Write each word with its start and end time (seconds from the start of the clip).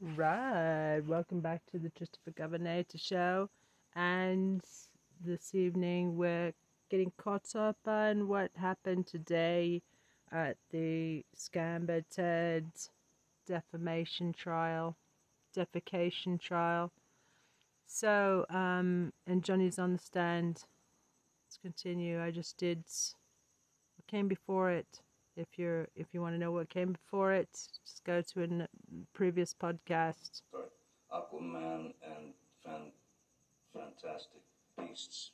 Right. 0.00 1.00
Welcome 1.00 1.40
back 1.40 1.62
to 1.72 1.78
the 1.78 1.90
Christopher 1.90 2.30
Governator 2.30 3.00
show. 3.00 3.50
And 3.96 4.62
this 5.24 5.56
evening 5.56 6.16
we're 6.16 6.52
getting 6.88 7.10
caught 7.16 7.56
up 7.56 7.78
on 7.84 8.28
what 8.28 8.52
happened 8.54 9.08
today 9.08 9.82
at 10.30 10.56
the 10.70 11.24
Scamber 11.36 12.04
Ted 12.08 12.66
defamation 13.44 14.32
trial, 14.32 14.96
defecation 15.56 16.40
trial. 16.40 16.92
So, 17.84 18.46
um, 18.50 19.12
and 19.26 19.42
Johnny's 19.42 19.80
on 19.80 19.94
the 19.94 19.98
stand. 19.98 20.62
Let's 21.44 21.58
continue. 21.60 22.22
I 22.22 22.30
just 22.30 22.56
did 22.56 22.84
came 24.06 24.28
before 24.28 24.70
it. 24.70 25.00
If 25.38 25.56
you're 25.56 25.86
if 25.94 26.08
you 26.12 26.20
want 26.20 26.34
to 26.34 26.38
know 26.38 26.50
what 26.50 26.68
came 26.68 26.92
before 26.92 27.32
it, 27.32 27.48
just 27.52 28.02
go 28.04 28.20
to 28.20 28.40
a 28.40 28.42
n- 28.42 28.68
previous 29.14 29.54
podcast. 29.54 30.42
Sorry, 30.50 30.66
Aquaman 31.12 31.94
and 32.02 32.34
Fan, 32.64 32.90
Fantastic 33.72 34.42
Beasts, 34.76 35.30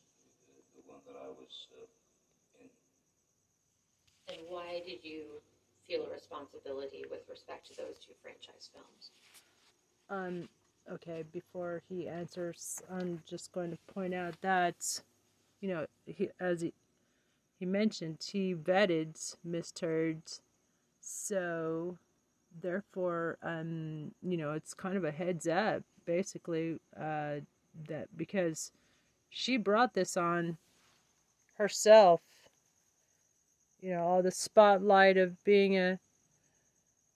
the 0.75 0.83
one 0.87 1.01
that 1.07 1.17
I 1.17 1.29
was 1.29 1.69
uh, 1.73 2.61
in. 2.61 2.69
And 4.29 4.47
why 4.49 4.83
did 4.87 5.03
you 5.03 5.41
feel 5.89 6.05
a 6.05 6.13
responsibility 6.13 7.05
with 7.11 7.21
respect 7.31 7.67
to 7.69 7.77
those 7.77 7.99
two 8.05 8.13
franchise 8.23 8.69
films? 8.73 9.11
Um, 10.11 10.49
okay, 10.93 11.25
before 11.33 11.83
he 11.89 12.09
answers, 12.09 12.83
I'm 12.91 13.23
just 13.27 13.53
going 13.53 13.71
to 13.71 13.79
point 13.95 14.13
out 14.15 14.35
that, 14.43 14.77
you 15.63 15.69
know, 15.69 15.87
he 16.07 16.29
as 16.41 16.61
he 16.61 16.75
mentioned, 17.65 18.27
he 18.31 18.55
vetted 18.55 19.37
Miss 19.45 19.73
Turds, 19.73 20.41
so 21.01 21.99
therefore, 22.61 23.39
um, 23.43 24.13
you 24.23 24.37
know, 24.37 24.53
it's 24.53 24.75
kind 24.75 24.97
of 24.97 25.05
a 25.05 25.11
heads 25.11 25.47
up, 25.47 25.83
basically, 26.07 26.79
uh, 26.99 27.37
that 27.89 28.09
because 28.17 28.71
she 29.31 29.57
brought 29.57 29.95
this 29.95 30.17
on 30.17 30.57
herself, 31.59 32.21
you 33.81 33.91
know, 33.91 34.03
all 34.03 34.23
the 34.23 34.31
spotlight 34.31 35.17
of 35.17 35.43
being 35.45 35.77
a 35.77 35.99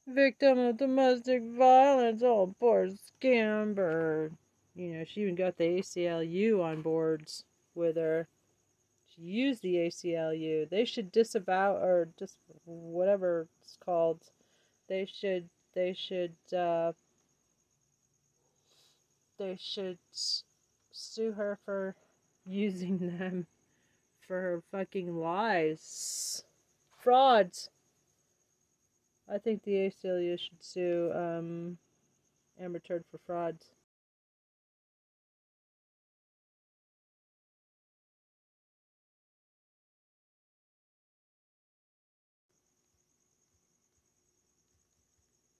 victim 0.06 0.58
of 0.58 0.76
domestic 0.76 1.42
violence. 1.42 2.22
Oh, 2.22 2.54
poor 2.58 2.88
Scamber. 2.88 4.30
You 4.74 4.94
know, 4.94 5.04
she 5.04 5.22
even 5.22 5.34
got 5.34 5.56
the 5.56 5.64
ACLU 5.64 6.62
on 6.62 6.82
boards 6.82 7.44
with 7.74 7.96
her. 7.96 8.28
Used 9.20 9.62
the 9.62 9.77
ACLU. 9.77 10.69
They 10.69 10.84
should 10.84 11.11
disavow 11.11 11.74
or 11.74 12.08
just 12.19 12.36
whatever 12.64 13.48
it's 13.60 13.77
called. 13.84 14.20
They 14.88 15.06
should. 15.06 15.48
They 15.75 15.92
should. 15.92 16.34
Uh, 16.56 16.92
they 19.38 19.56
should 19.60 19.98
sue 20.92 21.33
her 21.33 21.58
for 21.64 21.94
using 22.44 22.98
them 23.19 23.47
for 24.27 24.41
her 24.41 24.62
fucking 24.70 25.16
lies, 25.16 26.44
frauds. 26.97 27.70
I 29.30 29.38
think 29.38 29.62
the 29.62 29.72
ACLU 29.72 30.38
should 30.38 30.62
sue 30.62 31.12
um, 31.14 31.78
Amber 32.60 32.78
Turd 32.78 33.05
for 33.10 33.19
frauds. 33.27 33.70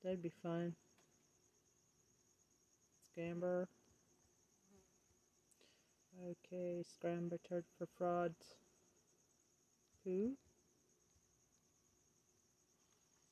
That'd 0.09 0.23
be 0.23 0.33
fine. 0.42 0.73
Scamber. 3.05 3.67
Okay, 6.19 6.83
Scramber 6.83 7.37
Turd 7.47 7.67
for 7.77 7.87
frauds. 7.98 8.56
Who? 10.06 10.32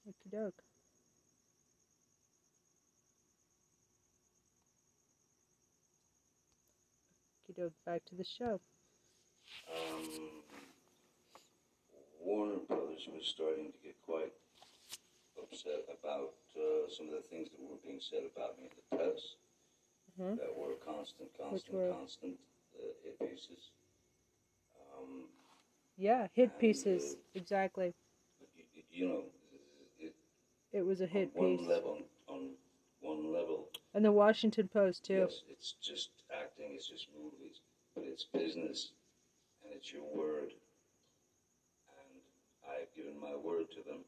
Okie 0.06 0.30
doke. 0.30 0.62
Okie 7.40 7.56
doke, 7.56 7.72
back 7.86 8.04
to 8.04 8.14
the 8.14 8.22
show. 8.22 8.60
Um, 9.74 10.04
Warner 12.22 12.58
Brothers 12.68 13.08
was 13.10 13.26
starting 13.26 13.72
to 13.72 13.78
get 13.82 13.96
quite 14.04 14.34
upset 15.50 15.84
about 15.88 16.34
uh, 16.56 16.88
some 16.88 17.06
of 17.08 17.14
the 17.14 17.26
things 17.28 17.48
that 17.50 17.60
were 17.60 17.76
being 17.84 18.00
said 18.00 18.22
about 18.24 18.58
me 18.58 18.64
in 18.64 18.70
the 18.76 18.96
press 18.96 19.36
Mhm. 20.18 20.36
that 20.38 20.56
were 20.56 20.74
constant, 20.76 21.28
constant, 21.36 21.74
were? 21.74 21.92
constant 21.92 22.38
uh, 22.74 22.82
hit 23.04 23.18
pieces. 23.18 23.70
Um, 24.96 25.28
Yeah, 25.96 26.28
hit 26.34 26.50
And, 26.50 26.58
pieces. 26.60 27.14
uh, 27.16 27.18
Exactly. 27.34 27.94
you, 28.54 28.82
you 28.90 29.08
know, 29.08 29.24
it, 29.98 30.14
It 30.72 30.82
was 30.82 31.00
a 31.00 31.06
hit 31.06 31.30
on 31.36 31.42
one 31.42 31.58
piece. 31.58 31.68
level, 31.68 32.02
on 32.28 32.56
one 33.00 33.32
level, 33.32 33.70
And 33.94 34.04
the 34.04 34.12
Washington 34.12 34.68
Post, 34.68 35.04
too. 35.04 35.26
Yes, 35.28 35.42
it's 35.48 35.72
just 35.80 36.10
acting, 36.30 36.72
it's 36.74 36.88
just 36.88 37.08
movies, 37.16 37.60
but 37.94 38.04
it's 38.04 38.24
business 38.24 38.92
and 39.64 39.72
it's 39.74 39.90
your 39.92 40.04
word. 40.04 40.52
And 41.88 42.20
I've 42.68 42.92
given 42.94 43.18
my 43.18 43.34
word 43.34 43.70
to 43.72 43.82
them, 43.82 44.04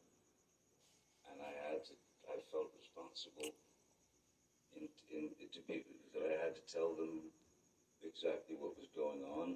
and 1.39 1.47
I 1.47 1.55
had 1.71 1.87
to, 1.87 1.95
I 2.27 2.43
felt 2.51 2.75
responsible 2.75 3.55
in, 4.75 4.91
in, 5.15 5.31
to 5.55 5.63
be, 5.71 5.87
that 6.15 6.27
I 6.27 6.35
had 6.43 6.59
to 6.59 6.65
tell 6.67 6.99
them 6.99 7.31
exactly 8.03 8.59
what 8.59 8.75
was 8.75 8.91
going 8.91 9.23
on. 9.23 9.55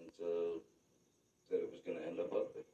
And 0.00 0.16
uh, 0.16 0.56
that 1.52 1.60
it 1.60 1.68
was 1.68 1.84
going 1.84 2.00
to 2.00 2.04
end 2.08 2.16
up 2.16 2.32
ugly. 2.32 2.64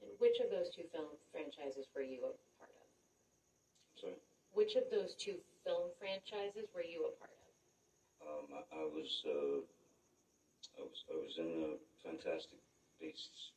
And 0.00 0.10
which 0.16 0.40
of 0.40 0.48
those 0.48 0.72
two 0.72 0.88
film 0.88 1.12
franchises 1.28 1.84
were 1.92 2.04
you 2.04 2.24
a 2.24 2.32
part 2.56 2.72
of? 2.72 2.88
Sorry. 4.00 4.20
Which 4.56 4.72
of 4.76 4.88
those 4.88 5.12
two 5.20 5.36
film 5.68 5.92
franchises 6.00 6.64
were 6.72 6.84
you 6.84 7.04
a 7.04 7.12
part 7.20 7.36
of? 7.36 7.45
Um, 8.26 8.50
I, 8.50 8.62
I 8.74 8.84
was 8.90 9.10
uh, 9.22 9.62
I 10.76 10.82
was 10.82 10.98
I 11.06 11.14
was 11.14 11.34
in 11.38 11.50
uh, 11.62 11.78
Fantastic 12.02 12.58
Beasts 12.98 13.54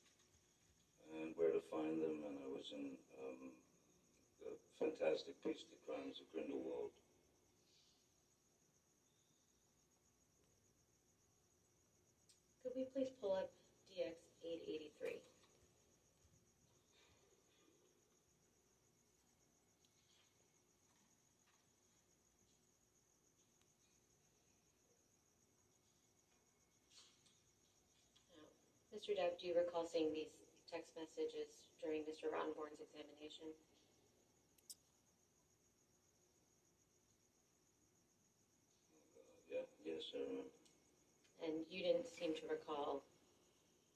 and 1.09 1.33
Where 1.33 1.49
to 1.49 1.61
Find 1.73 1.97
Them, 1.97 2.21
and 2.21 2.37
I 2.37 2.47
was 2.53 2.69
in 2.77 2.93
um, 3.17 3.49
the 4.37 4.53
Fantastic 4.77 5.33
Beasts: 5.41 5.65
The 5.73 5.81
Crimes 5.89 6.21
of 6.21 6.29
Grindelwald. 6.29 6.93
Could 12.61 12.77
we 12.77 12.85
please 12.93 13.09
pull 13.17 13.33
up 13.33 13.49
DX 13.89 14.13
883? 14.45 15.17
Now, 15.17 15.28
Mr. 28.99 29.15
Depp, 29.15 29.39
do 29.39 29.47
you 29.47 29.55
recall 29.55 29.87
seeing 29.87 30.11
these 30.11 30.35
text 30.69 30.91
messages 30.99 31.71
during 31.81 32.01
Mr. 32.01 32.27
Rottenborn's 32.27 32.83
examination? 32.83 33.47
Yeah, 39.47 39.63
yes, 39.85 40.03
I 40.13 40.19
remember. 40.19 40.51
And 41.39 41.63
you 41.69 41.81
didn't 41.81 42.07
seem 42.11 42.35
to 42.35 42.41
recall 42.51 43.03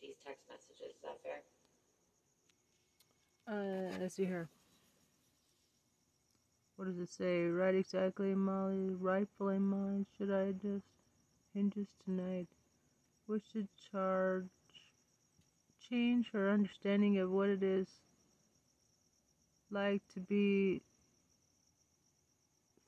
these 0.01 0.15
text 0.25 0.47
messages, 0.47 0.95
is 0.95 1.03
that 1.03 1.19
fair? 1.19 1.43
Uh, 3.45 3.91
let's 3.99 4.15
see 4.15 4.23
here. 4.23 4.47
What 6.77 6.85
does 6.85 6.99
it 6.99 7.09
say? 7.09 7.47
Right 7.47 7.75
exactly, 7.75 8.33
Molly. 8.35 8.95
Rightfully 8.95 9.59
mine. 9.59 10.05
Should 10.17 10.31
I 10.31 10.53
just 10.53 10.87
hinges 11.53 11.87
tonight? 12.05 12.47
Wish 13.27 13.43
to 13.51 13.67
charge 13.91 14.47
change 15.93 16.31
her 16.33 16.49
understanding 16.49 17.19
of 17.19 17.29
what 17.29 17.49
it 17.49 17.61
is 17.61 17.87
like 19.69 20.01
to 20.11 20.19
be 20.19 20.81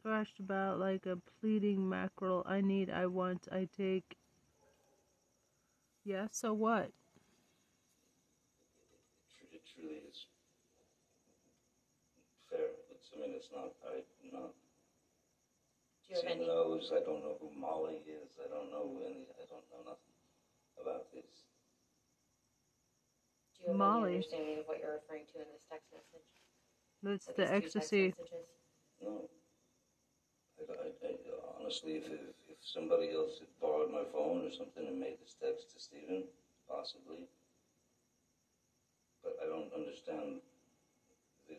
thrashed 0.01 0.39
about 0.39 0.79
like 0.79 1.05
a 1.05 1.17
pleading 1.39 1.87
mackerel. 1.87 2.43
I 2.47 2.61
need, 2.61 2.89
I 2.89 3.05
want, 3.05 3.47
I 3.51 3.67
take. 3.77 4.17
Yeah, 6.03 6.27
so 6.31 6.53
what? 6.53 6.91
It, 9.51 9.61
truly 9.73 9.95
is 10.09 10.25
fair. 12.49 12.73
It's 12.91 13.09
I 13.15 13.21
mean 13.21 13.33
it's 13.35 13.49
not 13.53 13.71
I 13.85 14.01
not 14.33 14.53
Do 16.07 16.07
you 16.09 16.15
have 16.15 16.23
Tim 16.23 16.31
any, 16.37 16.47
knows. 16.47 16.91
I 16.91 17.01
don't 17.05 17.21
know 17.21 17.37
who 17.41 17.51
Molly 17.59 18.01
is. 18.07 18.37
I 18.41 18.47
don't 18.49 18.71
know 18.71 19.01
any. 19.05 19.27
I 19.37 19.45
don't 19.49 19.65
know 19.71 19.83
nothing 19.85 20.15
about 20.81 21.11
this. 21.13 21.44
You 23.65 23.71
have 23.73 23.77
Molly. 23.77 24.09
any 24.09 24.15
understanding 24.21 24.59
of 24.59 24.65
what 24.65 24.77
you're 24.79 25.01
referring 25.01 25.25
to 25.33 25.41
in 25.41 25.49
this 25.49 25.65
text 25.65 25.89
message? 25.89 26.29
That's 27.01 27.25
the 27.25 27.33
these 27.33 27.73
two 27.73 27.81
text 27.81 27.93
ecstasy. 27.93 28.13
No. 29.01 29.29
I, 30.61 30.73
I, 30.73 30.89
I, 31.01 31.11
honestly, 31.59 31.97
if, 31.97 32.05
if, 32.05 32.33
if 32.49 32.57
somebody 32.61 33.09
else 33.11 33.39
had 33.39 33.49
borrowed 33.59 33.91
my 33.91 34.05
phone 34.13 34.45
or 34.45 34.51
something 34.53 34.85
and 34.85 34.99
made 34.99 35.17
this 35.21 35.35
text 35.41 35.73
to 35.73 35.81
Stephen, 35.81 36.23
possibly. 36.69 37.25
But 39.23 39.37
I 39.41 39.49
don't 39.49 39.73
understand 39.73 40.45
the. 41.49 41.57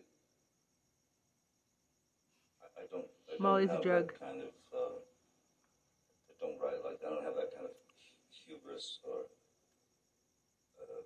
I, 2.62 2.66
I 2.78 2.84
don't. 2.90 3.10
I 3.26 3.34
don't 3.34 3.40
Molly's 3.40 3.70
a 3.70 3.82
drug. 3.82 4.14
That 4.14 4.20
kind 4.20 4.42
of. 4.42 4.54
Uh, 4.70 5.02
I 6.30 6.34
don't 6.38 6.58
write 6.62 6.82
like 6.86 7.02
I 7.02 7.10
don't 7.10 7.24
have 7.24 7.34
that 7.34 7.50
kind 7.54 7.66
of 7.66 7.74
hubris 8.30 8.98
or 9.02 9.26
uh, 10.78 11.02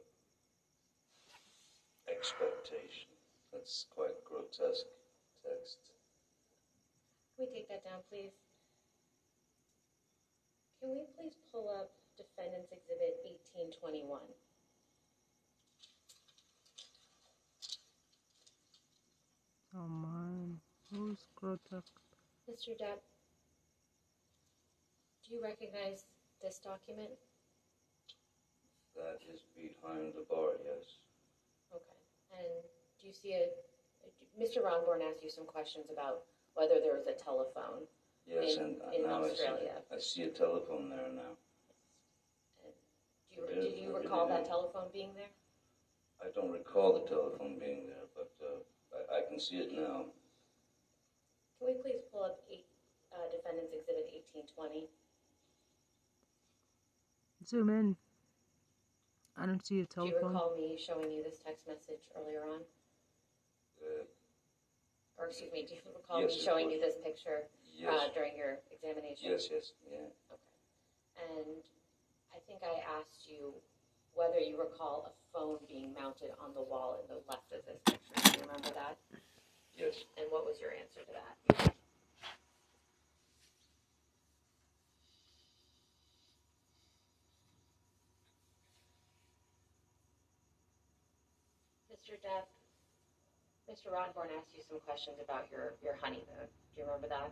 expectation. 2.11 3.09
That's 3.53 3.87
quite 3.95 4.15
grotesque 4.25 4.87
text. 5.43 5.79
Can 7.37 7.47
we 7.47 7.59
take 7.59 7.69
that 7.69 7.85
down, 7.85 8.01
please? 8.11 8.35
Can 10.81 10.91
we 10.91 11.05
please 11.17 11.37
pull 11.53 11.69
up 11.69 11.91
Defendant's 12.17 12.73
Exhibit 12.73 13.21
eighteen 13.25 13.71
twenty-one? 13.81 14.29
Oh 19.77 19.89
my. 19.89 20.56
Who's 20.93 21.23
grotesque? 21.37 21.95
Mr. 22.51 22.75
Depp, 22.75 22.99
do 25.23 25.35
you 25.35 25.41
recognize 25.41 26.05
this 26.43 26.59
document? 26.59 27.11
That 28.97 29.21
is 29.33 29.41
behind 29.55 30.15
the 30.19 30.27
bar, 30.29 30.59
yes. 30.65 30.99
Okay. 32.32 32.43
And 32.43 32.62
do 33.00 33.06
you 33.06 33.12
see 33.12 33.35
a, 33.35 33.49
Mr. 34.41 34.62
Rottenborn 34.65 35.03
asked 35.09 35.23
you 35.23 35.31
some 35.31 35.47
questions 35.47 35.87
about 35.93 36.23
whether 36.55 36.81
there 36.81 36.94
was 36.94 37.06
a 37.06 37.12
telephone. 37.12 37.87
Yes, 38.27 38.56
In- 38.56 38.62
and 38.62 38.94
in 38.94 39.03
now 39.06 39.25
I 39.25 39.29
see, 39.29 39.32
Australia. 39.32 39.73
I 39.93 39.99
see 39.99 40.23
a 40.23 40.29
telephone 40.29 40.91
there 40.91 41.09
now. 41.15 41.35
Do 43.31 43.41
you, 43.41 43.47
Yeah, 43.49 43.55
did 43.62 43.79
you 43.79 43.85
I 43.85 43.87
really 43.93 44.03
recall 44.05 44.29
that 44.29 44.44
do. 44.44 44.50
telephone 44.50 44.88
being 44.93 45.11
there? 45.15 45.31
I 46.23 46.31
don't 46.35 46.53
recall 46.53 47.00
the 47.00 47.09
telephone 47.09 47.59
being 47.59 47.87
there, 47.87 48.06
but 48.15 48.31
uh, 48.44 48.61
I, 49.15 49.19
I 49.19 49.21
can 49.29 49.41
see 49.41 49.56
it 49.56 49.73
now. 49.73 50.06
Can 51.59 51.69
we 51.69 51.75
please 51.82 52.00
pull 52.12 52.25
up 52.25 52.41
eight, 52.50 52.67
uh, 53.12 53.31
Defendant's 53.35 53.73
Exhibit 53.73 54.06
eighteen 54.12 54.44
twenty? 54.55 54.88
Zoom 57.47 57.71
in. 57.71 57.97
I 59.41 59.47
don't 59.47 59.65
see 59.65 59.81
a 59.81 59.87
Do 59.87 60.05
you 60.07 60.15
recall 60.21 60.53
me 60.55 60.77
showing 60.77 61.11
you 61.11 61.23
this 61.25 61.39
text 61.41 61.67
message 61.67 62.05
earlier 62.15 62.45
on? 62.45 62.61
Uh, 63.81 64.05
Or 65.17 65.27
excuse 65.29 65.51
me, 65.53 65.65
do 65.65 65.75
you 65.75 65.81
recall 65.97 66.21
Yes, 66.21 66.37
me 66.37 66.41
showing 66.45 66.71
you 66.71 66.79
this 66.81 66.97
picture 67.03 67.49
uh, 67.89 68.09
during 68.15 68.37
your 68.37 68.59
examination? 68.71 69.31
yes, 69.33 69.49
yes, 69.51 69.73
yeah. 69.91 70.05
Okay. 70.29 71.33
And 71.41 71.65
I 72.37 72.39
think 72.47 72.61
I 72.63 72.85
asked 73.01 73.25
you 73.25 73.55
whether 74.13 74.39
you 74.39 74.61
recall 74.61 75.09
a 75.09 75.13
phone 75.33 75.59
being 75.69 75.95
mounted 75.95 76.33
on 76.39 76.53
the 76.53 76.61
wall 76.63 77.01
in 77.01 77.09
the 77.09 77.21
left 77.29 77.49
of 77.57 77.65
this 77.65 77.81
picture. 77.89 78.21
Do 78.21 78.41
you 78.41 78.45
remember 78.45 78.71
that? 78.77 78.99
Yes, 79.75 80.05
And 80.19 80.27
what 80.31 80.45
was 80.45 80.61
your 80.61 80.73
answer 80.77 81.01
to 81.01 81.13
that? 81.17 81.73
Mr. 92.11 92.19
Depp, 92.27 92.47
Mr. 93.71 93.95
Rottenborn 93.95 94.35
asked 94.37 94.51
you 94.55 94.62
some 94.69 94.81
questions 94.81 95.19
about 95.23 95.47
your, 95.51 95.75
your 95.83 95.95
honeymoon. 96.03 96.51
Do 96.75 96.81
you 96.81 96.85
remember 96.85 97.07
that? 97.07 97.31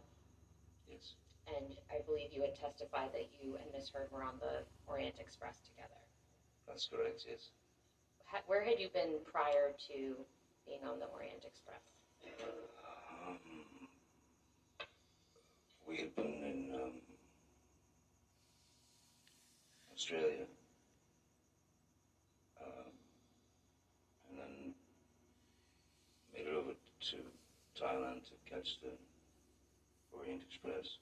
yes, 0.89 1.15
And 1.51 1.75
I 1.91 1.99
believe 2.07 2.31
you 2.33 2.43
had 2.43 2.55
testified 2.55 3.11
that 3.13 3.27
you 3.43 3.57
and 3.59 3.67
Miss 3.75 3.91
Heard 3.91 4.07
were 4.13 4.23
on 4.23 4.39
the 4.39 4.63
Orient 4.87 5.17
Express 5.19 5.59
together. 5.67 5.99
that's 6.69 6.87
correct, 6.87 7.25
yes. 7.29 7.51
Ha- 8.27 8.43
Where 8.47 8.63
had 8.63 8.79
you 8.79 8.89
been 8.95 9.19
prior 9.27 9.75
to 9.91 10.15
being 10.65 10.85
on 10.87 11.01
the 11.01 11.07
Orient 11.07 11.43
Express? 11.45 11.83
Um, 13.27 13.39
we 15.89 15.97
had 15.97 16.15
been 16.15 16.25
in 16.45 16.71
um, 16.75 16.93
Australia. 19.93 20.47
Um, 22.63 22.93
and 24.31 24.39
then 24.39 24.75
made 26.35 26.47
it 26.47 26.55
over 26.55 26.73
to 26.73 27.17
Thailand 27.79 28.27
to 28.27 28.35
catch 28.51 28.81
the 28.83 28.91
Orient 30.13 30.43
Express. 30.51 30.99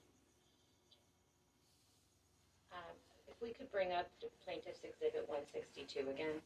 Um, 2.71 2.95
If 3.27 3.41
we 3.41 3.53
could 3.53 3.71
bring 3.71 3.91
up 3.93 4.07
the 4.21 4.27
Plaintiff's 4.45 4.83
Exhibit 4.83 5.27
162 5.27 6.09
again. 6.09 6.41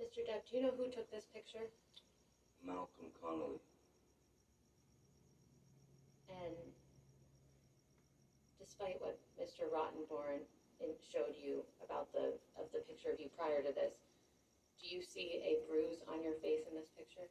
Mr. 0.00 0.20
Depp, 0.28 0.48
do 0.50 0.56
you 0.56 0.62
know 0.62 0.72
who 0.76 0.84
took 0.90 1.10
this 1.10 1.24
picture? 1.32 1.66
Malcolm 2.64 3.10
Connolly. 3.20 3.60
And 6.42 6.54
despite 8.58 8.98
what 8.98 9.18
Mr. 9.38 9.70
Rottenborn 9.70 10.42
showed 11.12 11.36
you 11.38 11.62
about 11.84 12.12
the, 12.12 12.34
of 12.58 12.66
the 12.72 12.80
picture 12.80 13.10
of 13.10 13.20
you 13.20 13.28
prior 13.38 13.62
to 13.62 13.72
this, 13.72 13.94
do 14.82 14.88
you 14.88 15.02
see 15.02 15.40
a 15.44 15.62
bruise 15.70 16.02
on 16.10 16.22
your 16.22 16.34
face 16.42 16.66
in 16.68 16.74
this 16.74 16.90
picture? 16.96 17.30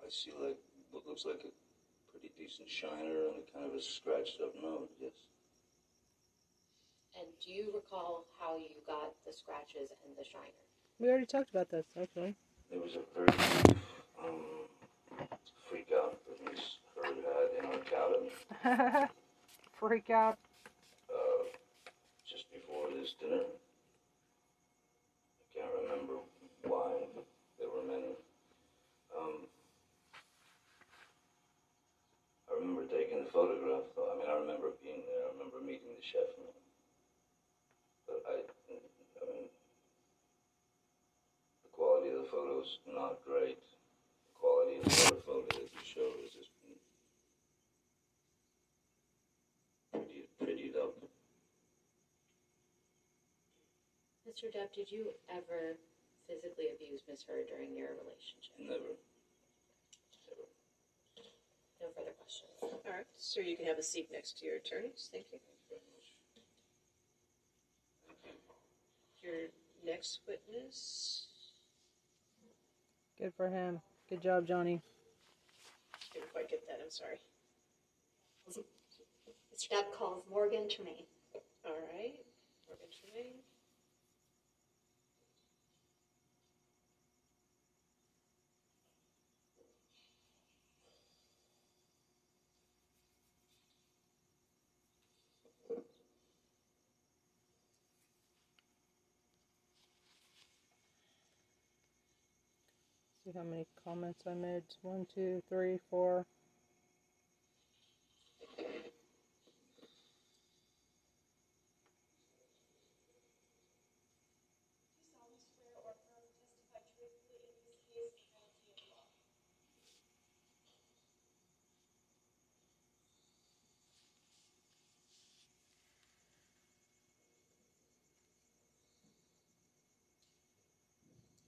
I 0.00 0.08
see 0.08 0.32
like 0.40 0.58
what 0.90 1.06
looks 1.06 1.24
like 1.24 1.44
a 1.44 1.52
pretty 2.10 2.32
decent 2.38 2.68
shiner 2.68 3.30
and 3.30 3.42
a 3.42 3.52
kind 3.52 3.66
of 3.66 3.74
a 3.74 3.82
scratched 3.82 4.40
up 4.42 4.54
nose, 4.60 4.88
yes. 5.00 5.12
And 7.18 7.28
do 7.44 7.52
you 7.52 7.70
recall 7.74 8.24
how 8.40 8.56
you 8.56 8.80
got 8.86 9.14
the 9.26 9.32
scratches 9.32 9.90
and 10.04 10.16
the 10.16 10.24
shiner? 10.24 10.64
We 10.98 11.08
already 11.08 11.26
talked 11.26 11.50
about 11.50 11.70
this, 11.70 11.86
actually. 12.00 12.34
There 12.70 12.80
was 12.80 12.96
a 12.96 13.02
very 13.14 13.28
um, 14.18 14.66
freak 15.68 15.88
out 15.94 16.18
that 16.26 16.38
Miss 16.50 16.60
Heard 16.96 17.16
had 17.24 17.48
in 17.58 17.64
our 17.70 17.80
cabin 17.88 19.08
Freak 19.78 20.10
out. 20.10 20.36
uh, 21.08 21.42
just 22.28 22.44
before 22.52 22.88
this 22.92 23.14
dinner. 23.20 23.42
I 25.40 25.44
can't 25.56 25.72
remember 25.82 26.20
why. 26.64 26.92
There 27.58 27.68
were 27.68 27.84
many. 27.88 28.12
Um, 29.16 29.48
I 32.50 32.60
remember 32.60 32.84
taking 32.92 33.24
the 33.24 33.30
photograph, 33.30 33.88
though. 33.96 34.12
I 34.12 34.18
mean, 34.20 34.28
I 34.28 34.36
remember 34.36 34.68
being 34.84 35.00
there. 35.08 35.24
I 35.24 35.32
remember 35.32 35.64
meeting 35.64 35.96
the 35.96 36.04
chef. 36.04 36.28
And, 36.36 36.52
but 38.06 38.20
I, 38.28 38.44
I 38.44 39.24
mean, 39.32 39.48
the 41.64 41.70
quality 41.72 42.12
of 42.12 42.20
the 42.20 42.28
photos 42.28 42.78
not 42.92 43.16
great. 43.24 43.58
The 44.40 44.46
quality 44.46 44.78
of 44.78 44.84
the 44.84 45.06
other 45.06 45.20
photo 45.20 45.46
that 45.52 45.68
you 45.68 46.02
is 46.24 46.32
just 46.32 46.48
pretty, 49.92 50.28
prettied 50.40 50.76
up. 50.76 50.96
Mr. 54.28 54.48
Depp, 54.48 54.72
did 54.74 54.90
you 54.90 55.10
ever 55.28 55.76
physically 56.26 56.68
abuse 56.74 57.02
Miss 57.08 57.24
Heard 57.24 57.48
during 57.48 57.76
your 57.76 57.88
relationship? 58.00 58.56
Never. 58.58 58.96
Never. 60.24 60.48
No 61.80 61.86
further 61.96 62.16
questions. 62.16 62.50
All 62.62 62.80
right, 62.86 63.06
sir, 63.18 63.42
you 63.42 63.56
can 63.56 63.66
have 63.66 63.78
a 63.78 63.82
seat 63.82 64.08
next 64.12 64.38
to 64.38 64.46
your 64.46 64.56
attorneys. 64.56 65.10
Thank 65.12 65.26
you. 65.32 65.38
Your 69.22 69.50
next 69.84 70.20
witness, 70.26 71.26
Good 73.20 73.34
for 73.36 73.50
him. 73.50 73.82
Good 74.10 74.22
job, 74.22 74.44
Johnny. 74.44 74.82
didn't 76.12 76.32
quite 76.32 76.50
get 76.50 76.66
that, 76.66 76.82
I'm 76.82 76.90
sorry. 76.90 77.18
Mr. 78.50 79.70
Depp 79.70 79.92
calls 79.96 80.24
Morgan 80.28 80.68
Tremaine. 80.68 81.06
All 81.64 81.78
right, 81.94 82.18
Morgan 82.66 82.90
Tremaine. 82.90 83.38
See 103.32 103.38
how 103.38 103.44
many 103.44 103.66
comments 103.84 104.22
I 104.26 104.34
made. 104.34 104.64
One, 104.82 105.06
two, 105.14 105.42
three, 105.48 105.78
four. 105.90 106.26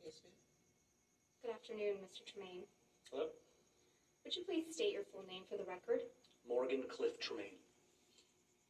Yes, 0.04 0.20
ma'am. 0.24 0.34
Good 1.44 1.51
afternoon, 1.62 1.94
Mr. 2.02 2.26
Tremaine. 2.26 2.66
Hello, 3.12 3.30
Would 4.24 4.34
you 4.34 4.42
please 4.42 4.74
state 4.74 4.92
your 4.92 5.06
full 5.14 5.22
name 5.30 5.46
for 5.48 5.56
the 5.56 5.62
record? 5.62 6.02
Morgan 6.42 6.82
Cliff 6.90 7.20
Tremaine. 7.20 7.54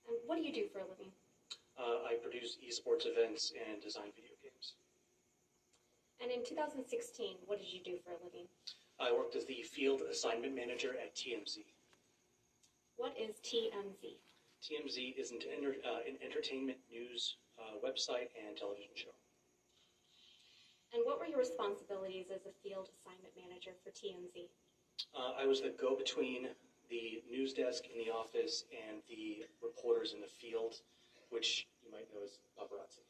And 0.07 0.19
what 0.27 0.37
do 0.37 0.43
you 0.45 0.53
do 0.53 0.69
for 0.69 0.81
a 0.81 0.89
living? 0.93 1.09
Uh, 1.81 2.05
I 2.05 2.21
produce 2.21 2.61
esports 2.61 3.09
events 3.09 3.55
and 3.57 3.81
design 3.81 4.13
video 4.13 4.37
games. 4.45 4.77
And 6.21 6.31
in 6.31 6.45
2016, 6.45 7.41
what 7.47 7.65
did 7.65 7.73
you 7.73 7.81
do 7.81 7.97
for 8.05 8.13
a 8.13 8.21
living? 8.21 8.45
I 9.01 9.09
worked 9.11 9.37
as 9.37 9.47
the 9.47 9.65
field 9.65 10.03
assignment 10.11 10.55
manager 10.55 10.93
at 11.01 11.17
TMZ. 11.17 11.65
What 13.01 13.17
is 13.17 13.41
TMZ? 13.41 14.21
TMZ 14.61 15.17
is 15.17 15.31
an, 15.33 15.39
enter, 15.49 15.81
uh, 15.81 16.05
an 16.07 16.21
entertainment 16.21 16.77
news 16.93 17.37
uh, 17.57 17.81
website 17.81 18.29
and 18.37 18.53
television 18.53 18.93
show. 18.95 19.17
And 20.93 21.01
what 21.09 21.19
were 21.19 21.27
your 21.27 21.41
responsibilities 21.41 22.29
as 22.29 22.45
a 22.45 22.53
field 22.61 22.93
assignment 22.93 23.33
manager 23.33 23.73
for 23.81 23.91
TMZ? 23.97 24.53
Uh, 25.17 25.33
I 25.41 25.47
was 25.49 25.65
the 25.65 25.73
go-between 25.81 26.53
the 26.93 27.25
news 27.31 27.57
desk 27.57 27.89
in 27.89 27.97
the 27.97 28.13
office 28.13 28.65
and 28.69 29.01
the 29.09 29.49
reporters 29.65 30.13
in 30.13 30.21
the 30.21 30.29
field, 30.29 30.77
which 31.31 31.65
you 31.81 31.91
might 31.91 32.13
know 32.13 32.21
as 32.21 32.37
paparazzi. 32.61 33.01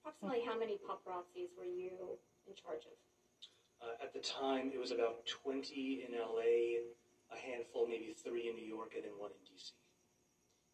Approximately 0.00 0.40
how 0.48 0.58
many 0.58 0.80
paparazzis 0.80 1.52
were 1.52 1.68
you 1.68 2.16
in 2.48 2.56
charge 2.56 2.88
of? 2.88 2.96
Uh, 3.84 4.02
at 4.02 4.14
the 4.16 4.20
time, 4.24 4.72
it 4.72 4.80
was 4.80 4.90
about 4.90 5.26
20 5.26 6.08
in 6.08 6.16
LA, 6.16 6.80
a 7.28 7.36
handful, 7.36 7.86
maybe 7.86 8.16
three 8.24 8.48
in 8.48 8.56
New 8.56 8.66
York, 8.66 8.96
and 8.96 9.04
then 9.04 9.12
one 9.20 9.30
in 9.36 9.42
DC. 9.44 9.76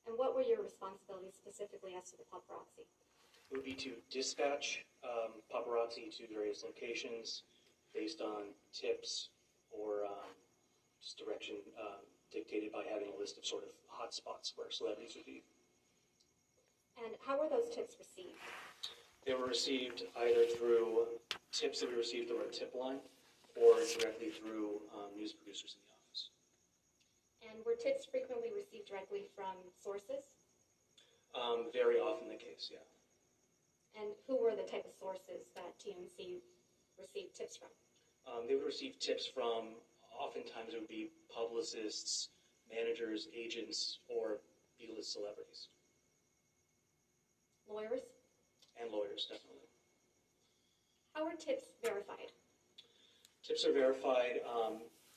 And 0.07 0.17
what 0.17 0.38
were 0.38 0.47
your 0.47 0.62
responsibilities 0.62 1.35
specifically 1.35 1.99
as 1.99 2.09
to 2.15 2.17
the 2.17 2.25
paparazzi? 2.31 2.87
It 3.50 3.57
would 3.57 3.64
be 3.64 3.75
to 3.75 3.93
dispatch 4.11 4.85
um, 5.02 5.33
paparazzi 5.49 6.14
to 6.19 6.26
various 6.33 6.64
locations 6.64 7.45
based 7.95 8.21
on 8.21 8.52
tips 8.73 9.31
or 9.71 10.05
um, 10.05 10.37
just 11.00 11.19
direction 11.19 11.57
um, 11.81 12.05
dictated 12.31 12.73
by 12.73 12.85
having 12.90 13.09
a 13.17 13.19
list 13.19 13.38
of 13.38 13.47
sort 13.47 13.64
of 13.64 13.71
hot 13.88 14.12
spots 14.12 14.52
where 14.57 14.71
celebrities 14.71 15.14
would 15.17 15.25
be. 15.25 15.43
And 17.02 17.14
how 17.25 17.40
were 17.40 17.49
those 17.49 17.71
tips 17.75 17.97
received? 17.99 18.37
They 19.25 19.33
were 19.35 19.47
received 19.47 20.05
either 20.21 20.45
through 20.45 21.07
tips 21.52 21.81
that 21.81 21.88
we 21.88 21.97
received 21.97 22.28
through 22.28 22.45
our 22.45 22.52
tip 22.52 22.75
line 22.75 23.00
or 23.57 23.75
directly 23.99 24.28
through 24.31 24.83
um, 24.93 25.17
news 25.17 25.33
producers 25.33 25.76
in 25.76 25.81
the 25.87 25.93
office. 25.97 26.31
And 27.49 27.64
were 27.64 27.75
tips 27.75 28.05
frequently 28.05 28.50
received 28.55 28.88
directly 28.88 29.25
from 29.35 29.57
sources? 29.73 30.37
Um, 31.35 31.67
very 31.73 31.97
often 31.97 32.28
the 32.28 32.37
case, 32.37 32.69
yeah. 32.71 32.85
And 34.00 34.11
who 34.26 34.40
were 34.40 34.55
the 34.55 34.62
type 34.62 34.85
of 34.87 34.95
sources 35.00 35.50
that 35.57 35.75
TMZ 35.83 36.38
received 36.99 37.35
tips 37.35 37.57
from? 37.57 37.69
Um, 38.31 38.47
they 38.47 38.55
would 38.55 38.64
receive 38.64 38.99
tips 39.00 39.26
from, 39.26 39.75
oftentimes 40.17 40.75
it 40.75 40.81
would 40.81 40.88
be 40.88 41.11
publicists, 41.35 42.28
managers, 42.71 43.28
agents, 43.35 43.99
or 44.09 44.38
B-list 44.78 45.12
celebrities, 45.12 45.69
Lawyers? 47.69 48.00
and 48.81 48.90
lawyers, 48.93 49.26
definitely. 49.28 49.67
How 51.14 51.26
are 51.26 51.35
tips 51.35 51.67
verified? 51.83 52.31
Tips 53.45 53.64
are 53.64 53.73
verified 53.73 54.40
um, 54.47 54.75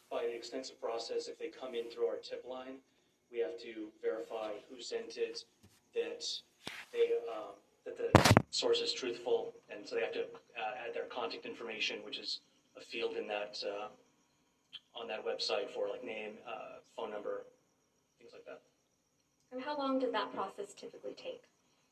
by 0.10 0.24
an 0.24 0.32
extensive 0.34 0.82
process. 0.82 1.28
If 1.28 1.38
they 1.38 1.50
come 1.50 1.76
in 1.76 1.90
through 1.92 2.08
our 2.08 2.18
tip 2.18 2.44
line, 2.50 2.80
we 3.32 3.40
have 3.40 3.60
to 3.60 3.90
verify 4.02 4.52
who 4.70 4.82
sent 4.82 5.18
it, 5.18 5.46
that 5.94 6.24
they 6.92 7.12
um, 7.32 7.54
that 7.86 7.98
the 7.98 8.41
source 8.52 8.82
is 8.82 8.94
truthful, 8.94 9.54
and 9.70 9.88
so 9.88 9.96
they 9.96 10.02
have 10.02 10.14
to 10.14 10.22
uh, 10.22 10.86
add 10.86 10.94
their 10.94 11.06
contact 11.06 11.46
information, 11.46 12.00
which 12.06 12.20
is 12.20 12.42
a 12.78 12.82
field 12.82 13.16
in 13.16 13.28
that 13.28 13.58
uh, 13.66 13.88
on 14.94 15.08
that 15.08 15.26
website 15.26 15.74
for 15.74 15.88
like 15.90 16.04
name, 16.04 16.34
uh, 16.48 16.80
phone 16.96 17.10
number, 17.10 17.46
things 18.20 18.32
like 18.34 18.46
that. 18.46 18.60
And 19.52 19.62
how 19.62 19.78
long 19.78 20.00
does 20.00 20.12
that 20.12 20.34
process 20.34 20.74
typically 20.74 21.14
take? 21.14 21.42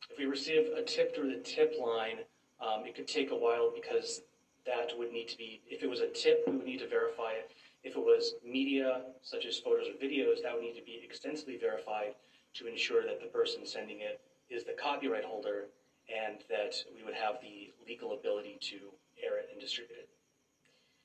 If 0.09 0.17
we 0.17 0.25
receive 0.25 0.67
a 0.77 0.81
tip 0.81 1.15
through 1.15 1.29
the 1.29 1.41
tip 1.41 1.75
line, 1.79 2.19
um, 2.59 2.85
it 2.85 2.95
could 2.95 3.07
take 3.07 3.31
a 3.31 3.35
while 3.35 3.71
because 3.73 4.21
that 4.65 4.97
would 4.97 5.11
need 5.11 5.27
to 5.29 5.37
be, 5.37 5.61
if 5.67 5.81
it 5.81 5.89
was 5.89 5.99
a 5.99 6.07
tip, 6.07 6.43
we 6.47 6.57
would 6.57 6.65
need 6.65 6.79
to 6.79 6.87
verify 6.87 7.31
it. 7.31 7.51
If 7.83 7.95
it 7.95 7.99
was 7.99 8.33
media, 8.45 9.03
such 9.21 9.45
as 9.45 9.57
photos 9.57 9.87
or 9.87 9.93
videos, 9.93 10.43
that 10.43 10.53
would 10.53 10.63
need 10.63 10.77
to 10.77 10.85
be 10.85 10.99
extensively 11.03 11.57
verified 11.57 12.15
to 12.55 12.67
ensure 12.67 13.05
that 13.05 13.21
the 13.21 13.27
person 13.27 13.65
sending 13.65 14.01
it 14.01 14.19
is 14.49 14.63
the 14.65 14.73
copyright 14.73 15.23
holder 15.23 15.67
and 16.09 16.39
that 16.49 16.75
we 16.95 17.03
would 17.03 17.13
have 17.13 17.37
the 17.41 17.71
legal 17.85 18.13
ability 18.13 18.57
to 18.61 18.93
air 19.23 19.37
it 19.37 19.49
and 19.51 19.59
distribute 19.59 19.97
it. 19.97 20.09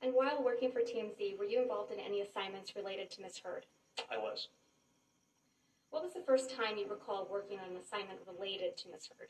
And 0.03 0.13
while 0.13 0.43
working 0.43 0.71
for 0.71 0.81
TMZ, 0.81 1.39
were 1.39 1.45
you 1.45 1.63
involved 1.63 1.93
in 1.93 1.99
any 1.99 2.21
assignments 2.21 2.77
related 2.77 3.11
to 3.13 3.23
Ms. 3.23 3.41
Heard? 3.43 3.67
I 4.11 4.19
was. 4.19 4.49
What 5.91 6.03
was 6.03 6.13
the 6.13 6.23
first 6.27 6.51
time 6.51 6.77
you 6.77 6.87
recall 6.89 7.29
working 7.31 7.59
on 7.59 7.71
an 7.71 7.81
assignment 7.81 8.19
related 8.27 8.77
to 8.79 8.89
Ms. 8.91 9.09
Heard? 9.17 9.29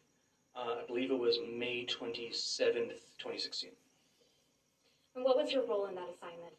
Uh, 0.56 0.82
I 0.82 0.86
believe 0.86 1.10
it 1.10 1.18
was 1.18 1.38
May 1.56 1.84
27th, 1.86 3.18
2016. 3.18 3.70
And 5.14 5.24
what 5.24 5.36
was 5.36 5.52
your 5.52 5.66
role 5.66 5.86
in 5.86 5.94
that 5.94 6.08
assignment? 6.16 6.54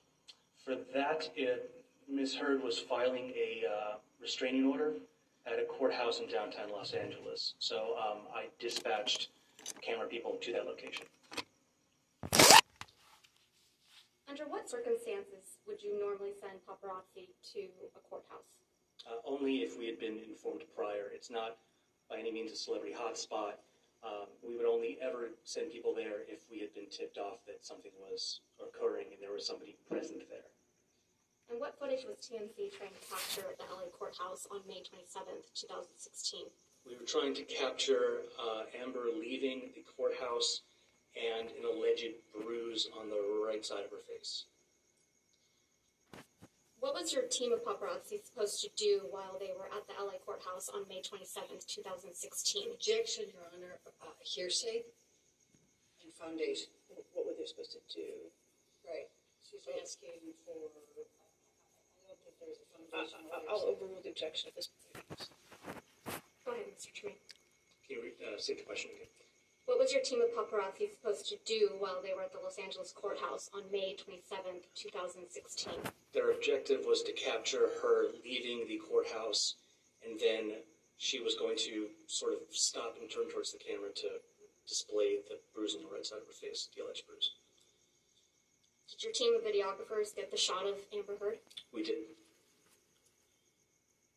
For 0.64 0.76
that, 0.94 1.30
it, 1.36 1.72
Ms. 2.10 2.36
Heard 2.36 2.64
was 2.64 2.80
filing 2.80 3.32
a 3.36 3.64
uh, 3.68 3.96
restraining 4.22 4.66
order 4.66 4.94
at 5.46 5.60
a 5.60 5.66
courthouse 5.66 6.20
in 6.20 6.28
downtown 6.28 6.70
Los 6.72 6.94
Angeles. 6.94 7.54
So 7.60 7.96
um, 7.98 8.20
I 8.34 8.48
dispatched 8.60 9.30
camera 9.82 10.08
people 10.08 10.38
to 10.42 10.52
that 10.54 10.66
location. 10.66 11.06
Under 14.28 14.46
what 14.50 14.70
circumstances 14.70 15.62
would 15.68 15.82
you 15.82 16.00
normally 16.00 16.34
send 16.42 16.60
paparazzi 16.68 17.30
to 17.54 17.60
a 17.96 18.02
courthouse? 18.10 18.50
Uh, 19.06 19.22
only 19.26 19.58
if 19.58 19.78
we 19.78 19.86
had 19.86 20.00
been 20.00 20.20
informed 20.28 20.64
prior. 20.76 21.12
It's 21.14 21.30
not 21.30 21.58
by 22.10 22.18
any 22.18 22.32
means 22.32 22.52
a 22.52 22.56
celebrity 22.56 22.96
hotspot. 22.96 23.62
Um, 24.04 24.28
we 24.46 24.58
would 24.58 24.66
only 24.66 24.98
ever 25.02 25.30
send 25.44 25.72
people 25.72 25.94
there 25.96 26.26
if 26.28 26.42
we 26.52 26.60
had 26.60 26.74
been 26.74 26.90
tipped 26.90 27.18
off 27.18 27.46
that 27.48 27.66
something 27.66 27.92
was 28.00 28.42
occurring 28.62 29.08
and 29.14 29.22
there 29.22 29.32
was 29.32 29.46
somebody 29.46 29.78
present 29.90 30.22
there. 30.30 30.50
And 31.50 31.60
what 31.60 31.78
footage 31.78 32.06
was 32.06 32.18
TMZ 32.18 32.74
trying 32.74 32.90
to 32.94 33.04
capture 33.06 33.46
at 33.52 33.58
the 33.58 33.66
LA 33.70 33.86
courthouse 33.94 34.48
on 34.52 34.62
May 34.68 34.82
27th, 34.82 35.46
2016? 35.54 36.42
We 36.88 36.98
were 36.98 37.06
trying 37.06 37.34
to 37.36 37.44
capture 37.44 38.26
uh, 38.42 38.64
Amber 38.82 39.06
leaving 39.14 39.70
the 39.76 39.84
courthouse 39.98 40.62
and 41.14 41.50
an 41.50 41.64
alleged 41.66 42.18
bruise 42.34 42.90
on 43.00 43.10
the 43.10 43.22
right 43.46 43.64
side 43.66 43.86
of 43.86 43.92
her 43.92 44.02
face. 44.10 44.46
What 46.82 46.94
was 46.94 47.14
your 47.14 47.24
team 47.26 47.54
of 47.54 47.66
paparazzi 47.66 48.22
supposed 48.22 48.62
to 48.62 48.70
do 48.78 49.08
while 49.10 49.38
they 49.40 49.54
were 49.58 49.70
at 49.74 49.86
the 49.90 49.98
LA 49.98 50.18
courthouse 50.22 50.70
on 50.70 50.86
May 50.90 51.02
27th, 51.02 51.66
2016? 51.66 52.74
Objection, 52.74 53.26
Your 53.34 53.42
Honor, 53.54 53.82
uh, 54.02 54.14
hearsay 54.22 54.86
and 56.04 56.14
foundation. 56.14 56.70
What 57.14 57.26
were 57.26 57.34
they 57.38 57.46
supposed 57.50 57.74
to 57.74 57.82
do? 57.90 58.30
Right. 58.86 59.10
She's 59.50 59.66
asking 59.82 60.30
for, 60.46 60.54
I 60.54 60.62
don't 60.62 60.70
think 60.78 60.86
there's 60.94 61.10
a 61.10 61.26
I- 61.26 61.26
foundation. 61.26 61.74
I- 62.06 62.14
Uh, 62.22 62.35
I'll 63.50 63.66
overrule 63.68 64.02
the 64.04 64.10
objection 64.10 64.50
at 64.50 64.56
this 64.56 64.70
point. 64.70 65.30
Go 66.46 66.52
ahead, 66.52 66.66
Mr. 66.72 66.94
Tremaine. 66.94 67.18
Can 67.86 67.98
you 67.98 68.02
re- 68.04 68.26
uh, 68.26 68.40
say 68.40 68.56
the 68.56 68.64
question 68.64 68.92
again? 68.96 69.08
What 69.66 69.80
was 69.80 69.92
your 69.92 70.02
team 70.02 70.22
of 70.22 70.30
paparazzi 70.30 70.94
supposed 70.94 71.28
to 71.30 71.38
do 71.46 71.72
while 71.80 72.02
they 72.02 72.14
were 72.14 72.22
at 72.22 72.32
the 72.32 72.40
Los 72.40 72.58
Angeles 72.58 72.94
courthouse 72.94 73.50
on 73.54 73.64
May 73.72 73.96
27th, 73.98 74.70
2016? 74.76 75.74
Their 76.14 76.32
objective 76.32 76.86
was 76.86 77.02
to 77.04 77.12
capture 77.14 77.70
her 77.82 78.14
leaving 78.24 78.68
the 78.68 78.78
courthouse, 78.78 79.56
and 80.06 80.20
then 80.20 80.62
she 80.98 81.20
was 81.20 81.36
going 81.36 81.58
to 81.58 81.88
sort 82.06 82.34
of 82.34 82.40
stop 82.52 82.98
and 83.02 83.10
turn 83.10 83.28
towards 83.30 83.52
the 83.52 83.60
camera 83.60 83.90
to 83.96 84.22
display 84.68 85.18
the 85.30 85.38
bruise 85.54 85.76
on 85.76 85.82
the 85.82 85.90
right 85.90 86.06
side 86.06 86.22
of 86.22 86.28
her 86.28 86.34
face, 86.34 86.70
the 86.76 86.84
alleged 86.84 87.06
bruise. 87.08 87.32
Did 88.90 89.04
your 89.04 89.14
team 89.14 89.34
of 89.36 89.42
videographers 89.42 90.16
get 90.16 90.30
the 90.30 90.38
shot 90.38 90.66
of 90.68 90.78
Amber 90.94 91.18
Heard? 91.20 91.40
We 91.74 91.84
did. 91.84 92.06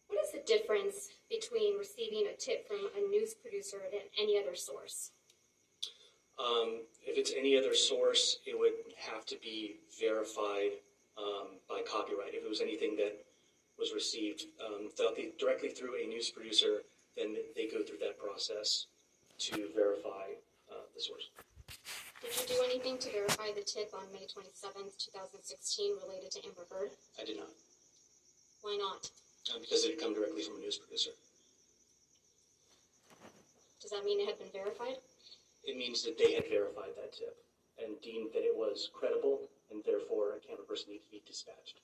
What 0.09 0.25
is 0.25 0.33
the 0.33 0.43
difference 0.47 1.09
between 1.31 1.79
receiving 1.79 2.27
a 2.33 2.37
tip 2.37 2.67
from 2.67 2.89
a 2.97 3.01
news 3.09 3.35
producer 3.35 3.79
and 3.93 4.03
any 4.19 4.39
other 4.41 4.55
source? 4.57 5.13
Um, 6.39 6.83
if 7.05 7.19
it's 7.19 7.33
any 7.37 7.57
other 7.57 7.75
source, 7.75 8.39
it 8.47 8.59
would 8.59 8.73
have 8.97 9.27
to 9.27 9.37
be 9.43 9.77
verified 10.01 10.81
um, 11.17 11.59
by 11.69 11.83
copyright. 11.83 12.35
If 12.35 12.45
it 12.45 12.49
was 12.49 12.61
anything 12.61 12.97
that 12.97 13.25
was 13.79 13.93
received 13.93 14.45
um, 14.65 14.89
directly, 15.39 15.69
through 15.69 16.03
a 16.03 16.07
news 16.07 16.31
producer, 16.31 16.83
then 17.17 17.37
they 17.55 17.67
go 17.67 17.83
through 17.83 17.99
that 17.99 18.19
process 18.19 18.87
to 19.39 19.69
verify 19.75 20.35
uh, 20.71 20.87
the 20.95 21.01
source. 21.01 21.31
Did 22.23 22.35
you 22.35 22.57
do 22.57 22.63
anything 22.65 22.99
to 22.99 23.11
verify 23.11 23.49
the 23.55 23.63
tip 23.63 23.91
on 23.95 24.11
May 24.13 24.27
twenty-seventh, 24.27 24.99
two 24.99 25.11
thousand 25.15 25.43
sixteen 25.43 25.95
related 26.03 26.31
to 26.33 26.41
Amber 26.47 26.67
Heard? 26.71 26.91
I 27.21 27.25
did 27.25 27.37
not, 27.37 27.51
Why 28.63 28.77
not? 28.79 29.11
Uh, 29.51 29.59
because 29.61 29.85
it 29.85 29.93
had 29.97 30.01
come 30.01 30.15
directly 30.15 30.43
from 30.43 30.57
a 30.57 30.61
news 30.61 30.77
producer. 30.77 31.11
Does 33.81 33.91
that 33.91 34.05
mean 34.05 34.21
it 34.21 34.27
had 34.27 34.39
been 34.39 34.53
verified? 34.53 34.99
It 35.65 35.77
means 35.77 36.03
that 36.05 36.19
they 36.19 36.35
had 36.35 36.45
verified 36.51 36.93
that 36.97 37.13
tip 37.13 37.37
and 37.79 38.01
deemed 38.03 38.31
that 38.35 38.43
it 38.43 38.55
was 38.55 38.91
credible, 38.93 39.49
and 39.71 39.83
therefore 39.85 40.37
a 40.37 40.41
camera 40.41 40.65
person 40.65 40.91
needed 40.91 41.05
to 41.05 41.11
be 41.11 41.23
dispatched. 41.27 41.81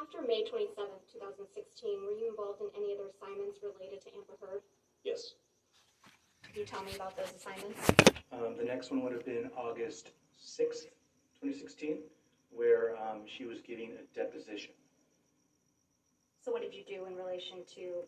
After 0.00 0.22
May 0.26 0.42
twenty-seventh, 0.42 1.06
two 1.12 1.18
thousand 1.20 1.46
sixteen, 1.54 2.02
were 2.02 2.16
you 2.18 2.30
involved 2.30 2.60
in 2.60 2.68
any 2.74 2.94
other 2.94 3.10
assignments 3.14 3.58
related 3.62 4.02
to 4.02 4.08
Amber 4.10 4.34
Heard? 4.40 4.62
Yes. 5.04 5.34
Can 6.42 6.60
you 6.60 6.66
tell 6.66 6.82
me 6.82 6.94
about 6.94 7.16
those 7.16 7.32
assignments? 7.36 7.78
Um, 8.32 8.56
the 8.56 8.64
next 8.64 8.90
one 8.90 9.02
would 9.02 9.12
have 9.12 9.24
been 9.24 9.50
August 9.56 10.10
6th, 10.42 10.90
2016, 11.40 11.98
where 12.50 12.96
um, 12.96 13.22
she 13.26 13.44
was 13.44 13.60
giving 13.60 13.92
a 13.92 14.04
deposition. 14.14 14.72
So 16.44 16.52
what 16.52 16.60
did 16.60 16.74
you 16.74 16.84
do 16.86 17.06
in 17.06 17.16
relation 17.16 17.64
to 17.76 18.04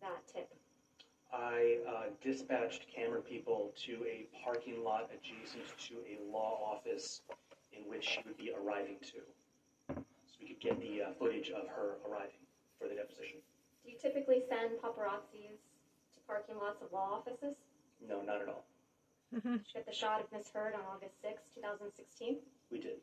that 0.00 0.22
tip? 0.32 0.48
I 1.32 1.78
uh, 1.82 2.02
dispatched 2.22 2.86
camera 2.94 3.20
people 3.20 3.74
to 3.86 3.92
a 4.06 4.28
parking 4.44 4.84
lot 4.84 5.10
adjacent 5.10 5.66
to 5.88 5.94
a 6.06 6.22
law 6.30 6.62
office 6.78 7.22
in 7.72 7.82
which 7.90 8.04
she 8.06 8.20
would 8.24 8.36
be 8.36 8.52
arriving 8.54 8.98
to. 9.02 9.18
So 9.90 10.36
we 10.40 10.46
could 10.46 10.60
get 10.60 10.78
the 10.80 11.02
uh, 11.02 11.12
footage 11.18 11.50
of 11.50 11.66
her 11.74 11.98
arriving 12.08 12.38
for 12.78 12.86
the 12.86 12.94
deposition. 12.94 13.42
Do 13.84 13.90
you 13.90 13.98
typically 14.00 14.42
send 14.48 14.78
paparazzis 14.78 15.58
to 16.14 16.18
parking 16.28 16.56
lots 16.62 16.82
of 16.82 16.92
law 16.92 17.18
offices? 17.18 17.56
No, 18.06 18.22
not 18.22 18.42
at 18.42 18.48
all. 18.48 18.64
Did 19.34 19.42
you 19.44 19.60
get 19.74 19.86
the 19.86 19.92
shot 19.92 20.20
of 20.20 20.26
Miss 20.32 20.48
Heard 20.54 20.74
on 20.74 20.82
August 20.94 21.20
6, 21.20 21.42
two 21.52 21.60
thousand 21.60 21.90
sixteen? 21.96 22.36
We 22.70 22.78
did. 22.78 23.02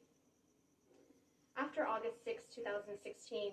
After 1.58 1.86
August 1.86 2.24
6, 2.24 2.46
two 2.56 2.64
thousand 2.64 2.96
sixteen, 3.04 3.52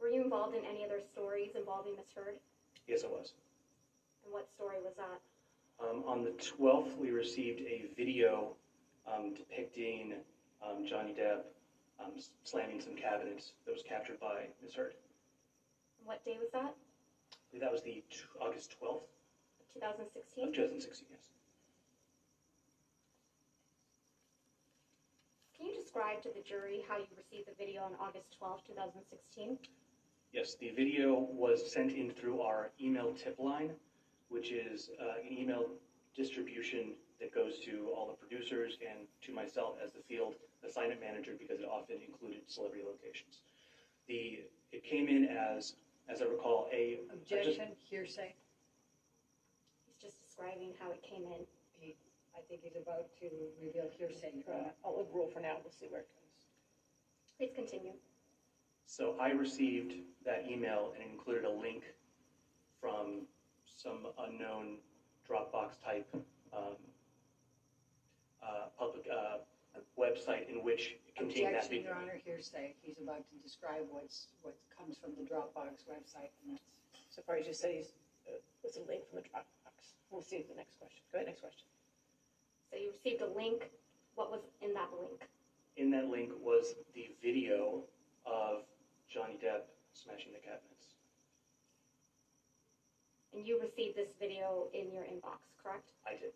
were 0.00 0.08
you 0.08 0.22
involved 0.22 0.54
in 0.56 0.64
any 0.64 0.84
other 0.84 1.00
stories 1.12 1.50
involving 1.56 1.96
Miss 1.96 2.06
Heard? 2.14 2.36
Yes, 2.86 3.04
I 3.04 3.08
was. 3.08 3.32
And 4.24 4.32
what 4.32 4.48
story 4.56 4.76
was 4.82 4.94
that? 4.96 5.20
Um, 5.84 6.04
on 6.06 6.24
the 6.24 6.30
12th, 6.32 6.96
we 6.98 7.10
received 7.10 7.60
a 7.60 7.88
video 7.96 8.54
um, 9.06 9.34
depicting 9.34 10.14
um, 10.64 10.86
Johnny 10.86 11.12
Depp 11.14 11.42
um, 12.00 12.12
slamming 12.44 12.80
some 12.80 12.94
cabinets 12.96 13.52
that 13.66 13.72
was 13.72 13.82
captured 13.86 14.20
by 14.20 14.46
Ms. 14.62 14.74
Heard. 14.74 14.94
And 15.98 16.06
what 16.06 16.24
day 16.24 16.36
was 16.38 16.50
that? 16.52 16.72
I 16.74 17.36
believe 17.50 17.62
that 17.62 17.72
was 17.72 17.82
the 17.82 18.02
t- 18.10 18.24
August 18.40 18.76
12th 18.80 19.04
Two 19.72 19.80
thousand 19.80 20.02
of 20.06 20.10
sixteen? 20.12 20.52
2016, 20.52 21.06
yes. 21.10 21.30
Can 25.56 25.66
you 25.68 25.76
describe 25.80 26.22
to 26.22 26.30
the 26.34 26.42
jury 26.42 26.82
how 26.88 26.96
you 26.98 27.06
received 27.16 27.46
the 27.46 27.54
video 27.56 27.82
on 27.84 27.92
August 28.00 28.26
twelfth, 28.36 28.66
two 28.66 28.74
thousand 28.74 29.02
sixteen? 29.08 29.58
Yes, 30.32 30.54
the 30.60 30.70
video 30.70 31.26
was 31.32 31.72
sent 31.72 31.92
in 31.92 32.12
through 32.12 32.40
our 32.40 32.70
email 32.80 33.12
tip 33.12 33.36
line, 33.40 33.70
which 34.28 34.52
is 34.52 34.90
uh, 35.00 35.26
an 35.26 35.36
email 35.36 35.66
distribution 36.14 36.94
that 37.20 37.34
goes 37.34 37.58
to 37.64 37.90
all 37.94 38.06
the 38.06 38.14
producers 38.14 38.78
and 38.80 39.06
to 39.22 39.32
myself 39.32 39.76
as 39.84 39.92
the 39.92 40.00
field 40.08 40.34
assignment 40.66 41.00
manager 41.00 41.32
because 41.38 41.58
it 41.58 41.66
often 41.66 41.96
included 42.06 42.42
celebrity 42.46 42.84
locations. 42.86 43.42
The 44.06 44.44
it 44.70 44.84
came 44.84 45.08
in 45.08 45.26
as, 45.26 45.74
as 46.08 46.22
I 46.22 46.26
recall, 46.26 46.68
a 46.72 47.00
Objection, 47.12 47.74
hearsay. 47.90 48.32
He's 49.84 49.96
just 50.00 50.22
describing 50.22 50.74
how 50.78 50.92
it 50.92 51.02
came 51.02 51.24
in. 51.24 51.42
He, 51.72 51.96
I 52.36 52.40
think 52.48 52.60
he's 52.62 52.76
about 52.80 53.06
to 53.18 53.26
reveal 53.60 53.90
hearsay. 53.98 54.44
Uh, 54.48 54.70
I'll 54.84 55.08
rule 55.12 55.28
for 55.34 55.40
now, 55.40 55.56
we'll 55.62 55.72
see 55.72 55.86
where 55.90 56.02
it 56.02 56.08
goes. 56.14 56.46
Please 57.36 57.50
continue. 57.56 57.94
So 58.90 59.14
I 59.22 59.30
received 59.30 59.94
that 60.26 60.46
email 60.50 60.94
and 60.98 61.08
included 61.12 61.44
a 61.44 61.50
link 61.50 61.84
from 62.80 63.22
some 63.64 64.08
unknown 64.18 64.78
Dropbox 65.22 65.78
type 65.78 66.08
um, 66.52 66.74
uh, 68.42 68.66
public 68.76 69.06
uh, 69.06 69.38
website 69.96 70.50
in 70.50 70.64
which 70.64 70.96
it 71.06 71.14
contained 71.14 71.54
that 71.54 71.66
Objection, 71.66 71.70
video. 71.70 71.90
Your 71.90 72.02
Honor, 72.02 72.20
hearsay. 72.24 72.74
He's 72.82 72.98
about 73.00 73.22
to 73.30 73.36
describe 73.44 73.86
what's, 73.90 74.26
what 74.42 74.56
comes 74.76 74.98
from 74.98 75.12
the 75.14 75.22
Dropbox 75.22 75.86
website, 75.86 76.34
and 76.42 76.58
that's, 76.58 77.14
So 77.14 77.22
far, 77.22 77.36
he 77.36 77.44
just 77.44 77.60
said 77.60 77.70
he's, 77.70 77.94
uh, 78.26 78.42
it's 78.64 78.76
a 78.76 78.82
link 78.90 79.06
from 79.08 79.22
the 79.22 79.28
Dropbox. 79.30 79.94
We'll 80.10 80.20
see 80.20 80.44
the 80.50 80.56
next 80.56 80.80
question. 80.80 80.98
Go 81.12 81.18
ahead, 81.18 81.28
next 81.28 81.42
question. 81.42 81.68
So 82.72 82.76
you 82.76 82.90
received 82.90 83.22
a 83.22 83.30
link. 83.38 83.70
What 84.16 84.32
was 84.32 84.40
in 84.60 84.74
that 84.74 84.88
link? 85.00 85.22
In 85.76 85.92
that 85.92 86.08
link 86.10 86.32
was 86.42 86.74
the 86.92 87.08
video 87.22 87.84
of 88.26 88.64
Johnny 89.10 89.34
Depp 89.42 89.66
smashing 89.92 90.32
the 90.32 90.38
cabinets. 90.38 90.94
And 93.34 93.46
you 93.46 93.60
received 93.60 93.96
this 93.96 94.10
video 94.18 94.68
in 94.74 94.92
your 94.92 95.02
inbox, 95.04 95.42
correct? 95.62 95.90
I 96.06 96.12
did. 96.12 96.32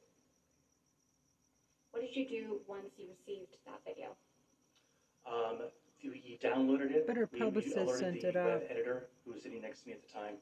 What 1.90 2.02
did 2.02 2.14
you 2.14 2.28
do 2.28 2.60
once 2.66 2.90
you 2.98 3.06
received 3.06 3.54
that 3.66 3.78
video? 3.86 4.14
Um, 5.26 5.70
he 5.98 6.38
downloaded 6.42 6.90
it. 6.90 7.06
But 7.06 7.16
her 7.16 7.28
We- 7.32 7.38
we 7.38 7.44
publicist 7.44 7.76
alerted 7.76 7.98
sent 8.00 8.20
the 8.20 8.28
it 8.28 8.34
web 8.34 8.62
out. 8.62 8.70
editor 8.70 9.08
who 9.24 9.32
was 9.32 9.42
sitting 9.42 9.62
next 9.62 9.82
to 9.82 9.88
me 9.88 9.94
at 9.94 10.02
the 10.02 10.08
time. 10.12 10.36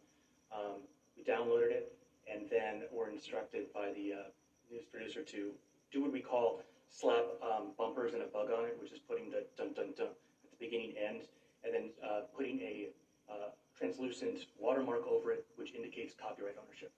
Um, 0.51 0.83
we 1.16 1.23
downloaded 1.25 1.71
it, 1.71 1.97
and 2.27 2.49
then 2.51 2.88
were 2.90 3.09
instructed 3.09 3.73
by 3.73 3.92
the 3.92 4.12
uh, 4.14 4.31
news 4.71 4.85
producer 4.87 5.23
to 5.23 5.55
do 5.90 6.03
what 6.03 6.11
we 6.12 6.21
call 6.21 6.62
slap 6.90 7.25
um, 7.42 7.73
bumpers 7.79 8.14
and 8.14 8.23
a 8.23 8.27
bug 8.27 8.51
on 8.51 8.64
it, 8.64 8.77
which 8.81 8.92
is 8.92 8.99
putting 8.99 9.31
the 9.31 9.47
dun 9.57 9.73
dun 9.75 9.92
dun 9.92 10.09
at 10.45 10.51
the 10.51 10.57
beginning 10.59 10.97
end, 10.97 11.29
and 11.64 11.75
then 11.75 11.90
uh, 12.03 12.20
putting 12.37 12.61
a 12.61 12.88
uh, 13.31 13.51
translucent 13.79 14.46
watermark 14.59 15.07
over 15.07 15.33
it, 15.33 15.46
which 15.57 15.75
indicates 15.75 16.14
copyright 16.20 16.57
ownership. 16.62 16.92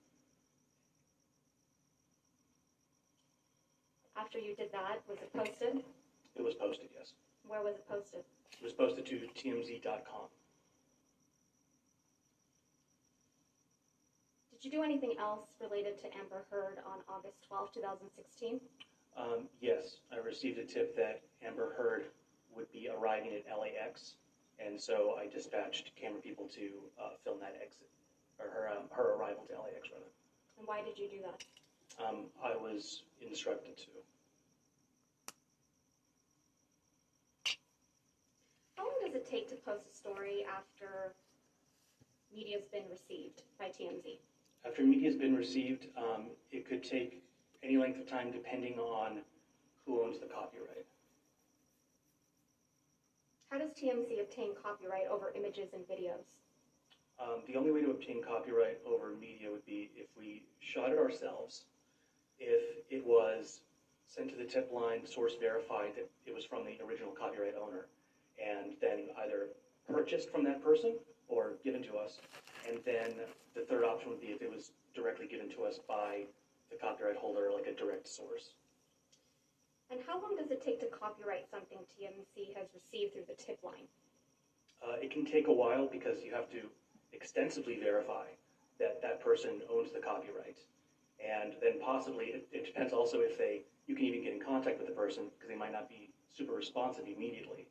After 4.17 4.39
you 4.39 4.55
did 4.55 4.71
that, 4.73 5.03
was 5.09 5.19
it 5.19 5.33
posted? 5.33 5.85
It 6.37 6.43
was 6.43 6.55
posted, 6.55 6.89
yes. 6.97 7.13
Where 7.47 7.63
was 7.63 7.75
it 7.75 7.89
posted? 7.89 8.21
It 8.61 8.63
was 8.65 8.73
posted 8.73 9.05
to 9.07 9.21
tmz.com. 9.35 10.29
Did 14.53 14.65
you 14.65 14.71
do 14.71 14.83
anything 14.83 15.15
else 15.21 15.49
related 15.61 15.99
to 16.01 16.07
Amber 16.17 16.47
Heard 16.51 16.79
on 16.87 17.01
August 17.09 17.37
twelfth, 17.47 17.75
two 17.75 17.81
2016? 17.81 18.61
Um, 19.17 19.49
yes, 19.61 19.99
I 20.13 20.17
received 20.17 20.59
a 20.59 20.65
tip 20.65 20.97
that 20.97 21.23
Amber 21.47 21.75
Heard 21.77 22.07
would 22.57 22.71
be 22.73 22.89
arriving 22.89 23.33
at 23.35 23.45
LAX, 23.59 24.15
and 24.59 24.81
so 24.81 25.17
I 25.19 25.27
dispatched 25.27 25.91
camera 26.01 26.21
people 26.21 26.49
to 26.55 26.71
uh, 27.01 27.11
film 27.25 27.39
that 27.41 27.59
exit, 27.61 27.89
or 28.39 28.47
her, 28.47 28.71
um, 28.71 28.89
her 28.91 29.15
arrival 29.15 29.45
to 29.49 29.55
LAX, 29.55 29.89
rather. 29.93 30.11
And 30.59 30.67
why 30.67 30.83
did 30.83 30.99
you 30.99 31.09
do 31.09 31.23
that? 31.23 31.45
Um, 32.05 32.27
I 32.43 32.57
was 32.57 33.03
instructed 33.21 33.77
to. 33.77 33.85
How 38.77 38.85
long 38.85 38.95
does 39.05 39.15
it 39.15 39.29
take 39.29 39.49
to 39.51 39.57
post 39.57 39.87
a 39.91 39.95
story 39.95 40.45
after 40.49 41.15
media's 42.35 42.65
been 42.73 42.85
received 42.91 43.43
by 43.59 43.67
TMZ? 43.67 44.19
After 44.67 44.83
media's 44.83 45.17
been 45.17 45.37
received, 45.37 45.87
um, 45.97 46.31
it 46.51 46.69
could 46.69 46.83
take 46.83 47.23
any 47.63 47.77
length 47.77 48.01
of 48.01 48.09
time 48.09 48.31
depending 48.33 48.79
on 48.79 49.19
who 49.87 50.03
owns 50.03 50.19
the 50.19 50.27
copyright. 50.27 50.87
How 53.55 53.61
does 53.61 53.71
TMZ 53.71 54.21
obtain 54.21 54.51
copyright 54.61 55.07
over 55.09 55.31
images 55.37 55.75
and 55.75 55.85
videos? 55.85 56.27
Um, 57.23 57.43
the 57.47 57.55
only 57.55 57.71
way 57.71 57.83
to 57.83 57.93
obtain 57.93 58.21
copyright 58.21 58.81
over 58.85 59.13
media 59.21 59.49
would 59.49 59.65
be 59.65 59.93
if 59.95 60.09
we 60.19 60.43
shot 60.59 60.91
it 60.91 60.99
ourselves, 60.99 61.67
if 62.41 62.83
it 62.91 63.07
was 63.07 63.61
sent 64.09 64.31
to 64.31 64.37
the 64.37 64.43
tip 64.43 64.73
line, 64.73 65.07
source 65.07 65.35
verified 65.41 65.93
that 65.95 66.11
it 66.27 66.35
was 66.35 66.45
from 66.45 66.65
the 66.65 66.85
original 66.85 67.13
copyright 67.13 67.55
owner, 67.55 67.87
and 68.45 68.75
then 68.81 69.11
either 69.23 69.51
purchased 69.87 70.33
from 70.33 70.43
that 70.43 70.61
person 70.61 70.97
or 71.29 71.53
given 71.63 71.85
to 71.85 71.97
us. 71.97 72.19
And 72.69 72.81
then 72.85 73.15
the 73.55 73.61
third 73.61 73.85
option 73.85 74.11
would 74.11 74.21
be 74.21 74.35
if 74.35 74.43
it 74.43 74.51
was 74.51 74.73
directly 74.97 75.29
given 75.29 75.49
to 75.51 75.63
us 75.63 75.79
by 75.87 76.25
the 76.73 76.77
copyright 76.77 77.19
holder, 77.19 77.53
like 77.55 77.69
a 77.69 77.73
direct 77.73 78.09
source. 78.09 78.55
And 79.91 80.01
how 80.07 80.21
long 80.21 80.37
does 80.37 80.51
it 80.51 80.63
take 80.63 80.81
to 80.81 80.87
copyright 80.87 81.49
something 81.51 81.79
TMZ 81.79 82.57
has 82.57 82.69
received 82.75 83.13
through 83.13 83.29
the 83.29 83.35
tip 83.35 83.59
line? 83.63 83.87
Uh, 84.83 84.97
it 85.01 85.11
can 85.11 85.25
take 85.25 85.49
a 85.49 85.53
while 85.53 85.87
because 85.87 86.23
you 86.23 86.33
have 86.33 86.51
to 86.51 86.69
extensively 87.13 87.79
verify 87.79 88.27
that 88.79 89.01
that 89.03 89.23
person 89.23 89.61
owns 89.71 89.93
the 89.93 90.01
copyright. 90.01 90.59
And 91.25 91.55
then 91.63 91.79
possibly, 91.81 92.27
it, 92.27 92.49
it 92.53 92.65
depends 92.67 92.93
also 92.93 93.21
if 93.21 93.39
they, 93.39 93.63
you 93.87 93.95
can 93.95 94.05
even 94.05 94.25
get 94.25 94.33
in 94.33 94.41
contact 94.41 94.79
with 94.79 94.89
the 94.89 94.95
person 94.95 95.25
because 95.35 95.49
they 95.49 95.57
might 95.57 95.73
not 95.73 95.89
be 95.89 96.11
super 96.37 96.55
responsive 96.55 97.05
immediately 97.07 97.69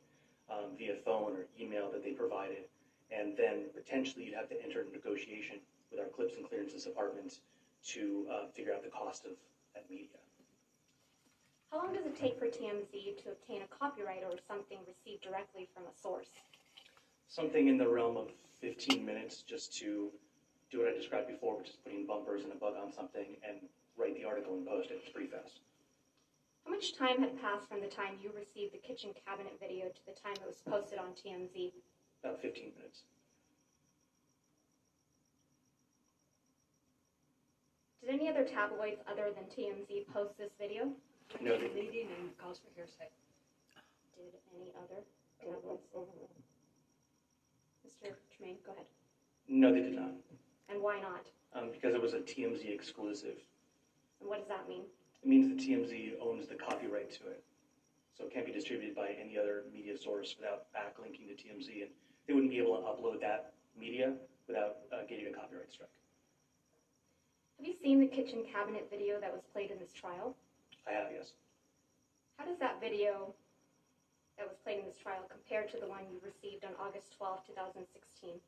um, 0.50 0.76
via 0.78 0.96
phone 1.04 1.32
or 1.32 1.46
email 1.60 1.90
that 1.92 2.02
they 2.02 2.12
provided. 2.12 2.64
And 3.10 3.36
then 3.36 3.66
potentially 3.74 4.24
you'd 4.24 4.34
have 4.34 4.48
to 4.48 4.62
enter 4.62 4.80
a 4.80 4.92
negotiation 4.92 5.58
with 5.90 6.00
our 6.00 6.06
clips 6.06 6.36
and 6.36 6.48
clearances 6.48 6.84
department 6.84 7.40
to 7.94 8.26
uh, 8.32 8.46
figure 8.54 8.72
out 8.72 8.82
the 8.82 8.88
cost 8.88 9.26
of 9.26 9.32
that 9.74 9.84
media. 9.90 10.23
How 11.74 11.82
long 11.82 11.92
does 11.92 12.06
it 12.06 12.14
take 12.14 12.38
for 12.38 12.46
TMZ 12.46 13.18
to 13.24 13.34
obtain 13.34 13.62
a 13.62 13.66
copyright 13.66 14.22
or 14.22 14.38
something 14.46 14.78
received 14.86 15.24
directly 15.24 15.68
from 15.74 15.82
a 15.90 15.94
source? 16.00 16.30
Something 17.26 17.66
in 17.66 17.76
the 17.76 17.88
realm 17.88 18.16
of 18.16 18.30
15 18.60 19.04
minutes 19.04 19.42
just 19.42 19.74
to 19.78 20.08
do 20.70 20.78
what 20.78 20.88
I 20.88 20.96
described 20.96 21.26
before, 21.26 21.58
which 21.58 21.70
is 21.70 21.76
putting 21.82 22.06
bumpers 22.06 22.44
and 22.44 22.52
a 22.52 22.54
bug 22.54 22.74
on 22.80 22.92
something 22.92 23.26
and 23.42 23.58
write 23.98 24.14
the 24.14 24.22
article 24.22 24.54
and 24.54 24.64
post 24.64 24.92
it. 24.92 25.00
It's 25.02 25.10
pretty 25.10 25.26
fast. 25.26 25.58
How 26.64 26.70
much 26.70 26.96
time 26.96 27.18
had 27.18 27.42
passed 27.42 27.68
from 27.68 27.80
the 27.80 27.90
time 27.90 28.22
you 28.22 28.30
received 28.30 28.72
the 28.72 28.78
kitchen 28.78 29.10
cabinet 29.26 29.58
video 29.58 29.88
to 29.88 30.06
the 30.06 30.14
time 30.14 30.38
it 30.38 30.46
was 30.46 30.62
posted 30.62 31.00
on 31.00 31.10
TMZ? 31.18 31.72
About 32.22 32.40
15 32.40 32.70
minutes. 32.78 33.02
Did 38.00 38.14
any 38.14 38.28
other 38.28 38.44
tabloids 38.44 39.02
other 39.10 39.34
than 39.34 39.50
TMZ 39.50 40.06
post 40.14 40.38
this 40.38 40.52
video? 40.56 40.94
No, 41.40 41.58
they, 41.58 41.68
Leading 41.74 42.08
and 42.18 42.36
calls 42.38 42.58
for 42.58 42.70
hearsay. 42.74 43.10
Did 44.16 44.32
any 44.56 44.72
other 44.78 45.02
tabloids? 45.40 45.82
Mr. 47.84 48.12
Tremaine, 48.36 48.56
go 48.64 48.72
ahead. 48.72 48.86
no, 49.48 49.72
they 49.72 49.80
did 49.80 49.94
not. 49.94 50.12
And 50.68 50.80
why 50.80 51.00
not? 51.00 51.26
Um, 51.54 51.70
because 51.72 51.94
it 51.94 52.00
was 52.00 52.14
a 52.14 52.20
TMZ 52.20 52.72
exclusive. 52.72 53.36
And 54.20 54.28
what 54.28 54.38
does 54.38 54.48
that 54.48 54.68
mean? 54.68 54.82
It 55.22 55.28
means 55.28 55.48
that 55.48 55.58
TMZ 55.58 56.14
owns 56.20 56.48
the 56.48 56.54
copyright 56.54 57.10
to 57.12 57.28
it. 57.28 57.42
So 58.16 58.24
it 58.24 58.32
can't 58.32 58.46
be 58.46 58.52
distributed 58.52 58.94
by 58.94 59.10
any 59.20 59.36
other 59.36 59.64
media 59.72 59.98
source 59.98 60.36
without 60.38 60.66
backlinking 60.72 61.28
to 61.28 61.34
TMZ. 61.34 61.82
And 61.82 61.90
they 62.26 62.32
wouldn't 62.34 62.50
be 62.52 62.58
able 62.58 62.76
to 62.76 62.82
upload 62.82 63.20
that 63.20 63.52
media 63.78 64.14
without 64.46 64.76
uh, 64.92 65.04
getting 65.08 65.26
a 65.26 65.32
copyright 65.32 65.72
strike. 65.72 65.88
Have 67.58 67.66
you 67.66 67.74
seen 67.82 68.00
the 68.00 68.06
kitchen 68.06 68.44
cabinet 68.52 68.88
video 68.90 69.20
that 69.20 69.32
was 69.32 69.42
played 69.52 69.70
in 69.70 69.78
this 69.78 69.92
trial? 69.92 70.36
I 70.86 70.92
have, 70.92 71.08
yes. 71.12 71.32
How 72.36 72.44
does 72.44 72.58
that 72.58 72.80
video 72.80 73.34
that 74.38 74.46
was 74.46 74.56
played 74.64 74.80
in 74.80 74.86
this 74.86 74.98
trial 74.98 75.22
compare 75.30 75.64
to 75.68 75.76
the 75.78 75.86
one 75.86 76.02
you 76.10 76.20
received 76.24 76.64
on 76.64 76.72
August 76.80 77.16
12, 77.16 77.46
2016? 77.46 78.40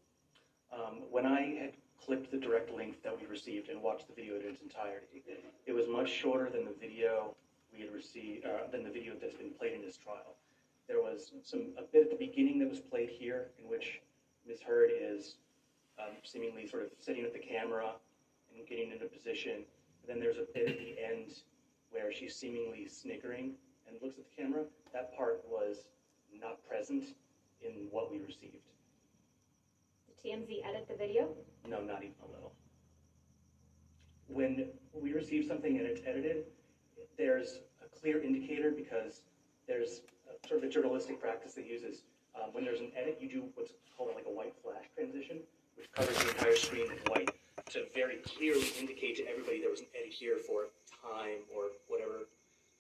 Um, 0.72 1.06
when 1.10 1.24
I 1.24 1.56
had 1.60 1.72
clipped 2.04 2.30
the 2.30 2.36
direct 2.36 2.70
link 2.70 3.02
that 3.02 3.18
we 3.18 3.26
received 3.26 3.68
and 3.68 3.80
watched 3.80 4.08
the 4.08 4.14
video 4.14 4.36
in 4.36 4.42
its 4.42 4.60
entirety, 4.60 5.22
it 5.64 5.72
was 5.72 5.86
much 5.88 6.10
shorter 6.10 6.50
than 6.50 6.64
the 6.64 6.74
video 6.78 7.34
we 7.72 7.80
had 7.80 7.94
received, 7.94 8.44
uh, 8.44 8.70
than 8.70 8.82
the 8.82 8.90
video 8.90 9.14
that's 9.20 9.36
been 9.36 9.50
played 9.50 9.74
in 9.74 9.82
this 9.82 9.96
trial. 9.96 10.34
There 10.88 11.00
was 11.00 11.32
some 11.42 11.72
a 11.78 11.82
bit 11.82 12.04
at 12.04 12.10
the 12.10 12.16
beginning 12.16 12.58
that 12.60 12.68
was 12.68 12.80
played 12.80 13.08
here, 13.08 13.48
in 13.58 13.68
which 13.68 14.00
Ms. 14.46 14.60
Heard 14.60 14.90
is 14.94 15.36
um, 15.98 16.14
seemingly 16.22 16.66
sort 16.66 16.84
of 16.84 16.90
sitting 16.98 17.22
with 17.22 17.32
the 17.32 17.38
camera 17.38 17.92
and 18.54 18.66
getting 18.68 18.92
into 18.92 19.06
position. 19.06 19.54
And 19.54 20.06
then 20.06 20.20
there's 20.20 20.38
a 20.38 20.46
bit 20.54 20.68
at 20.68 20.78
the 20.78 20.94
end 21.02 21.42
where 21.96 22.12
she's 22.12 22.36
seemingly 22.36 22.86
snickering 22.86 23.52
and 23.88 23.96
looks 24.02 24.18
at 24.18 24.24
the 24.28 24.42
camera. 24.42 24.64
That 24.92 25.16
part 25.16 25.42
was 25.48 25.88
not 26.38 26.58
present 26.68 27.04
in 27.62 27.88
what 27.90 28.10
we 28.10 28.18
received. 28.18 28.64
Did 30.06 30.16
TMZ 30.22 30.68
edit 30.68 30.86
the 30.88 30.96
video? 30.96 31.28
No, 31.66 31.80
not 31.80 32.02
even 32.02 32.14
a 32.22 32.30
little. 32.30 32.52
When 34.28 34.68
we 34.92 35.12
receive 35.12 35.46
something 35.46 35.78
and 35.78 35.86
it's 35.86 36.00
edited, 36.06 36.44
there's 37.16 37.60
a 37.82 37.98
clear 37.98 38.22
indicator 38.22 38.70
because 38.70 39.22
there's 39.66 40.02
a, 40.28 40.48
sort 40.48 40.62
of 40.62 40.68
a 40.68 40.72
journalistic 40.72 41.20
practice 41.20 41.54
that 41.54 41.66
uses 41.66 42.02
um, 42.34 42.50
when 42.52 42.64
there's 42.64 42.80
an 42.80 42.92
edit, 42.94 43.16
you 43.20 43.28
do 43.28 43.44
what's 43.54 43.72
called 43.96 44.10
like 44.14 44.26
a 44.26 44.30
white 44.30 44.54
flash 44.62 44.84
transition, 44.94 45.38
which 45.76 45.90
covers 45.92 46.16
the 46.18 46.28
entire 46.28 46.56
screen 46.56 46.86
with 46.90 47.08
white 47.08 47.30
to 47.70 47.84
very 47.94 48.16
clearly 48.16 48.66
indicate 48.78 49.16
to 49.16 49.26
everybody 49.28 49.60
there 49.60 49.70
was 49.70 49.80
an 49.80 49.86
edit 49.98 50.12
here 50.12 50.36
for 50.46 50.66
time 51.06 51.46
or 51.54 51.70
whatever, 51.86 52.26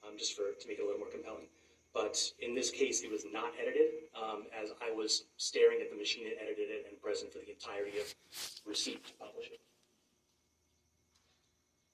um, 0.02 0.18
just 0.18 0.34
for 0.34 0.50
to 0.50 0.64
make 0.68 0.78
it 0.78 0.82
a 0.82 0.86
little 0.86 0.98
more 0.98 1.10
compelling. 1.10 1.46
But 1.94 2.20
in 2.40 2.54
this 2.54 2.70
case, 2.70 3.00
it 3.00 3.10
was 3.10 3.24
not 3.32 3.56
edited, 3.56 4.04
um, 4.12 4.44
as 4.52 4.76
I 4.84 4.92
was 4.92 5.24
staring 5.38 5.80
at 5.80 5.88
the 5.88 5.96
machine 5.96 6.24
that 6.28 6.36
edited 6.42 6.68
it 6.68 6.86
and 6.90 7.00
present 7.00 7.32
for 7.32 7.38
the 7.38 7.50
entirety 7.56 7.98
of 7.98 8.12
receipt 8.66 9.00
to 9.06 9.14
publish 9.14 9.46
it. 9.48 9.60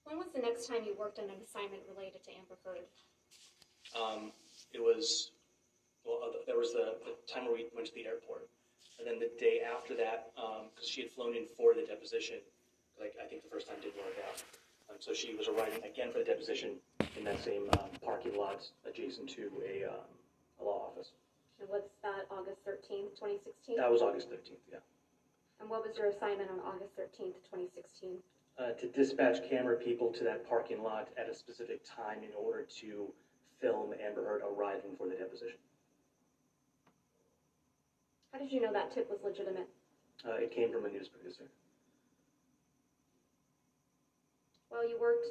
When 0.04 0.18
was 0.18 0.26
the 0.34 0.42
next 0.42 0.66
time 0.66 0.82
you 0.84 0.96
worked 0.98 1.20
on 1.20 1.30
an 1.30 1.38
assignment 1.38 1.82
related 1.86 2.24
to 2.24 2.30
Amber 2.34 2.58
Heard? 2.64 2.90
Um, 3.94 4.32
it 4.74 4.82
was, 4.82 5.30
well, 6.04 6.18
uh, 6.24 6.42
there 6.46 6.58
was 6.58 6.72
the, 6.72 6.98
the 7.06 7.14
time 7.32 7.44
where 7.44 7.54
we 7.54 7.66
went 7.74 7.86
to 7.86 7.94
the 7.94 8.06
airport. 8.06 8.48
And 8.98 9.06
then 9.06 9.18
the 9.18 9.30
day 9.38 9.62
after 9.62 9.94
that, 9.96 10.34
because 10.34 10.88
she 10.88 11.02
had 11.02 11.10
flown 11.10 11.34
in 11.34 11.46
for 11.56 11.74
the 11.74 11.86
deposition, 11.86 12.42
like 12.98 13.14
I 13.22 13.26
think 13.26 13.42
the 13.42 13.50
first 13.50 13.68
time 13.68 13.76
didn't 13.80 13.96
work 13.96 14.18
out. 14.28 14.42
Um, 14.92 14.98
so 15.00 15.12
she 15.12 15.34
was 15.34 15.48
arriving 15.48 15.82
again 15.84 16.12
for 16.12 16.18
the 16.18 16.24
deposition 16.24 16.76
in 17.16 17.24
that 17.24 17.42
same 17.42 17.68
um, 17.78 17.88
parking 18.04 18.36
lot 18.36 18.62
adjacent 18.86 19.28
to 19.30 19.50
a, 19.64 19.88
um, 19.88 20.08
a 20.60 20.64
law 20.64 20.90
office. 20.92 21.12
And 21.60 21.68
what's 21.68 21.90
that 22.02 22.26
August 22.30 22.64
13th, 22.66 23.16
2016? 23.16 23.76
That 23.76 23.90
was 23.90 24.02
August 24.02 24.30
13th, 24.30 24.60
yeah. 24.70 24.78
And 25.60 25.70
what 25.70 25.86
was 25.86 25.96
your 25.96 26.08
assignment 26.08 26.50
on 26.50 26.60
August 26.60 26.96
13th, 26.98 27.40
2016? 27.48 28.18
Uh, 28.58 28.72
to 28.72 28.88
dispatch 28.88 29.48
camera 29.48 29.76
people 29.76 30.12
to 30.12 30.24
that 30.24 30.46
parking 30.46 30.82
lot 30.82 31.08
at 31.16 31.28
a 31.28 31.34
specific 31.34 31.80
time 31.84 32.18
in 32.22 32.34
order 32.36 32.66
to 32.80 33.10
film 33.60 33.94
Amber 34.04 34.24
Heard 34.24 34.42
arriving 34.42 34.92
for 34.98 35.08
the 35.08 35.14
deposition. 35.14 35.56
How 38.32 38.38
did 38.38 38.52
you 38.52 38.60
know 38.60 38.72
that 38.72 38.92
tip 38.92 39.08
was 39.08 39.20
legitimate? 39.24 39.68
Uh, 40.26 40.34
it 40.34 40.54
came 40.54 40.70
from 40.70 40.84
a 40.84 40.88
news 40.88 41.08
producer. 41.08 41.44
While 44.72 44.88
you 44.88 44.98
worked 44.98 45.26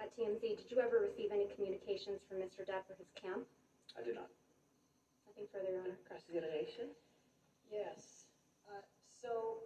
at 0.00 0.08
TMZ, 0.16 0.40
did 0.40 0.70
you 0.70 0.80
ever 0.80 0.98
receive 0.98 1.28
any 1.30 1.46
communications 1.54 2.20
from 2.26 2.38
Mr. 2.38 2.64
Depp 2.64 2.88
or 2.88 2.96
his 2.96 3.12
camp? 3.14 3.44
I 3.92 4.02
did 4.02 4.14
not. 4.14 4.30
Nothing 5.28 5.44
further, 5.52 5.70
Your 5.70 5.82
Honor. 5.82 5.98
Cross-examination? 6.08 6.88
Yes. 7.70 8.24
Uh, 8.66 8.80
So, 9.20 9.58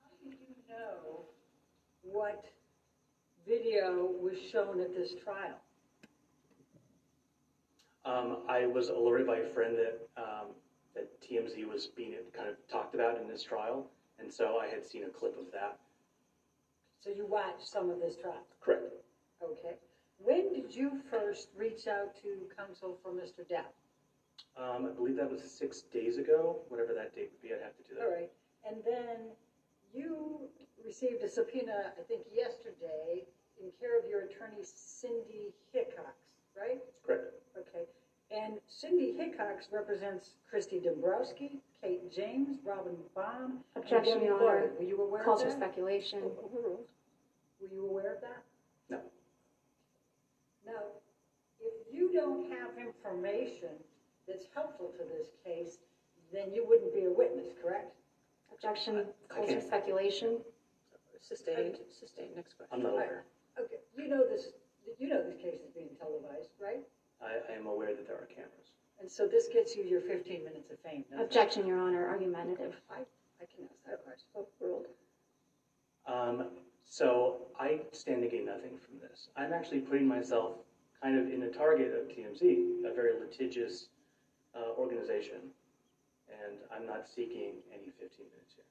how 0.00 0.10
do 0.22 0.28
you 0.30 0.36
know 0.68 1.24
what 2.02 2.44
video 3.48 4.06
was 4.22 4.38
shown 4.52 4.80
at 4.80 4.94
this 4.94 5.14
trial? 5.24 5.58
Um, 8.04 8.44
I 8.48 8.66
was 8.66 8.90
alerted 8.90 9.26
by 9.26 9.38
a 9.38 9.46
friend 9.46 9.76
that, 9.76 10.22
um, 10.22 10.46
that 10.94 11.20
TMZ 11.20 11.66
was 11.66 11.88
being 11.88 12.14
kind 12.32 12.48
of 12.48 12.54
talked 12.68 12.94
about 12.94 13.20
in 13.20 13.26
this 13.26 13.42
trial, 13.42 13.90
and 14.20 14.32
so 14.32 14.58
I 14.58 14.68
had 14.68 14.86
seen 14.86 15.02
a 15.02 15.08
clip 15.08 15.36
of 15.36 15.50
that. 15.50 15.80
So 17.02 17.10
you 17.10 17.26
watched 17.26 17.66
some 17.66 17.90
of 17.90 17.98
this 17.98 18.14
trial? 18.16 18.46
Correct. 18.60 18.94
Okay. 19.42 19.74
When 20.18 20.52
did 20.52 20.72
you 20.72 21.00
first 21.10 21.48
reach 21.56 21.88
out 21.88 22.14
to 22.22 22.46
counsel 22.56 22.96
for 23.02 23.10
Mr. 23.10 23.42
Depp? 23.42 23.74
Um, 24.56 24.86
I 24.86 24.94
believe 24.94 25.16
that 25.16 25.28
was 25.30 25.42
six 25.42 25.82
days 25.92 26.18
ago, 26.18 26.60
whatever 26.68 26.94
that 26.94 27.14
date 27.14 27.32
would 27.32 27.42
be, 27.42 27.52
I'd 27.52 27.62
have 27.62 27.76
to 27.76 27.82
do 27.82 27.98
that. 27.98 28.04
All 28.04 28.12
right. 28.14 28.30
And 28.68 28.76
then 28.86 29.34
you 29.92 30.46
received 30.86 31.24
a 31.24 31.28
subpoena, 31.28 31.92
I 31.98 32.02
think 32.06 32.22
yesterday, 32.32 33.26
in 33.60 33.70
care 33.80 33.98
of 33.98 34.06
your 34.08 34.20
attorney 34.22 34.62
Cindy 34.62 35.50
Hickox, 35.72 36.14
right? 36.56 36.78
Correct. 37.04 37.34
Okay. 37.58 37.86
And 38.30 38.60
Cindy 38.68 39.12
Hickox 39.16 39.68
represents 39.72 40.36
Christi 40.48 40.78
Dembrowski, 40.80 41.58
Kate 41.82 42.12
James, 42.12 42.58
Robin 42.64 42.96
Baum. 43.14 43.58
and 43.74 43.84
Objection, 43.84 44.14
Debbie 44.14 44.26
Your 44.26 44.38
Floyd. 44.38 44.50
Honor. 44.50 44.70
Were 44.78 44.84
you 44.84 45.02
aware 45.02 45.20
of 45.20 45.24
Calls 45.26 45.42
for 45.42 45.48
that? 45.48 45.56
speculation. 45.56 46.20
Overruled. 46.22 46.86
Were 47.60 47.68
you 47.72 47.86
aware 47.86 48.14
of 48.14 48.20
that? 48.20 48.42
No. 48.88 48.98
Now, 50.64 50.82
if 51.60 51.72
you 51.92 52.12
don't 52.12 52.50
have 52.52 52.70
information 52.78 53.70
that's 54.28 54.44
helpful 54.54 54.92
to 54.98 55.04
this 55.04 55.28
case, 55.44 55.78
then 56.32 56.52
you 56.54 56.64
wouldn't 56.66 56.94
be 56.94 57.04
a 57.04 57.10
witness, 57.10 57.48
correct? 57.62 57.92
Objection, 58.52 59.04
I 59.30 59.34
calls 59.34 59.52
for 59.52 59.60
speculation. 59.60 60.38
Sustained, 61.20 61.78
sustained, 61.98 62.34
next 62.36 62.54
question. 62.56 62.74
I'm 62.76 62.82
not 62.82 62.92
aware. 62.94 63.24
Okay, 63.58 63.76
you 63.96 64.08
know 64.08 64.24
this, 64.28 64.48
you 64.98 65.08
know 65.08 65.22
this 65.22 65.36
case 65.36 65.60
is 65.62 65.70
being 65.74 65.90
televised, 65.98 66.50
right? 66.60 66.82
I, 67.22 67.52
I 67.52 67.56
am 67.56 67.66
aware 67.66 67.94
that 67.94 68.06
there 68.06 68.16
are 68.16 68.26
cameras. 68.26 68.70
And 69.02 69.10
so 69.10 69.26
this 69.26 69.48
gets 69.52 69.74
you 69.74 69.82
your 69.82 70.00
fifteen 70.00 70.44
minutes 70.44 70.70
of 70.70 70.78
fame, 70.78 71.04
doesn't 71.10 71.20
it? 71.20 71.26
Objection, 71.26 71.66
Your 71.66 71.78
Honor, 71.80 72.06
argumentative. 72.06 72.76
I, 72.88 73.00
I 73.00 73.46
can 73.50 73.66
ask 73.66 73.82
that 73.84 74.04
question. 74.04 74.28
Overruled. 74.38 74.86
Um, 76.06 76.46
so 76.84 77.48
I 77.58 77.80
stand 77.90 78.22
to 78.22 78.28
gain 78.28 78.46
nothing 78.46 78.78
from 78.78 79.00
this. 79.00 79.28
I'm 79.36 79.52
actually 79.52 79.80
putting 79.80 80.06
myself 80.06 80.52
kind 81.02 81.18
of 81.18 81.32
in 81.32 81.40
the 81.40 81.48
target 81.48 81.92
of 81.92 82.14
TMZ, 82.14 82.86
a 82.88 82.94
very 82.94 83.18
litigious 83.18 83.88
uh, 84.54 84.78
organization, 84.78 85.50
and 86.30 86.58
I'm 86.72 86.86
not 86.86 87.08
seeking 87.08 87.54
any 87.74 87.90
15 87.98 88.26
minutes 88.30 88.54
here. 88.54 88.64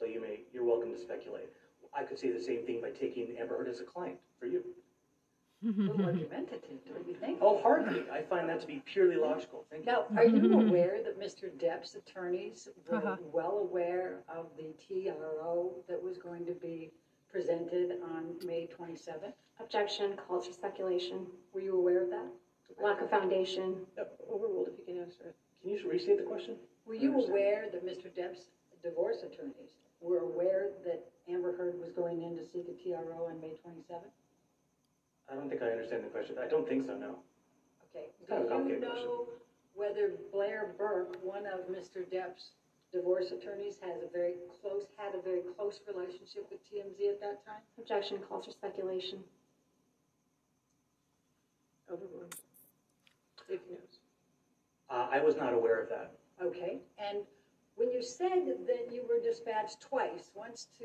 So 0.00 0.04
you 0.04 0.20
may, 0.20 0.40
you're 0.52 0.64
welcome 0.64 0.92
to 0.92 0.98
speculate. 0.98 1.48
I 1.96 2.02
could 2.02 2.18
say 2.18 2.32
the 2.32 2.42
same 2.42 2.66
thing 2.66 2.80
by 2.80 2.90
taking 2.90 3.36
Amber 3.38 3.56
Heard 3.56 3.68
as 3.68 3.80
a 3.80 3.84
client 3.84 4.18
for 4.40 4.46
you. 4.46 4.64
A 5.64 5.68
little 5.68 6.04
argumentative, 6.04 6.78
don't 6.86 7.08
you 7.08 7.14
think? 7.14 7.38
Oh, 7.40 7.60
hardly. 7.62 8.04
I 8.12 8.22
find 8.22 8.48
that 8.48 8.60
to 8.60 8.66
be 8.66 8.82
purely 8.84 9.16
logical. 9.16 9.64
Thank 9.70 9.86
you. 9.86 9.92
Now, 9.92 10.04
are 10.16 10.24
you 10.26 10.52
aware 10.60 11.02
that 11.02 11.18
Mr. 11.18 11.50
Depp's 11.58 11.94
attorneys 11.94 12.68
were 12.88 12.96
Uh-huh. 12.98 13.16
well 13.32 13.58
aware 13.58 14.18
of 14.28 14.46
the 14.56 14.74
TRO 14.86 15.72
that 15.88 16.02
was 16.02 16.18
going 16.18 16.44
to 16.46 16.52
be 16.52 16.90
presented 17.30 17.98
on 18.02 18.36
May 18.46 18.66
twenty-seventh? 18.66 19.34
Objection 19.60 20.16
calls 20.28 20.46
for 20.46 20.52
speculation, 20.52 21.26
Were 21.54 21.60
you 21.60 21.74
aware 21.76 22.02
of 22.02 22.10
that? 22.10 22.26
lack 22.82 23.00
of 23.00 23.08
foundation. 23.08 23.86
Yep, 23.96 24.20
Overruled 24.30 24.68
if 24.68 24.78
you 24.78 24.84
can 24.84 25.02
answer 25.02 25.24
it. 25.28 25.36
Can 25.62 25.70
you 25.70 25.88
restate 25.88 26.18
the 26.18 26.24
question? 26.24 26.56
Were 26.86 26.94
you 26.94 27.14
aware 27.26 27.66
that 27.72 27.84
Mr. 27.86 28.14
Depp's 28.14 28.48
divorce 28.82 29.22
attorneys 29.22 29.72
were 30.02 30.18
aware 30.18 30.68
that 30.84 31.10
Amber 31.28 31.56
Heard 31.56 31.80
was 31.80 31.90
going 31.92 32.22
in 32.22 32.36
to 32.36 32.44
seek 32.44 32.66
a 32.68 32.74
TRO 32.82 33.26
on 33.30 33.40
May 33.40 33.54
twenty-seventh? 33.62 34.12
I 35.30 35.34
don't 35.34 35.48
think 35.48 35.62
I 35.62 35.66
understand 35.70 36.04
the 36.04 36.08
question. 36.08 36.36
I 36.42 36.46
don't 36.48 36.68
think 36.68 36.86
so, 36.86 36.96
no. 36.96 37.18
Okay, 37.90 38.06
It's 38.20 38.28
kind 38.30 38.44
of 38.44 38.46
a 38.46 38.48
do 38.48 38.54
you 38.54 38.80
complicated 38.80 38.88
question. 38.88 39.06
know 39.08 39.26
whether 39.74 40.12
Blair 40.32 40.74
Berk, 40.78 41.16
one 41.22 41.44
of 41.46 41.66
Mr. 41.68 42.04
Depp's 42.10 42.50
divorce 42.92 43.32
attorneys, 43.32 43.78
has 43.82 44.02
a 44.02 44.08
very 44.12 44.34
close, 44.60 44.86
had 44.96 45.14
a 45.14 45.22
very 45.22 45.42
close 45.56 45.80
relationship 45.86 46.46
with 46.50 46.60
TMZ 46.64 47.10
at 47.10 47.20
that 47.20 47.44
time? 47.44 47.60
Objection 47.78 48.18
calls 48.28 48.46
for 48.46 48.52
speculation. 48.52 49.18
Overruled. 51.90 52.34
If 53.48 53.60
he 53.68 53.74
knows. 53.74 53.98
Uh, 54.90 55.08
I 55.10 55.20
was 55.20 55.36
not 55.36 55.52
aware 55.52 55.80
of 55.80 55.88
that. 55.88 56.12
Okay, 56.42 56.78
and 56.98 57.18
when 57.76 57.90
you 57.90 58.02
said 58.02 58.66
that 58.66 58.92
you 58.92 59.04
were 59.08 59.20
dispatched 59.20 59.80
twice, 59.80 60.30
once 60.34 60.68
to 60.78 60.84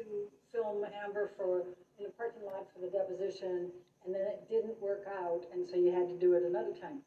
film 0.53 0.83
Amber 1.03 1.31
for, 1.37 1.63
in 1.99 2.05
a 2.05 2.09
parking 2.09 2.43
lot 2.45 2.67
for 2.73 2.79
the 2.81 2.87
deposition, 2.87 3.69
and 4.05 4.13
then 4.15 4.21
it 4.21 4.47
didn't 4.49 4.79
work 4.81 5.05
out, 5.07 5.41
and 5.53 5.67
so 5.67 5.75
you 5.75 5.91
had 5.91 6.07
to 6.07 6.17
do 6.17 6.33
it 6.33 6.43
another 6.43 6.73
time, 6.79 6.99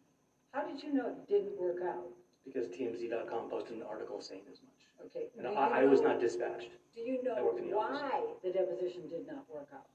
how 0.52 0.62
did 0.66 0.82
you 0.82 0.92
know 0.92 1.08
it 1.08 1.28
didn't 1.28 1.58
work 1.60 1.78
out? 1.82 2.06
Because 2.44 2.66
TMZ.com 2.68 3.50
posted 3.50 3.76
an 3.76 3.82
article 3.82 4.20
saying 4.20 4.42
as 4.50 4.58
much. 4.62 5.06
Okay. 5.06 5.28
And 5.36 5.46
do 5.46 5.52
you 5.52 5.56
I, 5.58 5.82
I 5.82 5.84
was 5.84 6.00
not 6.00 6.20
dispatched. 6.20 6.70
Do 6.94 7.00
you 7.00 7.18
I 7.22 7.38
know 7.40 7.44
worked 7.44 7.58
in 7.58 7.68
the 7.70 7.76
office. 7.76 8.00
why 8.02 8.20
the 8.44 8.50
deposition 8.50 9.08
did 9.08 9.26
not 9.26 9.44
work 9.52 9.68
out? 9.74 9.86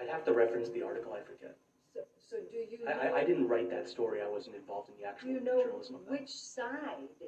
I'd 0.00 0.08
have 0.08 0.24
to 0.24 0.32
reference 0.32 0.68
the 0.70 0.82
article, 0.82 1.12
I 1.12 1.20
forget. 1.20 1.56
So, 1.92 2.00
so 2.30 2.36
do 2.50 2.56
you 2.56 2.84
know? 2.84 2.90
I, 2.90 3.08
I, 3.08 3.16
I 3.20 3.24
didn't 3.24 3.48
write 3.48 3.68
that 3.70 3.88
story. 3.88 4.20
I 4.22 4.28
wasn't 4.28 4.56
involved 4.56 4.88
in 4.90 4.94
the 4.96 5.02
Do 5.02 5.08
actual 5.08 5.28
you 5.30 5.40
know 5.40 5.62
journalism 5.62 5.96
of 5.96 6.04
that. 6.06 6.10
which 6.12 6.30
side, 6.30 7.10
do 7.20 7.26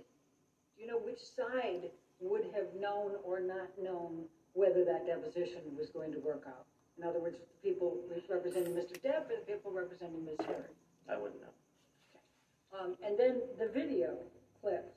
you 0.79 0.87
know 0.87 0.99
which 0.99 1.21
side 1.21 1.91
would 2.21 2.45
have 2.55 2.69
known 2.79 3.13
or 3.25 3.41
not 3.41 3.69
known 3.81 4.25
whether 4.55 4.85
that 4.85 5.07
deposition 5.07 5.63
was 5.77 5.91
going 5.91 6.13
to 6.13 6.19
work 6.21 6.45
out? 6.47 6.67
In 7.01 7.09
other 7.09 7.19
words, 7.19 7.37
the 7.39 7.69
people 7.71 7.97
representing 8.29 8.75
Mr. 8.75 8.93
Depp 9.01 9.31
and 9.31 9.41
the 9.41 9.53
people 9.53 9.73
representing 9.73 10.23
Ms. 10.23 10.37
Heard. 10.47 10.69
I 11.09 11.17
wouldn't 11.17 11.41
know. 11.41 12.79
Um, 12.79 12.95
and 13.05 13.19
then 13.19 13.41
the 13.59 13.69
video 13.69 14.19
clip, 14.61 14.95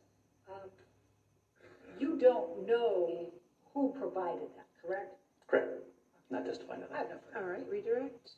um, 0.49 0.69
you 1.97 2.17
don't 2.19 2.67
know 2.67 3.31
who 3.73 3.95
provided 3.97 4.49
that, 4.57 4.67
correct? 4.85 5.15
Correct. 5.47 5.79
Not 6.29 6.45
testifying 6.45 6.81
to 6.81 6.93
I 6.93 6.97
have 6.97 7.07
that. 7.07 7.23
no 7.33 7.39
All 7.41 7.47
redirect. 7.71 8.31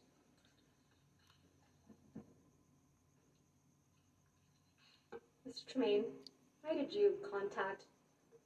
Mr. 5.49 5.73
Tremaine, 5.73 6.06
why 6.62 6.75
did 6.75 6.93
you 6.93 7.13
contact 7.32 7.86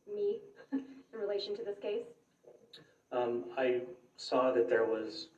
me 0.07 0.39
in 0.71 1.19
relation 1.19 1.57
to 1.57 1.63
this 1.65 1.77
case? 1.81 2.05
Um, 3.11 3.45
I 3.57 3.81
saw 4.19 4.51
that 4.51 4.67
there 4.67 4.83
was 4.83 5.29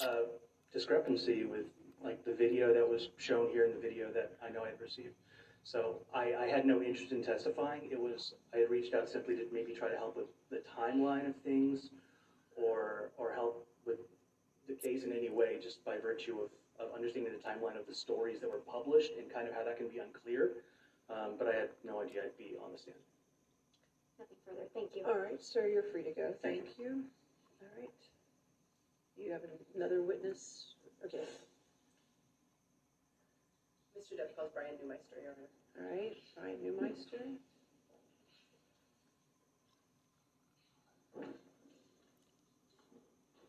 a 0.00 0.24
discrepancy 0.72 1.44
with 1.44 1.66
like 2.02 2.24
the 2.24 2.32
video 2.32 2.72
that 2.72 2.88
was 2.88 3.10
shown 3.18 3.50
here 3.50 3.66
and 3.66 3.74
the 3.74 3.80
video 3.80 4.10
that 4.12 4.32
I 4.42 4.50
know 4.50 4.64
I 4.64 4.68
had 4.68 4.80
received. 4.80 5.14
So 5.62 5.96
I, 6.14 6.34
I 6.34 6.46
had 6.46 6.64
no 6.64 6.82
interest 6.82 7.12
in 7.12 7.22
testifying. 7.22 7.82
It 7.92 8.00
was, 8.00 8.34
I 8.54 8.58
had 8.58 8.70
reached 8.70 8.94
out 8.94 9.08
simply 9.10 9.36
to 9.36 9.44
maybe 9.52 9.72
try 9.72 9.88
to 9.88 9.96
help 9.96 10.16
with 10.16 10.26
the 10.50 10.62
timeline 10.78 11.28
of 11.28 11.36
things 11.44 11.90
or, 12.56 13.10
or 13.18 13.32
help 13.32 13.66
with 13.86 13.98
the 14.68 14.74
case 14.74 15.04
in 15.04 15.12
any 15.12 15.28
way, 15.28 15.58
just 15.62 15.84
by 15.84 15.98
virtue 15.98 16.38
of, 16.40 16.48
of 16.80 16.94
understanding 16.94 17.32
the 17.32 17.44
timeline 17.46 17.78
of 17.78 17.86
the 17.86 17.94
stories 17.94 18.40
that 18.40 18.50
were 18.50 18.64
published 18.64 19.12
and 19.18 19.32
kind 19.32 19.48
of 19.48 19.54
how 19.54 19.64
that 19.64 19.76
can 19.76 19.88
be 19.88 19.98
unclear. 19.98 20.52
Um, 21.10 21.36
but 21.38 21.46
I 21.46 21.52
had 21.52 21.68
no 21.84 22.00
idea 22.00 22.22
I'd 22.24 22.38
be 22.38 22.56
on 22.64 22.72
the 22.72 22.78
stand. 22.78 22.96
Nothing 24.18 24.36
further, 24.46 24.68
thank 24.72 24.96
you. 24.96 25.04
All 25.06 25.18
right, 25.18 25.42
sir, 25.42 25.68
you're 25.68 25.84
free 25.92 26.04
to 26.04 26.12
go. 26.12 26.32
Thank 26.42 26.64
Thank 26.64 26.78
you. 26.78 27.04
All 27.60 27.68
right. 27.80 27.90
You 29.16 29.32
have 29.32 29.42
another 29.74 30.02
witness? 30.02 30.74
Okay. 31.04 31.24
Mr. 33.96 34.18
Depp 34.18 34.34
calls 34.36 34.50
Bryan 34.52 34.74
Neumeister, 34.82 35.22
Your 35.22 35.32
Honor. 35.32 35.48
All 35.78 35.96
right, 35.96 36.16
Bryan 36.34 36.58
Neumeister. 36.58 37.38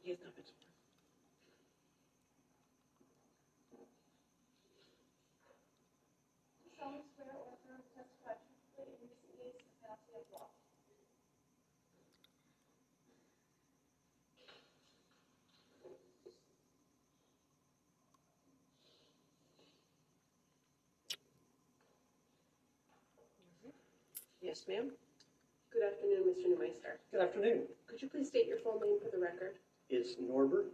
He 0.04 0.12
has 0.12 0.20
not 0.24 0.36
been 0.36 0.46
sworn. 0.46 0.66
solemnly 6.78 7.10
swear 7.18 7.34
or 7.34 7.58
affirm 7.58 7.82
to 7.82 7.90
testify 7.98 8.38
truthfully 8.38 8.94
in 9.02 9.10
this 9.10 9.18
case 9.34 9.58
the 9.58 9.82
penalty 9.82 10.14
of 10.14 10.30
law. 10.30 10.50
Yes, 24.56 24.64
ma'am? 24.70 24.88
Good 25.74 25.84
afternoon, 25.84 26.32
Mr. 26.32 26.48
Neumeister. 26.48 26.96
Good 27.12 27.20
afternoon. 27.20 27.64
Could 27.88 28.02
you 28.02 28.08
please 28.08 28.30
state 28.30 28.48
your 28.48 28.58
full 28.60 28.80
name 28.80 29.00
for 29.04 29.12
the 29.12 29.22
record? 29.22 29.56
It's 29.90 30.16
Norbert, 30.18 30.68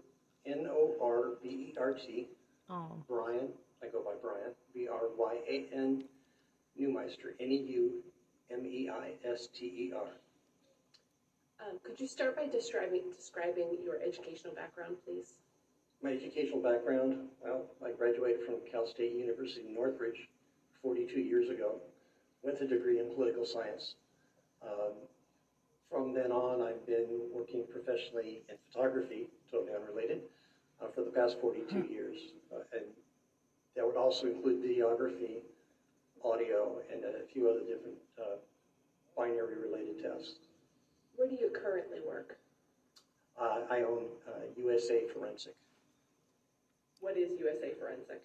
N-O-R-B-E-R-T, 0.45 2.27
Oh, 2.69 3.03
Bryan, 3.07 3.47
I 3.81 3.87
go 3.87 4.03
by 4.03 4.13
Bryan, 4.21 4.53
B-R-Y-A-N, 4.75 6.03
Neumeister, 6.79 7.33
E 7.39 7.43
N-E-U-M-E-I-S-T-E-R. 8.51 10.07
Um, 11.59 11.79
could 11.83 11.99
you 11.99 12.07
start 12.07 12.35
by 12.35 12.45
describing, 12.45 13.09
describing 13.17 13.79
your 13.83 13.99
educational 13.99 14.53
background, 14.53 14.97
please? 15.03 15.39
My 16.03 16.11
educational 16.11 16.61
background, 16.61 17.29
well, 17.43 17.65
I 17.83 17.89
graduated 17.97 18.45
from 18.45 18.57
Cal 18.71 18.85
State 18.85 19.13
University 19.13 19.65
in 19.67 19.73
Northridge 19.73 20.29
42 20.83 21.19
years 21.19 21.49
ago 21.49 21.81
with 22.43 22.61
a 22.61 22.67
degree 22.67 22.99
in 22.99 23.13
political 23.15 23.45
science. 23.45 23.95
Um, 24.63 24.93
From 25.89 26.13
then 26.13 26.31
on, 26.31 26.61
I've 26.61 26.85
been 26.85 27.07
working 27.33 27.65
professionally 27.69 28.43
in 28.49 28.55
photography, 28.71 29.27
totally 29.51 29.73
unrelated, 29.75 30.21
uh, 30.81 30.87
for 30.95 31.03
the 31.03 31.11
past 31.11 31.37
42 31.41 31.87
years. 31.91 32.17
Uh, 32.53 32.63
And 32.71 32.85
that 33.75 33.85
would 33.85 33.97
also 33.97 34.27
include 34.27 34.63
videography, 34.63 35.43
audio, 36.23 36.79
and 36.91 37.03
a 37.03 37.25
few 37.33 37.49
other 37.49 37.61
different 37.61 37.97
uh, 38.17 38.37
binary-related 39.17 40.01
tasks. 40.01 40.47
Where 41.15 41.27
do 41.27 41.35
you 41.35 41.49
currently 41.49 41.99
work? 42.07 42.37
Uh, 43.39 43.61
I 43.69 43.83
own 43.83 44.05
uh, 44.27 44.45
USA 44.57 45.07
Forensic. 45.13 45.55
What 46.99 47.17
is 47.17 47.31
USA 47.39 47.73
Forensic? 47.79 48.21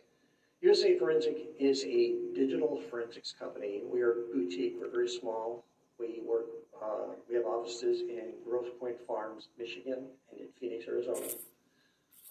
USA 0.63 0.99
Forensic 0.99 1.37
is 1.59 1.85
a 1.85 2.15
digital 2.35 2.81
forensics 2.89 3.35
company. 3.39 3.83
We 3.93 4.01
are 4.01 4.15
boutique, 4.33 4.77
we're 4.81 4.91
very 4.91 5.09
small. 5.09 5.65
We 5.99 6.21
work, 6.27 6.47
uh, 6.83 7.13
we 7.29 7.37
have 7.37 7.45
offices 7.45 8.01
in 8.01 8.33
Grosse 8.45 8.71
Pointe 8.81 8.97
Farms, 9.07 9.49
Michigan, 9.59 10.07
and 10.31 10.41
in 10.41 10.49
Phoenix, 10.59 10.87
Arizona. 10.89 11.27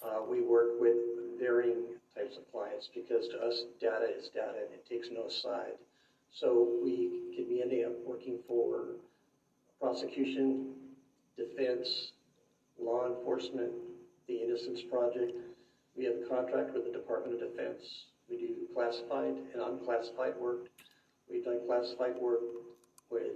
Uh, 0.04 0.22
we 0.28 0.42
work 0.42 0.80
with 0.80 0.96
varying 1.40 1.84
types 2.16 2.38
of 2.38 2.52
clients 2.52 2.90
because 2.94 3.28
to 3.28 3.38
us, 3.42 3.66
data 3.80 4.08
is 4.18 4.30
data 4.30 4.58
and 4.66 4.74
it 4.74 4.88
takes 4.90 5.10
no 5.12 5.30
side. 5.30 5.78
So 6.32 6.68
we 6.84 7.12
can 7.36 7.46
be 7.48 7.62
ending 7.62 7.86
up 7.86 7.94
working 8.06 8.40
for 8.48 8.96
prosecution, 9.80 10.74
defense, 11.38 12.12
law 12.82 13.08
enforcement, 13.08 13.72
the 14.28 14.36
Innocence 14.36 14.82
Project. 14.82 15.32
We 15.96 16.06
have 16.06 16.16
a 16.16 16.28
contract 16.28 16.74
with 16.74 16.86
the 16.86 16.92
Department 16.92 17.42
of 17.42 17.52
Defense. 17.52 18.06
We 18.30 18.38
do 18.38 18.56
classified 18.74 19.36
and 19.54 19.62
unclassified 19.62 20.36
work. 20.38 20.68
We've 21.30 21.44
done 21.44 21.62
classified 21.66 22.16
work 22.20 22.42
with 23.10 23.34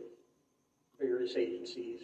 various 0.99 1.35
agencies. 1.35 2.01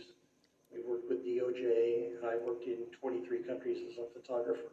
We've 0.74 0.86
worked 0.86 1.10
with 1.10 1.26
DOJ, 1.26 2.18
and 2.18 2.26
I've 2.26 2.42
worked 2.42 2.66
in 2.66 2.86
23 3.00 3.44
countries 3.44 3.84
as 3.90 3.98
a 3.98 4.20
photographer. 4.20 4.72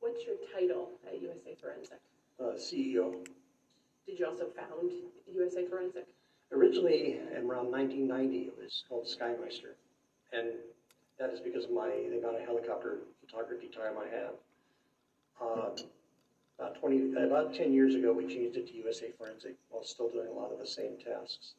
What's 0.00 0.24
your 0.24 0.36
title 0.54 0.90
at 1.06 1.20
USA 1.20 1.56
Forensic? 1.60 2.00
Uh, 2.38 2.56
CEO. 2.56 3.26
Did 4.06 4.18
you 4.18 4.26
also 4.26 4.46
found 4.54 4.92
USA 5.32 5.66
Forensic? 5.66 6.06
Originally, 6.52 7.18
in 7.36 7.44
around 7.44 7.72
1990, 7.72 8.38
it 8.38 8.54
was 8.56 8.84
called 8.88 9.06
Skymeister. 9.06 9.74
And 10.32 10.52
That 11.18 11.30
is 11.30 11.40
because 11.40 11.64
of 11.64 11.70
my, 11.72 11.88
the 12.10 12.18
amount 12.18 12.36
of 12.36 12.46
helicopter 12.46 12.98
photography 13.20 13.68
time 13.68 13.94
I 13.98 14.14
have. 14.14 14.34
Um, 15.40 15.74
About 16.58 16.80
twenty, 16.80 17.12
about 17.12 17.54
ten 17.54 17.72
years 17.72 17.94
ago, 17.94 18.12
we 18.12 18.26
changed 18.26 18.56
it 18.56 18.66
to 18.68 18.74
USA 18.78 19.10
Forensic 19.18 19.56
while 19.68 19.84
still 19.84 20.08
doing 20.08 20.28
a 20.28 20.32
lot 20.32 20.52
of 20.52 20.58
the 20.58 20.66
same 20.66 20.96
tasks. 20.96 21.54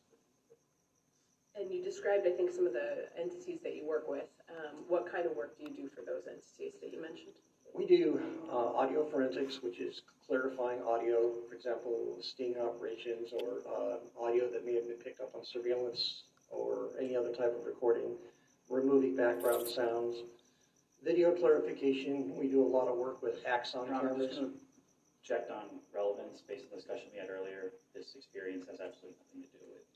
And 1.59 1.71
you 1.71 1.83
described, 1.83 2.25
I 2.27 2.31
think, 2.31 2.51
some 2.51 2.67
of 2.67 2.73
the 2.73 3.05
entities 3.19 3.59
that 3.63 3.75
you 3.75 3.85
work 3.85 4.07
with. 4.07 4.29
Um, 4.49 4.83
what 4.87 5.11
kind 5.11 5.25
of 5.25 5.35
work 5.35 5.57
do 5.57 5.63
you 5.63 5.75
do 5.75 5.89
for 5.89 6.01
those 6.01 6.23
entities 6.27 6.73
that 6.81 6.91
you 6.91 7.01
mentioned? 7.01 7.33
We 7.73 7.85
do 7.85 8.19
uh, 8.51 8.73
audio 8.75 9.05
forensics, 9.09 9.61
which 9.61 9.79
is 9.79 10.01
clarifying 10.27 10.81
audio, 10.81 11.31
for 11.47 11.55
example, 11.55 12.17
sting 12.21 12.55
operations 12.57 13.33
or 13.33 13.61
uh, 13.71 14.23
audio 14.23 14.49
that 14.51 14.65
may 14.65 14.75
have 14.75 14.87
been 14.87 14.97
picked 14.97 15.19
up 15.19 15.31
on 15.35 15.45
surveillance 15.45 16.23
or 16.49 16.89
any 16.99 17.15
other 17.15 17.31
type 17.31 17.55
of 17.59 17.65
recording, 17.65 18.15
removing 18.69 19.15
background 19.15 19.67
sounds. 19.67 20.17
Video 21.03 21.31
clarification, 21.31 22.35
we 22.35 22.47
do 22.47 22.63
a 22.63 22.67
lot 22.67 22.87
of 22.87 22.97
work 22.97 23.21
with 23.21 23.35
Axon 23.47 23.85
Your 23.85 23.95
Honor, 23.95 24.09
I'm 24.09 24.19
cameras. 24.19 24.39
Gonna 25.27 25.51
on 25.51 25.83
relevance 25.93 26.41
based 26.47 26.65
on 26.71 26.71
the 26.71 26.77
discussion 26.79 27.11
we 27.11 27.19
had 27.19 27.29
earlier. 27.29 27.75
This 27.93 28.15
experience 28.15 28.65
has 28.71 28.79
absolutely 28.79 29.19
nothing 29.27 29.43
to 29.43 29.49
do 29.51 29.63
with 29.67 29.83
it. 29.83 29.87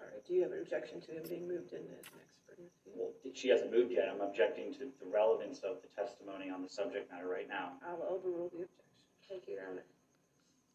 All 0.00 0.06
right, 0.06 0.22
do 0.26 0.34
you 0.34 0.42
have 0.42 0.52
an 0.52 0.60
objection 0.62 1.00
to 1.02 1.10
him 1.14 1.22
being 1.28 1.46
moved 1.46 1.72
in 1.72 1.82
as 1.94 2.06
an 2.10 2.18
expert 2.22 2.58
in 2.58 2.66
the 2.66 2.76
field? 2.82 3.14
Well, 3.24 3.34
she 3.34 3.48
hasn't 3.48 3.70
moved 3.70 3.90
yet. 3.90 4.10
I'm 4.10 4.20
objecting 4.20 4.74
to 4.74 4.90
the 4.98 5.08
relevance 5.10 5.62
of 5.62 5.82
the 5.82 5.90
testimony 5.94 6.50
on 6.50 6.62
the 6.62 6.68
subject 6.68 7.10
matter 7.10 7.26
right 7.28 7.48
now. 7.48 7.78
I'll 7.82 8.02
overrule 8.10 8.50
the 8.50 8.66
objection. 8.66 8.94
Thank 9.28 9.48
you, 9.48 9.54
Your 9.54 9.70
Honor. 9.70 9.86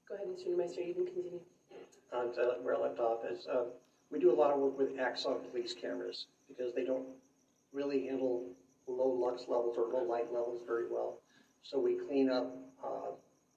Go 0.07 0.15
ahead, 0.15 0.27
Mr. 0.27 0.55
Meister, 0.57 0.81
you 0.81 0.93
can 0.95 1.05
continue. 1.05 1.39
on 2.11 2.33
to 2.33 2.57
where 2.63 2.75
I 2.75 2.79
left 2.79 2.99
off 2.99 3.23
is, 3.29 3.45
uh, 3.47 3.69
we 4.11 4.19
do 4.19 4.31
a 4.31 4.35
lot 4.35 4.51
of 4.51 4.59
work 4.59 4.77
with 4.77 4.97
Axon 4.99 5.37
police 5.51 5.73
cameras 5.73 6.25
because 6.47 6.73
they 6.73 6.83
don't 6.83 7.05
really 7.71 8.07
handle 8.07 8.43
low 8.87 9.09
lux 9.09 9.43
levels 9.47 9.77
or 9.77 9.85
low 9.93 10.03
light 10.03 10.33
levels 10.33 10.61
very 10.65 10.89
well. 10.89 11.19
So 11.61 11.79
we 11.79 11.99
clean 12.07 12.29
up, 12.31 12.57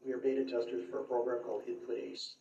we 0.05 0.13
are 0.13 0.19
beta 0.19 0.45
testers 0.45 0.85
for 0.91 1.01
a 1.01 1.05
program 1.05 1.39
called 1.45 1.63
Input 1.67 1.97
Ace, 1.97 2.35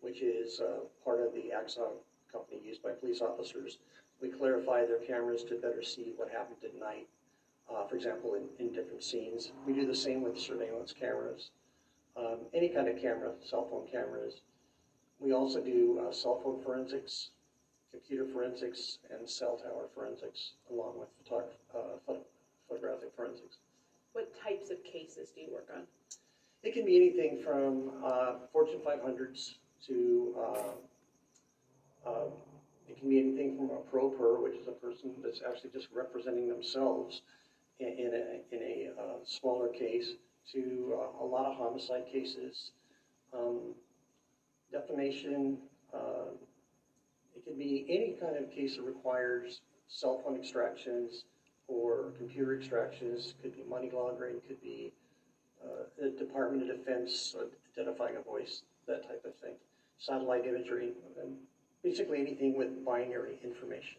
which 0.00 0.22
is, 0.22 0.60
uh, 0.60 0.80
part 1.04 1.20
of 1.20 1.34
the 1.34 1.52
Axon 1.52 1.92
company 2.30 2.60
used 2.64 2.82
by 2.82 2.90
police 2.92 3.20
officers. 3.20 3.78
We 4.20 4.28
clarify 4.28 4.84
their 4.84 4.98
cameras 4.98 5.42
to 5.44 5.56
better 5.56 5.82
see 5.82 6.12
what 6.16 6.30
happened 6.30 6.58
at 6.62 6.78
night, 6.78 7.08
uh, 7.68 7.86
for 7.86 7.96
example, 7.96 8.34
in, 8.34 8.48
in 8.58 8.72
different 8.72 9.02
scenes. 9.02 9.50
We 9.66 9.72
do 9.72 9.86
the 9.86 9.94
same 9.94 10.22
with 10.22 10.38
surveillance 10.38 10.92
cameras, 10.92 11.50
um, 12.16 12.38
any 12.54 12.68
kind 12.68 12.88
of 12.88 13.00
camera, 13.00 13.32
cell 13.44 13.66
phone 13.68 13.88
cameras. 13.90 14.42
We 15.18 15.32
also 15.32 15.60
do 15.60 16.00
uh, 16.00 16.12
cell 16.12 16.40
phone 16.42 16.62
forensics, 16.62 17.30
computer 17.90 18.26
forensics, 18.32 18.98
and 19.10 19.28
cell 19.28 19.56
tower 19.56 19.88
forensics, 19.94 20.52
along 20.70 20.98
with 20.98 21.08
photog- 21.26 21.56
uh, 21.74 22.14
photographic 22.68 23.10
forensics. 23.16 23.56
What 24.12 24.32
types 24.42 24.70
of 24.70 24.82
cases 24.84 25.30
do 25.34 25.40
you 25.40 25.48
work 25.52 25.68
on? 25.74 25.82
It 26.62 26.74
can 26.74 26.84
be 26.84 26.96
anything 26.96 27.42
from 27.42 27.90
uh, 28.04 28.32
Fortune 28.52 28.80
500s 28.86 29.54
to, 29.86 30.34
uh, 30.38 32.08
uh, 32.08 32.24
it 32.86 32.98
can 32.98 33.08
be 33.08 33.18
anything 33.18 33.56
from 33.56 33.70
a 33.70 33.80
pro 33.90 34.10
per, 34.10 34.38
which 34.40 34.54
is 34.54 34.68
a 34.68 34.72
person 34.72 35.12
that's 35.24 35.40
actually 35.48 35.70
just 35.70 35.88
representing 35.94 36.48
themselves 36.48 37.22
in, 37.78 37.88
in 37.88 38.06
a, 38.12 38.54
in 38.54 38.62
a 38.62 39.00
uh, 39.00 39.14
smaller 39.24 39.68
case, 39.68 40.12
to 40.52 40.98
uh, 40.98 41.24
a 41.24 41.26
lot 41.26 41.46
of 41.46 41.56
homicide 41.56 42.04
cases, 42.12 42.72
um, 43.32 43.74
defamation. 44.70 45.56
Uh, 45.94 46.32
it 47.34 47.44
can 47.44 47.56
be 47.56 47.86
any 47.88 48.16
kind 48.20 48.36
of 48.36 48.50
case 48.50 48.76
that 48.76 48.82
requires 48.82 49.62
cell 49.88 50.20
phone 50.22 50.36
extractions 50.36 51.24
or 51.68 52.12
computer 52.18 52.54
extractions. 52.54 53.34
Could 53.42 53.56
be 53.56 53.62
money 53.68 53.90
laundering. 53.92 54.40
Could 54.46 54.60
be 54.60 54.92
uh, 55.64 55.84
the 55.98 56.10
Department 56.10 56.68
of 56.68 56.76
Defense 56.76 57.34
uh, 57.38 57.44
identifying 57.72 58.16
a 58.16 58.22
voice, 58.22 58.62
that 58.86 59.02
type 59.02 59.22
of 59.24 59.34
thing. 59.36 59.54
Satellite 59.98 60.46
imagery, 60.46 60.92
and 61.22 61.36
basically 61.82 62.20
anything 62.20 62.56
with 62.56 62.84
binary 62.84 63.38
information. 63.44 63.98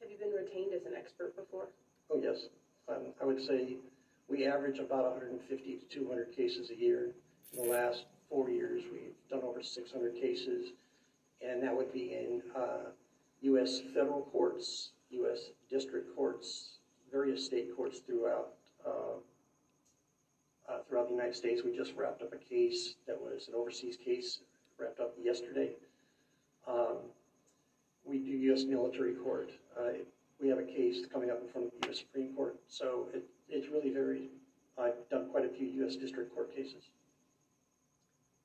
Have 0.00 0.10
you 0.10 0.18
been 0.18 0.32
retained 0.32 0.72
as 0.74 0.84
an 0.84 0.92
expert 0.96 1.34
before? 1.36 1.68
Oh, 2.10 2.20
yes. 2.22 2.48
Um, 2.88 3.12
I 3.20 3.24
would 3.24 3.44
say 3.44 3.76
we 4.28 4.46
average 4.46 4.78
about 4.78 5.04
150 5.04 5.76
to 5.76 5.84
200 5.86 6.36
cases 6.36 6.70
a 6.70 6.76
year. 6.76 7.14
In 7.52 7.64
the 7.64 7.70
last 7.70 8.04
four 8.28 8.50
years, 8.50 8.82
we've 8.92 9.14
done 9.30 9.40
over 9.42 9.62
600 9.62 10.14
cases, 10.14 10.72
and 11.40 11.62
that 11.62 11.74
would 11.74 11.92
be 11.92 12.12
in 12.12 12.42
uh, 12.54 12.90
U.S. 13.42 13.80
federal 13.94 14.22
courts, 14.32 14.90
U.S. 15.10 15.50
district 15.70 16.14
courts, 16.14 16.78
various 17.10 17.44
state 17.44 17.74
courts 17.74 18.00
throughout 18.00 18.48
uh, 18.86 19.18
uh, 20.68 20.78
throughout 20.88 21.08
the 21.08 21.14
United 21.14 21.34
States. 21.34 21.62
We 21.64 21.76
just 21.76 21.94
wrapped 21.96 22.22
up 22.22 22.32
a 22.32 22.36
case 22.36 22.94
that 23.06 23.18
was 23.18 23.48
an 23.48 23.54
overseas 23.54 23.96
case, 23.96 24.40
wrapped 24.78 25.00
up 25.00 25.14
yesterday. 25.20 25.72
Um, 26.66 26.98
we 28.04 28.18
do 28.18 28.30
U.S. 28.30 28.64
military 28.64 29.14
court. 29.14 29.50
Uh, 29.78 30.04
we 30.40 30.48
have 30.48 30.58
a 30.58 30.64
case 30.64 31.04
coming 31.12 31.30
up 31.30 31.40
in 31.42 31.48
front 31.48 31.66
of 31.66 31.72
the 31.80 31.88
U.S. 31.88 31.98
Supreme 31.98 32.34
Court. 32.34 32.56
So 32.68 33.08
it, 33.12 33.24
it's 33.48 33.68
really 33.68 33.90
varied. 33.90 34.28
I've 34.78 35.08
done 35.10 35.28
quite 35.30 35.44
a 35.44 35.48
few 35.48 35.66
U.S. 35.82 35.96
district 35.96 36.34
court 36.34 36.54
cases. 36.54 36.90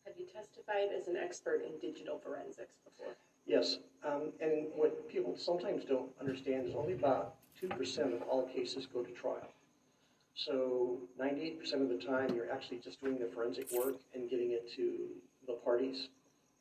Have 0.06 0.16
you 0.18 0.26
testified 0.26 0.90
as 0.98 1.08
an 1.08 1.16
expert 1.16 1.62
in 1.66 1.80
digital 1.80 2.18
forensics 2.18 2.76
before? 2.84 3.16
Yes, 3.46 3.80
um, 4.06 4.32
and 4.42 4.68
what 4.76 5.08
people 5.10 5.36
sometimes 5.38 5.84
don't 5.86 6.10
understand 6.20 6.66
is 6.68 6.76
only 6.76 6.94
about 6.94 7.36
2% 7.62 8.14
of 8.14 8.22
all 8.24 8.48
cases 8.48 8.88
go 8.92 9.04
to 9.04 9.12
trial. 9.12 9.48
So 10.36 10.98
98% 11.22 11.74
of 11.82 11.90
the 11.90 11.98
time, 11.98 12.36
you're 12.36 12.52
actually 12.52 12.80
just 12.80 13.02
doing 13.02 13.20
the 13.20 13.28
forensic 13.28 13.72
work 13.72 13.96
and 14.14 14.30
getting 14.30 14.52
it 14.52 14.72
to 14.76 15.08
the 15.48 15.54
parties. 15.54 16.10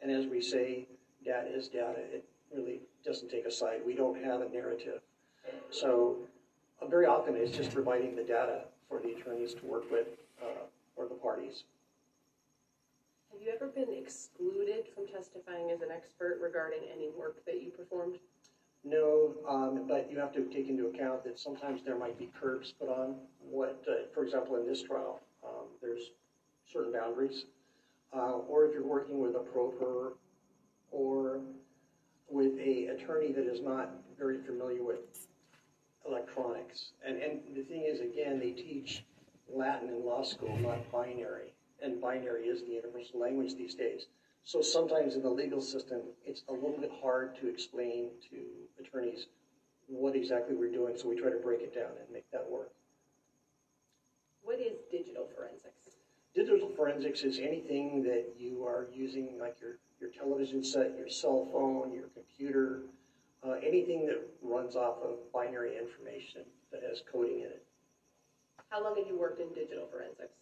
And 0.02 0.10
as 0.10 0.26
we 0.26 0.42
say, 0.42 0.86
data 1.24 1.48
is 1.54 1.68
data. 1.68 1.98
It 2.12 2.24
really 2.54 2.80
doesn't 3.04 3.30
take 3.30 3.46
a 3.46 3.50
side. 3.50 3.80
We 3.86 3.94
don't 3.94 4.22
have 4.22 4.42
a 4.42 4.48
narrative. 4.48 5.00
So 5.70 6.16
uh, 6.80 6.86
very 6.86 7.06
often, 7.06 7.34
it's 7.36 7.56
just 7.56 7.72
providing 7.72 8.14
the 8.14 8.22
data 8.22 8.64
for 8.88 9.00
the 9.00 9.12
attorneys 9.12 9.54
to 9.54 9.66
work 9.66 9.90
with 9.90 10.08
uh, 10.42 10.66
or 10.96 11.06
the 11.06 11.14
parties. 11.14 11.64
Have 13.32 13.40
you 13.40 13.52
ever 13.54 13.68
been 13.68 13.96
excluded 13.96 14.84
from 14.94 15.06
testifying 15.06 15.70
as 15.70 15.80
an 15.80 15.88
expert 15.90 16.38
regarding 16.42 16.80
any 16.94 17.08
work 17.18 17.44
that 17.46 17.62
you 17.62 17.70
performed? 17.70 18.18
No, 18.84 19.34
um, 19.48 19.84
but 19.86 20.10
you 20.10 20.18
have 20.18 20.32
to 20.34 20.44
take 20.46 20.68
into 20.68 20.86
account 20.88 21.22
that 21.24 21.38
sometimes 21.38 21.82
there 21.84 21.96
might 21.96 22.18
be 22.18 22.30
curbs 22.40 22.72
put 22.72 22.88
on 22.88 23.14
what, 23.38 23.82
uh, 23.88 24.06
for 24.12 24.24
example, 24.24 24.56
in 24.56 24.66
this 24.66 24.82
trial, 24.82 25.20
um, 25.44 25.66
there's 25.80 26.10
certain 26.70 26.92
boundaries. 26.92 27.44
Uh, 28.12 28.38
or 28.48 28.66
if 28.66 28.74
you're 28.74 28.86
working 28.86 29.20
with 29.20 29.36
a 29.36 29.38
pro 29.38 29.68
per 29.68 30.12
or 30.90 31.40
with 32.28 32.58
a 32.58 32.86
attorney 32.86 33.32
that 33.32 33.46
is 33.46 33.60
not 33.60 33.90
very 34.18 34.38
familiar 34.42 34.82
with 34.82 35.28
electronics. 36.06 36.92
And, 37.06 37.18
and 37.22 37.40
the 37.54 37.62
thing 37.62 37.84
is, 37.86 38.00
again, 38.00 38.38
they 38.38 38.50
teach 38.50 39.04
Latin 39.52 39.88
in 39.88 40.04
law 40.04 40.22
school, 40.22 40.56
not 40.56 40.90
binary. 40.90 41.54
And 41.82 42.00
binary 42.00 42.44
is 42.46 42.62
the 42.62 42.72
universal 42.72 43.20
language 43.20 43.54
these 43.54 43.74
days. 43.74 44.06
So 44.44 44.60
sometimes 44.60 45.14
in 45.14 45.22
the 45.22 45.30
legal 45.30 45.60
system, 45.60 46.00
it's 46.24 46.42
a 46.48 46.52
little 46.52 46.78
bit 46.78 46.90
hard 47.00 47.36
to 47.40 47.48
explain 47.48 48.10
to 48.30 48.84
attorneys 48.84 49.26
what 49.86 50.16
exactly 50.16 50.54
we're 50.56 50.72
doing, 50.72 50.94
so 50.96 51.08
we 51.08 51.18
try 51.18 51.30
to 51.30 51.38
break 51.38 51.60
it 51.60 51.74
down 51.74 51.90
and 52.00 52.12
make 52.12 52.30
that 52.32 52.48
work. 52.50 52.72
What 54.42 54.58
is 54.58 54.78
digital 54.90 55.28
forensics? 55.36 55.96
Digital 56.34 56.70
forensics 56.74 57.22
is 57.22 57.38
anything 57.38 58.02
that 58.02 58.34
you 58.38 58.64
are 58.66 58.88
using, 58.92 59.38
like 59.38 59.56
your, 59.60 59.78
your 60.00 60.10
television 60.10 60.64
set, 60.64 60.96
your 60.98 61.08
cell 61.08 61.48
phone, 61.52 61.92
your 61.92 62.08
computer, 62.08 62.80
uh, 63.46 63.52
anything 63.64 64.06
that 64.06 64.20
runs 64.40 64.74
off 64.74 64.96
of 65.02 65.32
binary 65.32 65.76
information 65.78 66.42
that 66.72 66.82
has 66.82 67.02
coding 67.10 67.40
in 67.40 67.46
it. 67.46 67.62
How 68.70 68.82
long 68.82 68.96
have 68.96 69.06
you 69.06 69.18
worked 69.18 69.40
in 69.40 69.48
digital 69.54 69.86
forensics? 69.90 70.32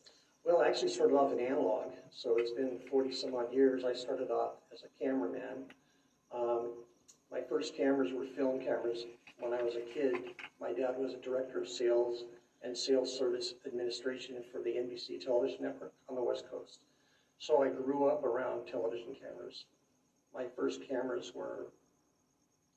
Well, 0.45 0.63
I 0.63 0.69
actually 0.69 0.89
started 0.89 1.15
off 1.15 1.33
in 1.33 1.39
analog, 1.39 1.93
so 2.11 2.37
it's 2.39 2.53
been 2.53 2.79
40 2.91 3.13
some 3.13 3.35
odd 3.35 3.53
years. 3.53 3.85
I 3.85 3.93
started 3.93 4.31
off 4.31 4.53
as 4.73 4.83
a 4.83 5.03
cameraman. 5.03 5.67
Um, 6.35 6.71
my 7.31 7.41
first 7.43 7.77
cameras 7.77 8.13
were 8.13 8.25
film 8.25 8.59
cameras. 8.59 9.05
When 9.39 9.53
I 9.53 9.63
was 9.63 9.77
a 9.77 9.81
kid, 9.81 10.15
my 10.61 10.73
dad 10.73 10.97
was 10.99 11.13
a 11.13 11.19
director 11.19 11.61
of 11.61 11.69
sales 11.69 12.25
and 12.63 12.77
sales 12.77 13.17
service 13.17 13.55
administration 13.67 14.37
for 14.51 14.61
the 14.63 14.71
NBC 14.71 15.25
television 15.25 15.63
network 15.63 15.93
on 16.09 16.15
the 16.15 16.23
West 16.23 16.45
Coast. 16.51 16.85
So 17.39 17.63
I 17.63 17.69
grew 17.69 18.07
up 18.07 18.25
around 18.25 18.67
television 18.67 19.15
cameras. 19.15 19.65
My 20.35 20.45
first 20.57 20.81
cameras 20.89 21.33
were 21.35 21.67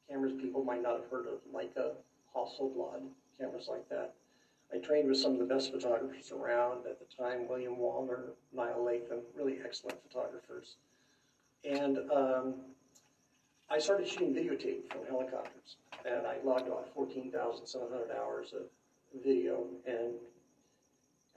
cameras 0.09 0.33
people 0.41 0.63
might 0.63 0.83
not 0.83 1.01
have 1.01 1.09
heard 1.09 1.27
of, 1.27 1.39
Leica, 1.53 1.93
Hasselblad, 2.35 3.03
cameras 3.39 3.67
like 3.69 3.87
that. 3.89 4.13
I 4.73 4.79
trained 4.79 5.07
with 5.07 5.19
some 5.19 5.33
of 5.33 5.39
the 5.39 5.45
best 5.45 5.71
photographers 5.71 6.31
around 6.31 6.87
at 6.87 6.97
the 6.97 7.05
time, 7.15 7.47
William 7.47 7.75
Wallner, 7.75 8.31
Niall 8.53 8.83
Latham, 8.83 9.19
really 9.35 9.59
excellent 9.63 10.01
photographers. 10.01 10.77
And 11.63 11.99
um, 12.11 12.55
I 13.69 13.77
started 13.77 14.07
shooting 14.07 14.33
videotape 14.33 14.91
from 14.91 15.05
helicopters, 15.07 15.77
and 16.05 16.25
I 16.25 16.37
logged 16.43 16.69
off 16.69 16.85
fourteen 16.95 17.31
thousand 17.31 17.67
seven 17.67 17.87
hundred 17.89 18.11
hours 18.11 18.53
of 18.53 18.63
video. 19.23 19.65
And 19.85 20.13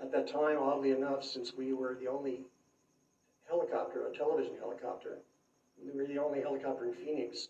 at 0.01 0.11
that 0.12 0.26
time, 0.26 0.57
oddly 0.59 0.93
enough, 0.93 1.22
since 1.22 1.53
we 1.55 1.74
were 1.74 1.97
the 2.01 2.09
only 2.09 2.41
helicopter, 3.49 4.07
a 4.07 4.16
television 4.16 4.55
helicopter, 4.59 5.18
we 5.84 5.99
were 5.99 6.07
the 6.07 6.18
only 6.18 6.41
helicopter 6.41 6.87
in 6.87 6.95
Phoenix. 6.95 7.49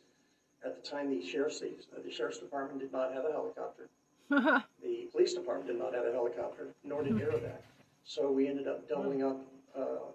At 0.65 0.75
the 0.75 0.89
time, 0.89 1.11
the 1.11 1.25
sheriff's, 1.25 1.61
the 1.61 2.11
sheriff's 2.11 2.39
department 2.39 2.81
did 2.81 2.93
not 2.93 3.13
have 3.13 3.25
a 3.25 3.31
helicopter. 3.31 3.89
The 4.87 5.09
police 5.11 5.35
department 5.35 5.67
did 5.67 5.79
not 5.79 5.93
have 5.95 6.05
a 6.05 6.13
helicopter, 6.13 6.69
nor 6.85 7.03
did 7.03 7.15
Aerovac. 7.15 7.59
So 8.05 8.31
we 8.31 8.47
ended 8.47 8.69
up 8.69 8.89
doubling 8.89 9.25
up, 9.25 9.41
uh, 9.77 10.13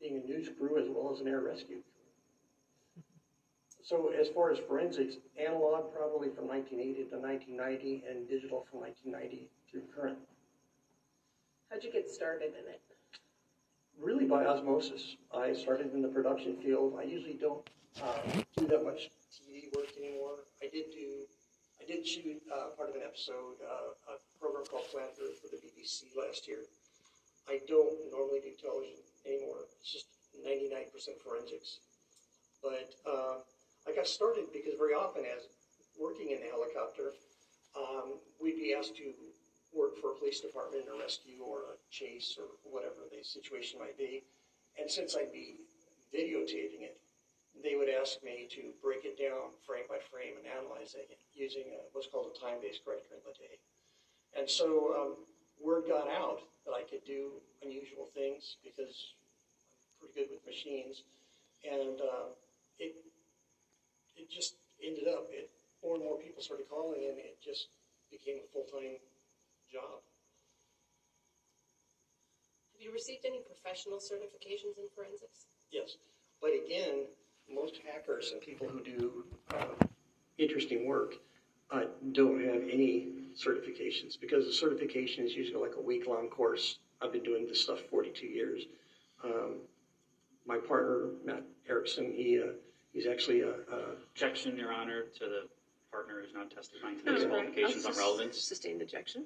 being 0.00 0.16
a 0.16 0.26
news 0.26 0.48
crew 0.58 0.78
as 0.82 0.88
well 0.88 1.12
as 1.12 1.20
an 1.20 1.28
air 1.28 1.40
rescue 1.40 1.76
crew. 1.76 3.02
So 3.82 4.12
as 4.18 4.28
far 4.28 4.50
as 4.50 4.58
forensics, 4.58 5.16
analog 5.38 5.92
probably 5.94 6.30
from 6.30 6.46
nineteen 6.46 6.80
eighty 6.80 7.04
to 7.10 7.20
nineteen 7.20 7.54
ninety, 7.54 8.02
and 8.08 8.26
digital 8.26 8.66
from 8.70 8.80
nineteen 8.80 9.12
ninety 9.12 9.50
through 9.70 9.82
current. 9.94 10.16
How'd 11.70 11.84
you 11.84 11.92
get 11.92 12.08
started 12.08 12.54
in 12.58 12.72
it? 12.72 12.80
Really 14.00 14.24
by 14.24 14.46
osmosis. 14.46 15.16
I 15.34 15.52
started 15.52 15.92
in 15.92 16.00
the 16.00 16.08
production 16.08 16.56
field. 16.56 16.96
I 16.98 17.02
usually 17.02 17.34
don't, 17.34 17.68
uh, 18.02 18.18
do 18.56 18.66
that 18.68 18.84
much 18.84 19.10
TV 19.30 19.68
work 19.76 19.88
anymore. 19.98 20.36
I 20.62 20.68
did 20.72 20.90
do, 20.92 21.26
did 21.92 22.08
shoot, 22.08 22.40
uh, 22.48 22.72
part 22.72 22.88
of 22.88 22.96
an 22.96 23.04
episode, 23.04 23.60
uh, 23.60 24.16
a 24.16 24.16
program 24.40 24.64
called 24.64 24.88
Flanders 24.88 25.36
for 25.44 25.52
the 25.52 25.60
BBC 25.60 26.08
last 26.16 26.48
year. 26.48 26.64
I 27.44 27.60
don't 27.68 27.92
normally 28.08 28.40
do 28.40 28.56
television 28.56 28.96
anymore. 29.28 29.68
It's 29.76 29.92
just 29.92 30.08
ninety-nine 30.40 30.88
percent 30.88 31.20
forensics. 31.20 31.84
But, 32.64 32.96
uh, 33.04 33.44
I 33.84 33.92
got 33.92 34.06
started 34.06 34.48
because 34.54 34.72
very 34.78 34.94
often 34.94 35.26
as 35.26 35.50
working 36.00 36.30
in 36.30 36.40
a 36.40 36.48
helicopter, 36.48 37.12
um, 37.76 38.16
we'd 38.40 38.56
be 38.56 38.72
asked 38.72 38.96
to 38.96 39.12
work 39.74 39.98
for 40.00 40.12
a 40.12 40.16
police 40.16 40.40
department, 40.40 40.88
a 40.88 40.96
rescue, 40.96 41.42
or 41.44 41.74
a 41.74 41.76
chase, 41.90 42.38
or 42.38 42.56
whatever 42.64 43.04
the 43.10 43.20
situation 43.20 43.80
might 43.82 43.98
be. 43.98 44.22
And 44.80 44.88
since 44.88 45.16
I'd 45.16 45.32
be 45.32 45.60
videotaping 46.14 46.86
it, 46.88 47.01
they 47.60 47.76
would 47.76 47.88
ask 47.88 48.22
me 48.24 48.48
to 48.56 48.72
break 48.80 49.04
it 49.04 49.18
down 49.20 49.52
frame 49.66 49.84
by 49.88 50.00
frame 50.10 50.40
and 50.40 50.48
analyze 50.48 50.96
it 50.96 51.08
using 51.36 51.68
a, 51.76 51.84
what's 51.92 52.08
called 52.08 52.32
a 52.32 52.38
time-based 52.40 52.80
corrector 52.84 53.12
in 53.12 53.20
Latey. 53.28 53.60
And 54.32 54.48
so 54.48 54.96
um, 54.96 55.12
word 55.60 55.84
got 55.86 56.08
out 56.08 56.40
that 56.64 56.72
I 56.72 56.82
could 56.88 57.04
do 57.04 57.36
unusual 57.62 58.08
things 58.14 58.56
because 58.64 59.12
I'm 59.76 59.92
pretty 60.00 60.14
good 60.16 60.28
with 60.32 60.42
machines, 60.48 61.02
and 61.64 62.00
uh, 62.00 62.32
it 62.78 62.94
it 64.16 64.30
just 64.30 64.54
ended 64.82 65.08
up 65.08 65.28
it 65.30 65.48
more 65.82 65.96
and 65.96 66.04
more 66.04 66.16
people 66.16 66.42
started 66.42 66.68
calling, 66.68 67.04
and 67.04 67.18
it 67.18 67.36
just 67.44 67.68
became 68.10 68.40
a 68.40 68.48
full 68.52 68.64
time 68.70 68.96
job. 69.70 70.00
Have 72.72 72.80
you 72.80 72.92
received 72.92 73.24
any 73.24 73.40
professional 73.44 73.98
certifications 73.98 74.78
in 74.80 74.88
forensics? 74.94 75.46
Yes, 75.70 75.96
but 76.40 76.50
again, 76.50 77.06
most 77.52 77.78
hackers 77.90 78.32
and 78.32 78.40
people 78.40 78.68
who 78.68 78.82
do 78.82 79.24
uh, 79.54 79.66
interesting 80.38 80.86
work 80.86 81.14
uh, 81.70 81.82
don't 82.12 82.42
have 82.44 82.62
any 82.70 83.08
certifications 83.34 84.20
because 84.20 84.46
the 84.46 84.52
certification 84.52 85.24
is 85.24 85.34
usually 85.34 85.60
like 85.60 85.76
a 85.76 85.80
week 85.80 86.06
long 86.06 86.28
course. 86.28 86.78
I've 87.00 87.12
been 87.12 87.22
doing 87.22 87.46
this 87.46 87.60
stuff 87.60 87.80
42 87.90 88.26
years. 88.26 88.64
Um, 89.24 89.56
my 90.46 90.58
partner 90.58 91.10
Matt 91.24 91.42
Erickson, 91.68 92.12
he 92.12 92.40
uh, 92.40 92.52
he's 92.92 93.06
actually 93.06 93.40
a, 93.42 93.50
a 93.50 93.96
Objection, 94.12 94.56
Your 94.56 94.72
Honor, 94.72 95.04
to 95.18 95.24
the 95.24 95.48
partner 95.90 96.22
who's 96.22 96.34
not 96.34 96.50
testifying 96.50 96.98
to 96.98 97.12
these 97.12 97.24
qualifications 97.24 97.86
on 97.86 97.96
relevance. 97.96 98.42
Sustained 98.42 98.82
objection. 98.82 99.24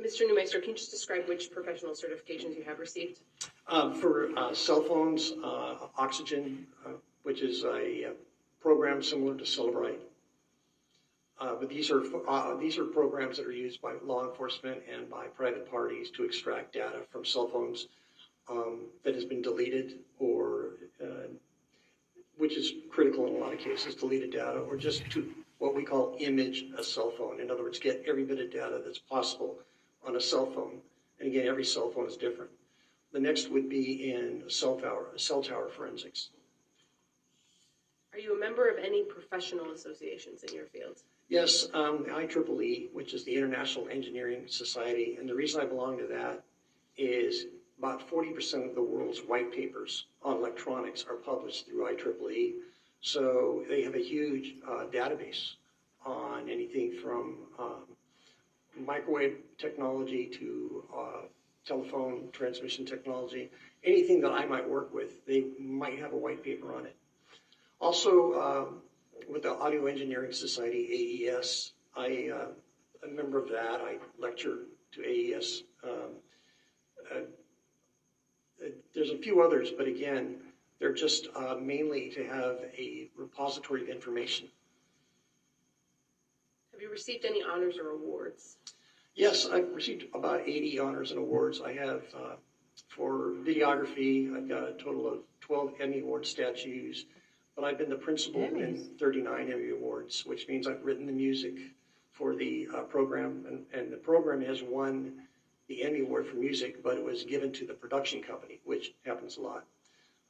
Mr. 0.00 0.22
Neumeister, 0.22 0.60
can 0.60 0.70
you 0.70 0.76
just 0.76 0.92
describe 0.92 1.28
which 1.28 1.50
professional 1.50 1.92
certifications 1.92 2.56
you 2.56 2.62
have 2.64 2.78
received? 2.78 3.20
Uh, 3.66 3.92
for 3.92 4.30
uh, 4.36 4.54
cell 4.54 4.82
phones, 4.82 5.32
uh, 5.42 5.74
Oxygen, 5.96 6.66
uh, 6.86 6.90
which 7.28 7.42
is 7.42 7.64
a, 7.64 8.06
uh 8.08 8.12
program 8.60 9.02
similar 9.02 9.34
to 9.36 9.44
Cellebrite. 9.44 10.00
Uh, 11.40 11.54
but 11.60 11.68
these 11.68 11.90
are 11.90 12.02
uh, 12.26 12.56
these 12.56 12.76
are 12.78 12.84
programs 12.84 13.36
that 13.36 13.46
are 13.46 13.52
used 13.52 13.80
by 13.80 13.92
law 14.02 14.28
enforcement 14.28 14.82
and 14.92 15.08
by 15.08 15.26
private 15.26 15.70
parties 15.70 16.10
to 16.10 16.24
extract 16.24 16.72
data 16.72 17.00
from 17.10 17.24
cell 17.24 17.46
phones 17.46 17.86
um, 18.50 18.80
that 19.04 19.14
has 19.14 19.24
been 19.24 19.42
deleted 19.42 19.98
or 20.18 20.70
uh, 21.02 21.28
which 22.38 22.56
is 22.56 22.72
critical 22.90 23.26
in 23.26 23.34
a 23.34 23.38
lot 23.38 23.52
of 23.52 23.58
cases, 23.58 23.94
deleted 23.94 24.32
data, 24.32 24.60
or 24.60 24.76
just 24.76 25.08
to 25.10 25.30
what 25.58 25.74
we 25.74 25.84
call 25.84 26.16
image 26.18 26.64
a 26.78 26.82
cell 26.82 27.12
phone. 27.18 27.40
In 27.40 27.50
other 27.50 27.62
words, 27.62 27.78
get 27.78 28.02
every 28.08 28.24
bit 28.24 28.40
of 28.40 28.50
data 28.50 28.80
that's 28.84 28.98
possible 28.98 29.56
on 30.06 30.16
a 30.16 30.20
cell 30.20 30.46
phone. 30.46 30.78
And 31.20 31.28
again, 31.28 31.46
every 31.46 31.64
cell 31.64 31.90
phone 31.90 32.06
is 32.06 32.16
different. 32.16 32.50
The 33.12 33.20
next 33.20 33.50
would 33.50 33.68
be 33.68 34.12
in 34.12 34.44
cell 34.48 34.76
tower, 34.76 35.06
cell 35.16 35.42
tower 35.42 35.68
forensics. 35.68 36.30
Are 38.18 38.20
you 38.20 38.34
a 38.34 38.40
member 38.40 38.68
of 38.68 38.78
any 38.78 39.04
professional 39.04 39.70
associations 39.70 40.42
in 40.42 40.52
your 40.52 40.66
field? 40.66 40.96
Yes, 41.28 41.68
um, 41.72 42.02
the 42.02 42.10
IEEE, 42.10 42.92
which 42.92 43.14
is 43.14 43.24
the 43.24 43.32
International 43.32 43.86
Engineering 43.88 44.42
Society, 44.48 45.16
and 45.20 45.28
the 45.28 45.36
reason 45.36 45.60
I 45.60 45.66
belong 45.66 45.98
to 45.98 46.06
that 46.08 46.42
is 46.96 47.46
about 47.78 48.10
40% 48.10 48.68
of 48.68 48.74
the 48.74 48.82
world's 48.82 49.20
white 49.20 49.52
papers 49.52 50.06
on 50.24 50.34
electronics 50.34 51.06
are 51.08 51.14
published 51.14 51.68
through 51.68 51.84
IEEE. 51.94 52.54
So 53.02 53.62
they 53.68 53.82
have 53.82 53.94
a 53.94 54.02
huge 54.02 54.56
uh, 54.66 54.86
database 54.92 55.52
on 56.04 56.50
anything 56.50 56.94
from 57.00 57.36
um, 57.56 57.84
microwave 58.84 59.36
technology 59.58 60.26
to 60.26 60.84
uh, 60.92 61.20
telephone 61.64 62.30
transmission 62.32 62.84
technology. 62.84 63.48
Anything 63.84 64.20
that 64.22 64.32
I 64.32 64.44
might 64.44 64.68
work 64.68 64.92
with, 64.92 65.24
they 65.24 65.44
might 65.60 66.00
have 66.00 66.14
a 66.14 66.16
white 66.16 66.42
paper 66.42 66.74
on 66.74 66.84
it. 66.84 66.96
Also, 67.80 68.34
um, 68.34 68.82
with 69.28 69.42
the 69.42 69.52
Audio 69.52 69.86
Engineering 69.86 70.32
Society, 70.32 71.26
AES, 71.28 71.72
I, 71.96 72.30
uh, 72.34 72.48
a 73.04 73.08
member 73.08 73.38
of 73.38 73.48
that. 73.50 73.80
I 73.80 73.98
lecture 74.18 74.58
to 74.92 75.04
AES. 75.04 75.62
Um, 75.84 75.90
uh, 77.10 77.18
uh, 78.64 78.68
there's 78.94 79.10
a 79.10 79.18
few 79.18 79.42
others, 79.42 79.70
but 79.70 79.86
again, 79.86 80.36
they're 80.80 80.92
just 80.92 81.28
uh, 81.34 81.56
mainly 81.60 82.10
to 82.10 82.26
have 82.26 82.58
a 82.76 83.08
repository 83.16 83.82
of 83.82 83.88
information. 83.88 84.48
Have 86.72 86.82
you 86.82 86.90
received 86.90 87.24
any 87.24 87.42
honors 87.42 87.76
or 87.78 87.90
awards? 87.90 88.56
Yes, 89.14 89.46
I've 89.46 89.72
received 89.74 90.06
about 90.14 90.42
80 90.42 90.78
honors 90.78 91.10
and 91.10 91.18
awards. 91.18 91.60
I 91.60 91.72
have 91.72 92.02
uh, 92.14 92.36
for 92.88 93.32
videography, 93.44 94.32
I've 94.36 94.48
got 94.48 94.62
a 94.68 94.72
total 94.72 95.08
of 95.08 95.18
12 95.40 95.74
Emmy 95.80 96.00
Award 96.00 96.24
statues, 96.24 97.06
but 97.58 97.66
I've 97.66 97.76
been 97.76 97.90
the 97.90 97.96
principal 97.96 98.40
in 98.42 98.88
39 99.00 99.52
Emmy 99.52 99.70
Awards, 99.70 100.24
which 100.24 100.46
means 100.46 100.68
I've 100.68 100.84
written 100.84 101.06
the 101.06 101.12
music 101.12 101.54
for 102.12 102.36
the 102.36 102.68
uh, 102.72 102.82
program, 102.82 103.44
and, 103.48 103.64
and 103.72 103.92
the 103.92 103.96
program 103.96 104.40
has 104.42 104.62
won 104.62 105.12
the 105.66 105.82
Emmy 105.82 106.02
Award 106.02 106.28
for 106.28 106.36
music, 106.36 106.80
but 106.84 106.96
it 106.96 107.02
was 107.02 107.24
given 107.24 107.50
to 107.54 107.66
the 107.66 107.74
production 107.74 108.22
company, 108.22 108.60
which 108.62 108.92
happens 109.04 109.38
a 109.38 109.40
lot. 109.40 109.64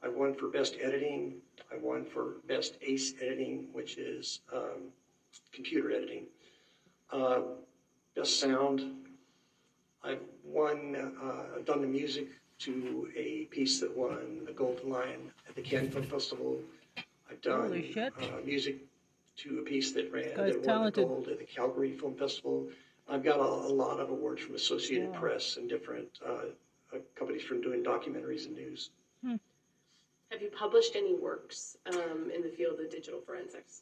I've 0.01 0.15
won 0.15 0.33
for 0.33 0.47
best 0.47 0.77
editing. 0.81 1.35
I 1.71 1.77
won 1.77 2.03
for 2.03 2.37
best 2.47 2.77
ace 2.81 3.13
editing, 3.21 3.67
which 3.73 3.97
is 3.97 4.39
um, 4.51 4.89
computer 5.53 5.91
editing. 5.91 6.25
Uh, 7.11 7.41
best 8.15 8.39
sound. 8.39 9.05
I've 10.03 10.21
won, 10.43 10.95
uh, 11.21 11.57
I've 11.57 11.65
done 11.65 11.81
the 11.81 11.87
music 11.87 12.27
to 12.59 13.07
a 13.15 13.45
piece 13.51 13.79
that 13.81 13.95
won 13.95 14.41
the 14.47 14.51
Golden 14.51 14.89
Lion 14.89 15.31
at 15.47 15.53
the 15.53 15.61
Cannes 15.61 15.91
Film 15.91 16.05
Festival. 16.05 16.59
I've 17.29 17.41
done 17.41 17.61
Holy 17.61 17.91
shit. 17.91 18.13
uh, 18.21 18.41
music 18.43 18.77
to 19.37 19.59
a 19.59 19.61
piece 19.61 19.91
that 19.93 20.11
ran 20.11 20.35
guy's 20.35 20.53
that 20.53 20.65
won 20.65 20.85
the 20.85 20.91
gold 20.91 21.27
at 21.27 21.39
the 21.39 21.45
Calgary 21.45 21.91
Film 21.91 22.15
Festival. 22.15 22.67
I've 23.07 23.23
got 23.23 23.39
a, 23.39 23.43
a 23.43 23.73
lot 23.73 23.99
of 23.99 24.09
awards 24.09 24.41
from 24.41 24.55
Associated 24.55 25.11
Wow. 25.11 25.19
Press 25.19 25.57
and 25.57 25.69
different 25.69 26.19
uh, 26.25 26.31
uh, 26.93 26.99
companies 27.15 27.43
from 27.43 27.61
doing 27.61 27.83
documentaries 27.83 28.45
and 28.45 28.55
news. 28.55 28.89
Have 30.31 30.43
you 30.43 30.49
published 30.49 30.95
any 30.95 31.15
works 31.15 31.75
um, 31.87 32.29
in 32.33 32.43
the 32.43 32.49
field 32.49 32.79
of 32.79 32.91
digital 32.91 33.19
forensics? 33.21 33.81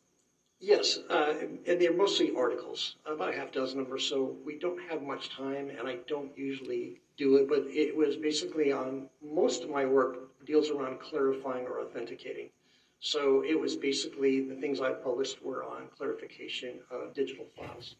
Yes, 0.59 0.97
uh, 1.09 1.33
and 1.67 1.81
they're 1.81 1.93
mostly 1.93 2.33
articles, 2.35 2.95
about 3.05 3.33
a 3.33 3.37
half 3.37 3.51
dozen 3.51 3.79
of 3.79 3.85
them 3.87 3.93
or 3.93 3.99
so. 3.99 4.35
We 4.45 4.57
don't 4.57 4.81
have 4.89 5.03
much 5.03 5.29
time, 5.29 5.69
and 5.69 5.87
I 5.87 5.97
don't 6.07 6.35
usually 6.37 7.01
do 7.17 7.35
it, 7.35 7.49
but 7.49 7.65
it 7.67 7.95
was 7.95 8.15
basically 8.15 8.71
on 8.71 9.09
most 9.21 9.63
of 9.63 9.69
my 9.69 9.85
work 9.85 10.45
deals 10.45 10.69
around 10.69 10.99
clarifying 10.99 11.65
or 11.65 11.81
authenticating. 11.81 12.49
So 12.99 13.43
it 13.43 13.59
was 13.59 13.75
basically 13.75 14.41
the 14.41 14.55
things 14.55 14.81
I 14.81 14.91
published 14.91 15.43
were 15.43 15.63
on 15.63 15.87
clarification 15.95 16.79
of 16.89 17.13
digital 17.13 17.45
files. 17.55 17.95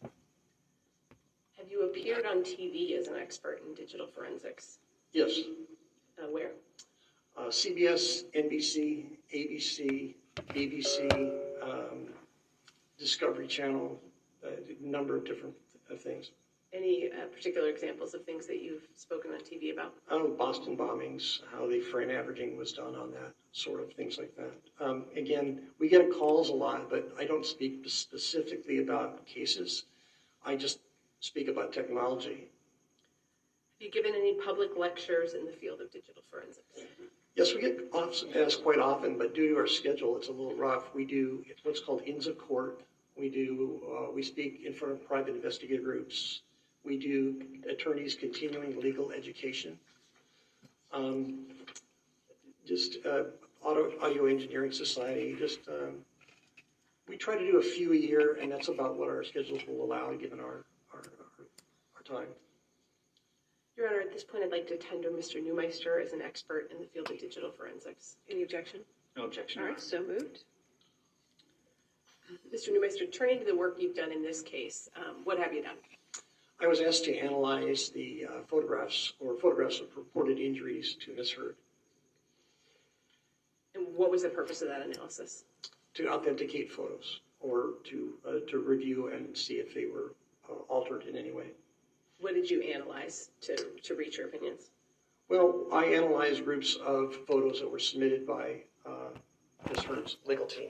Have 1.57 1.69
you 1.71 1.83
appeared 1.83 2.25
on 2.25 2.37
TV 2.43 2.97
as 2.97 3.07
an 3.07 3.15
expert 3.15 3.61
in 3.67 3.73
digital 3.75 4.07
forensics? 4.07 4.79
Yes, 5.13 5.39
Uh, 6.21 6.27
where? 6.31 6.51
uh, 7.37 7.49
CBS, 7.51 8.23
NBC, 8.33 9.05
ABC, 9.31 10.15
BBC, 10.49 11.31
um, 11.61 12.07
Discovery 12.97 13.47
Channel, 13.47 13.99
a 14.43 14.49
number 14.81 15.15
of 15.15 15.23
different 15.25 15.55
uh, 15.91 15.95
things. 15.95 16.31
Any 16.74 17.09
uh, 17.09 17.26
particular 17.28 17.70
examples 17.70 18.13
of 18.13 18.26
things 18.26 18.45
that 18.47 18.61
you've 18.61 18.88
spoken 18.95 19.32
on 19.32 19.39
TV 19.39 19.72
about? 19.72 19.93
Oh, 20.11 20.28
Boston 20.28 20.76
bombings, 20.76 21.39
how 21.51 21.65
the 21.65 21.80
frame 21.80 22.09
averaging 22.09 22.57
was 22.57 22.74
done 22.74 22.93
on 22.93 23.11
that, 23.11 23.32
sort 23.53 23.82
of 23.82 23.93
things 23.93 24.18
like 24.18 24.36
that. 24.36 24.51
Um, 24.86 25.05
again, 25.15 25.61
we 25.80 25.88
get 25.88 26.11
calls 26.11 26.49
a 26.49 26.53
lot, 26.53 26.89
but 26.89 27.09
I 27.18 27.24
don't 27.24 27.45
speak 27.45 27.84
specifically 27.88 28.80
about 28.80 29.26
cases. 29.26 29.86
I 30.45 30.55
just 30.55 30.80
speak 31.22 31.47
about 31.47 31.72
technology. 31.72 32.49
Have 33.80 33.86
you 33.86 33.89
given 33.89 34.13
any 34.13 34.34
public 34.34 34.76
lectures 34.76 35.36
in 35.36 35.45
the 35.45 35.53
field 35.53 35.80
of 35.80 35.89
digital 35.89 36.22
forensics? 36.30 36.65
Yes, 37.36 37.53
we 37.53 37.61
get 37.61 37.80
asked 38.36 38.61
quite 38.61 38.80
often, 38.80 39.18
but 39.18 39.34
due 39.34 39.49
to 39.49 39.57
our 39.57 39.68
schedule, 39.68 40.18
it's 40.18 40.28
a 40.28 40.32
little 40.32 40.55
rough. 40.55 40.93
We 40.93 41.05
do 41.05 41.45
what's 41.63 41.80
called 41.80 42.01
Inns 42.05 42.28
of 42.28 42.38
Court. 42.38 42.82
We 43.15 43.30
do 43.30 43.82
uh, 43.88 44.11
we 44.11 44.22
speak 44.22 44.63
in 44.65 44.74
front 44.74 44.93
of 44.93 45.07
private 45.07 45.36
investigative 45.36 45.84
groups. 45.84 46.41
We 46.88 46.97
do 46.97 47.35
attorneys 47.69 48.15
continuing 48.15 48.79
legal 48.79 49.11
education. 49.11 49.77
Um, 50.93 51.47
just 52.65 53.05
uh, 53.05 53.23
auto, 53.61 53.91
audio 54.01 54.27
engineering 54.27 54.71
society. 54.71 55.35
Just 55.38 55.59
um, 55.67 55.95
we 57.09 57.17
try 57.17 57.38
to 57.38 57.45
do 57.45 57.57
a 57.57 57.61
few 57.61 57.91
a 57.91 57.95
year, 57.95 58.38
and 58.41 58.49
that's 58.49 58.69
about 58.69 58.97
what 58.97 59.09
our 59.09 59.21
schedules 59.25 59.61
will 59.67 59.83
allow, 59.83 60.13
given 60.13 60.39
our 60.39 60.63
our, 60.93 61.01
our, 61.03 61.45
our 61.97 62.03
time. 62.03 62.29
Your 63.75 63.89
Honor, 63.89 63.99
at 63.99 64.13
this 64.13 64.23
point, 64.23 64.45
I'd 64.45 64.51
like 64.51 64.67
to 64.69 64.77
tender 64.77 65.09
Mr. 65.09 65.43
Neumeister 65.43 66.01
as 66.01 66.13
an 66.13 66.21
expert 66.21 66.71
in 66.71 66.79
the 66.79 66.88
field 66.88 67.11
of 67.11 67.19
digital 67.19 67.51
forensics. 67.51 68.15
Any 68.29 68.43
objection? 68.43 68.79
No 69.17 69.25
objection. 69.25 69.61
All 69.61 69.67
right, 69.67 69.79
so 69.79 70.01
moved. 70.01 70.45
Mr. 72.53 72.69
Neumeister, 72.69 73.11
turning 73.11 73.39
to 73.39 73.45
the 73.45 73.55
work 73.55 73.75
you've 73.77 73.95
done 73.95 74.11
in 74.11 74.23
this 74.23 74.41
case, 74.41 74.89
um, 74.95 75.17
what 75.25 75.38
have 75.38 75.53
you 75.53 75.61
done? 75.61 75.75
I 76.59 76.67
was 76.67 76.81
asked 76.81 77.05
to 77.05 77.15
analyze 77.15 77.89
the 77.89 78.25
uh, 78.25 78.41
photographs 78.47 79.13
or 79.19 79.35
photographs 79.35 79.79
of 79.79 79.95
reported 79.95 80.39
injuries 80.39 80.95
to 81.05 81.13
Ms. 81.15 81.31
Heard 81.31 81.55
And 83.75 83.85
what 83.95 84.09
was 84.09 84.23
the 84.23 84.29
purpose 84.29 84.61
of 84.61 84.69
that 84.69 84.81
analysis? 84.81 85.43
to 85.97 86.07
authenticate 86.09 86.71
photos 86.71 87.21
or 87.39 87.73
to 87.83 88.13
uh, 88.27 88.31
to 88.47 88.59
review 88.59 89.07
and 89.07 89.35
see 89.35 89.55
if 89.55 89.73
they 89.73 89.85
were 89.85 90.13
uh, 90.47 90.53
altered 90.69 91.03
in 91.03 91.17
any 91.17 91.31
way. 91.31 91.47
What 92.19 92.35
did 92.35 92.49
you 92.49 92.61
analyze 92.61 93.31
to, 93.41 93.55
to 93.83 93.95
reach 93.95 94.17
your 94.17 94.27
opinions? 94.27 94.69
Well, 95.29 95.65
I 95.73 95.85
analyzed 95.85 96.45
groups 96.45 96.77
of 96.85 97.15
photos 97.27 97.59
that 97.61 97.69
were 97.69 97.79
submitted 97.79 98.25
by 98.27 98.61
uh, 98.85 99.09
Ms. 99.69 99.85
Heard's 99.85 100.17
legal 100.25 100.45
team. 100.45 100.69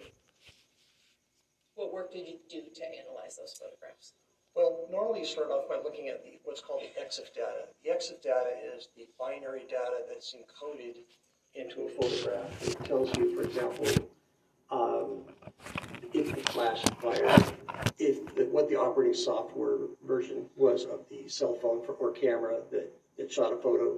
What 1.75 1.93
work 1.93 2.11
did 2.11 2.25
you 2.27 2.38
do 2.49 2.61
to 2.73 2.83
analyze 2.85 3.38
those 3.38 3.53
photographs? 3.53 4.13
Well, 4.58 4.88
normally 4.91 5.20
you 5.20 5.26
start 5.28 5.51
off 5.51 5.70
by 5.70 5.76
looking 5.76 6.10
at 6.10 6.24
the, 6.24 6.39
what's 6.43 6.62
called 6.62 6.82
the 6.82 6.99
EXIF 6.99 7.32
data. 7.36 7.68
The 7.84 7.91
EXIF 7.91 8.24
data 8.24 8.49
is 8.76 8.89
the 8.97 9.08
binary 9.20 9.68
data 9.70 9.99
that's 10.10 10.34
encoded 10.34 10.95
into 11.53 11.84
a 11.84 11.89
photograph. 11.89 12.68
It 12.68 12.84
tells 12.84 13.16
you, 13.16 13.36
for 13.36 13.43
example, 13.43 13.86
um, 14.72 15.22
if 16.12 16.34
the 16.34 16.41
flash 16.51 16.82
fired, 16.99 17.53
if 17.99 18.34
the, 18.34 18.45
what 18.45 18.68
the 18.68 18.76
operating 18.76 19.14
software 19.14 19.78
version 20.08 20.45
was 20.55 20.86
of 20.86 21.01
the 21.12 21.30
cell 21.30 21.53
phone 21.62 21.86
for, 21.86 21.91
or 21.93 22.12
camera 22.12 22.58
that, 22.72 22.91
that 23.20 23.32
shot 23.32 23.53
a 23.53 23.58
photo, 23.58 23.97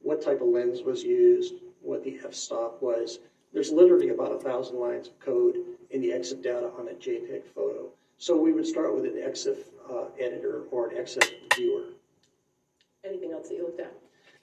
what 0.00 0.22
type 0.22 0.40
of 0.40 0.48
lens 0.48 0.80
was 0.80 1.04
used, 1.04 1.56
what 1.82 2.02
the 2.02 2.18
f-stop 2.24 2.80
was. 2.80 3.18
There's 3.52 3.72
literally 3.72 4.08
about 4.08 4.32
a 4.32 4.38
thousand 4.38 4.78
lines 4.78 5.08
of 5.08 5.20
code 5.20 5.56
in 5.90 6.00
the 6.00 6.12
EXIF 6.12 6.42
data 6.42 6.70
on 6.78 6.88
a 6.88 6.92
JPEG 6.92 7.42
photo. 7.54 7.90
So 8.16 8.36
we 8.36 8.52
would 8.52 8.66
start 8.66 8.94
with 8.94 9.04
an 9.04 9.14
EXIF 9.14 9.58
uh, 9.90 10.06
editor 10.20 10.64
or 10.70 10.88
an 10.88 10.96
EXIF 10.96 11.30
viewer. 11.54 11.84
Anything 13.04 13.32
else 13.32 13.48
that 13.48 13.56
you 13.56 13.62
looked 13.64 13.80
at? 13.80 13.92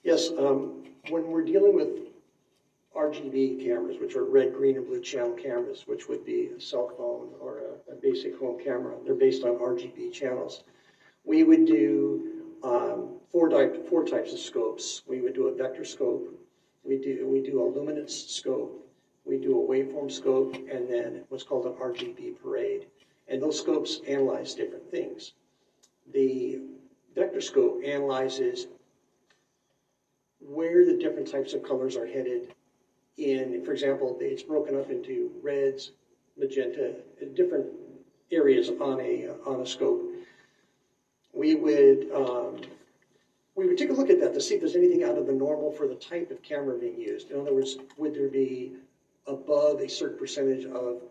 Yes, 0.02 0.30
um, 0.38 0.84
when 1.08 1.28
we're 1.28 1.44
dealing 1.44 1.74
with 1.74 1.88
RGB 2.96 3.64
cameras, 3.64 3.98
which 4.00 4.16
are 4.16 4.24
red, 4.24 4.54
green, 4.54 4.76
and 4.76 4.86
blue 4.86 5.00
channel 5.00 5.32
cameras, 5.32 5.84
which 5.86 6.08
would 6.08 6.24
be 6.24 6.50
a 6.56 6.60
cell 6.60 6.90
phone 6.96 7.28
or 7.40 7.58
a, 7.58 7.92
a 7.92 7.94
basic 7.94 8.38
home 8.38 8.58
camera, 8.62 8.94
they're 9.04 9.14
based 9.14 9.44
on 9.44 9.56
RGB 9.56 10.12
channels. 10.12 10.64
We 11.24 11.44
would 11.44 11.66
do 11.66 12.42
um, 12.62 13.16
four, 13.30 13.48
type, 13.48 13.88
four 13.88 14.04
types 14.04 14.32
of 14.32 14.38
scopes. 14.38 15.02
We 15.06 15.20
would 15.20 15.34
do 15.34 15.48
a 15.48 15.54
vector 15.54 15.84
scope, 15.84 16.32
we 16.84 16.98
do, 16.98 17.26
we 17.28 17.42
do 17.42 17.62
a 17.62 17.66
luminance 17.66 18.26
scope, 18.28 18.88
we 19.24 19.38
do 19.38 19.60
a 19.60 19.66
waveform 19.66 20.10
scope, 20.10 20.54
and 20.54 20.88
then 20.88 21.24
what's 21.28 21.44
called 21.44 21.66
an 21.66 21.72
RGB 21.72 22.40
parade. 22.40 22.86
And 23.28 23.42
those 23.42 23.58
scopes 23.58 24.00
analyze 24.06 24.54
different 24.54 24.90
things. 24.90 25.32
The 26.12 26.60
vector 27.14 27.40
scope 27.40 27.82
analyzes 27.84 28.68
where 30.40 30.84
the 30.84 30.96
different 30.96 31.30
types 31.30 31.54
of 31.54 31.62
colors 31.62 31.96
are 31.96 32.06
headed 32.06 32.54
in, 33.16 33.64
for 33.64 33.72
example, 33.72 34.16
it's 34.20 34.42
broken 34.42 34.78
up 34.78 34.90
into 34.90 35.30
reds, 35.42 35.92
magenta, 36.36 36.94
different 37.34 37.66
areas 38.30 38.68
on 38.80 39.00
a, 39.00 39.28
on 39.46 39.60
a 39.60 39.66
scope. 39.66 40.02
We 41.32 41.54
would, 41.54 42.10
um, 42.14 42.60
we 43.54 43.66
would 43.66 43.78
take 43.78 43.90
a 43.90 43.94
look 43.94 44.10
at 44.10 44.20
that 44.20 44.34
to 44.34 44.40
see 44.40 44.54
if 44.54 44.60
there's 44.60 44.76
anything 44.76 45.02
out 45.02 45.16
of 45.16 45.26
the 45.26 45.32
normal 45.32 45.72
for 45.72 45.88
the 45.88 45.94
type 45.94 46.30
of 46.30 46.42
camera 46.42 46.78
being 46.78 47.00
used. 47.00 47.30
In 47.30 47.40
other 47.40 47.54
words, 47.54 47.78
would 47.96 48.14
there 48.14 48.28
be 48.28 48.74
above 49.26 49.80
a 49.80 49.88
certain 49.88 50.18
percentage 50.18 50.66
of 50.66 51.02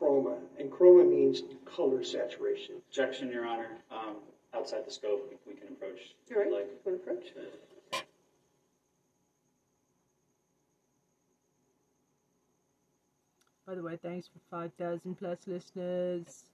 chroma? 0.00 0.38
And 0.58 0.70
chroma 0.70 1.08
means 1.08 1.42
color 1.64 2.02
saturation. 2.02 2.76
Objection, 2.88 3.30
Your 3.30 3.46
Honor. 3.46 3.68
Um, 3.90 4.16
outside 4.54 4.86
the 4.86 4.90
scope, 4.90 5.28
we- 5.46 5.52
we 5.52 5.58
can 5.58 5.68
approach. 5.68 6.14
if 6.28 6.36
All 6.36 6.42
right, 6.42 6.50
you'd 6.50 6.56
like. 6.56 6.86
one 6.86 6.94
approach. 6.96 7.32
By 13.66 13.74
the 13.76 13.82
way, 13.82 13.96
thanks 14.02 14.26
for 14.26 14.40
5,000 14.50 15.16
plus 15.16 15.38
listeners 15.46 16.44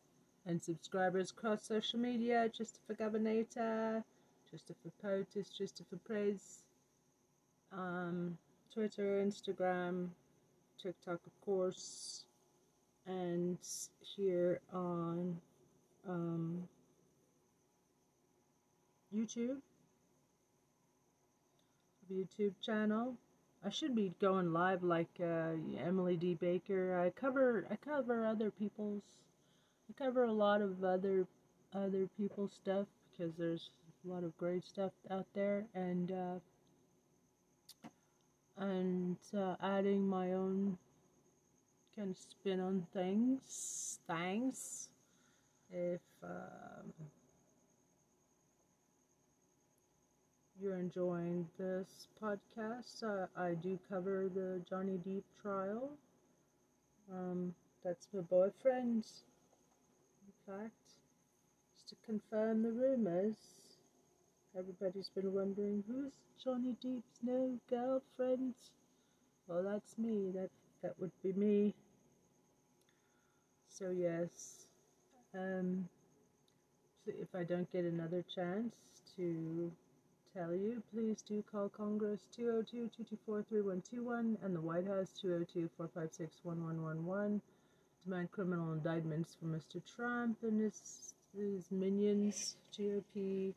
and 0.45 0.63
subscribers 0.63 1.31
across 1.31 1.63
social 1.63 1.99
media. 1.99 2.49
Just 2.51 2.79
for 2.87 2.95
Governator, 2.95 4.05
just 4.51 4.67
for 4.69 4.91
POTUS, 5.03 5.49
just 5.57 5.83
for 5.89 5.97
Praise, 5.97 6.63
um, 7.73 8.37
Twitter, 8.73 9.25
Instagram, 9.25 10.09
TikTok, 10.79 11.21
of 11.27 11.41
course, 11.45 12.25
and 13.07 13.59
here 14.01 14.61
on 14.73 15.37
um, 16.09 16.63
YouTube. 19.15 19.59
YouTube 22.13 22.55
channel. 22.63 23.15
I 23.65 23.71
should 23.71 23.95
be 23.95 24.13
going 24.21 24.53
live 24.53 24.83
like 24.83 25.09
uh, 25.21 25.53
Emily 25.85 26.17
D. 26.17 26.35
Baker. 26.35 27.01
I 27.01 27.11
cover 27.11 27.67
I 27.71 27.77
cover 27.77 28.25
other 28.25 28.51
people's 28.51 29.03
I 29.89 30.05
cover 30.05 30.25
a 30.25 30.33
lot 30.33 30.61
of 30.61 30.85
other 30.85 31.27
other 31.75 32.09
people's 32.17 32.53
stuff 32.53 32.87
because 33.11 33.35
there's 33.37 33.71
a 34.07 34.13
lot 34.13 34.23
of 34.23 34.37
great 34.39 34.65
stuff 34.65 34.93
out 35.11 35.27
there 35.35 35.65
and 35.75 36.13
uh, 36.13 36.39
and 38.59 39.17
uh, 39.37 39.57
adding 39.63 40.07
my 40.07 40.33
own 40.33 40.79
of 41.99 42.17
spin 42.17 42.61
on 42.61 42.87
things. 42.93 43.99
Thanks. 44.07 44.89
If 45.71 46.01
um, 46.23 46.93
you're 50.61 50.77
enjoying 50.77 51.49
this 51.59 52.09
podcast, 52.23 53.03
uh, 53.03 53.27
I 53.37 53.55
do 53.55 53.79
cover 53.89 54.31
the 54.33 54.61
Johnny 54.69 54.99
Depp 55.07 55.23
trial. 55.41 55.91
Um, 57.13 57.55
that's 57.85 58.09
my 58.13 58.21
boyfriend. 58.21 59.05
In 60.27 60.35
fact, 60.47 60.73
just 61.75 61.89
to 61.89 61.97
confirm 62.05 62.63
the 62.63 62.73
rumors, 62.73 63.37
everybody's 64.59 65.11
been 65.15 65.33
wondering 65.33 65.83
who's 65.89 66.13
Johnny 66.43 66.77
Depp's 66.85 67.23
new 67.23 67.59
girlfriend. 67.69 68.55
Well, 69.49 69.63
that's 69.63 69.97
me. 69.99 70.31
That 70.35 70.51
that 70.83 70.99
would 71.01 71.13
be 71.23 71.33
me. 71.33 71.75
So 73.79 73.91
yes, 73.91 74.67
um, 75.35 75.87
if 77.07 77.29
I 77.35 77.45
don't 77.45 77.71
get 77.71 77.85
another 77.85 78.25
chance 78.35 78.75
to 79.17 79.71
tell 80.35 80.55
you, 80.55 80.83
please 80.95 81.21
do 81.21 81.45
call 81.53 81.69
Congress 81.69 82.21
202-224-3121 82.39 84.39
and 84.43 84.57
the 84.57 84.63
White 84.63 84.87
House 84.87 85.13
202-456-1111. 85.23 87.43
Demand 88.07 88.33
criminal 88.33 88.73
indictments 88.73 89.37
for 89.39 89.45
Mr. 89.45 89.83
Trump 89.95 90.39
and 90.43 90.59
his, 90.59 91.13
his 91.37 91.71
minions, 91.71 92.57
GOP, 92.73 93.53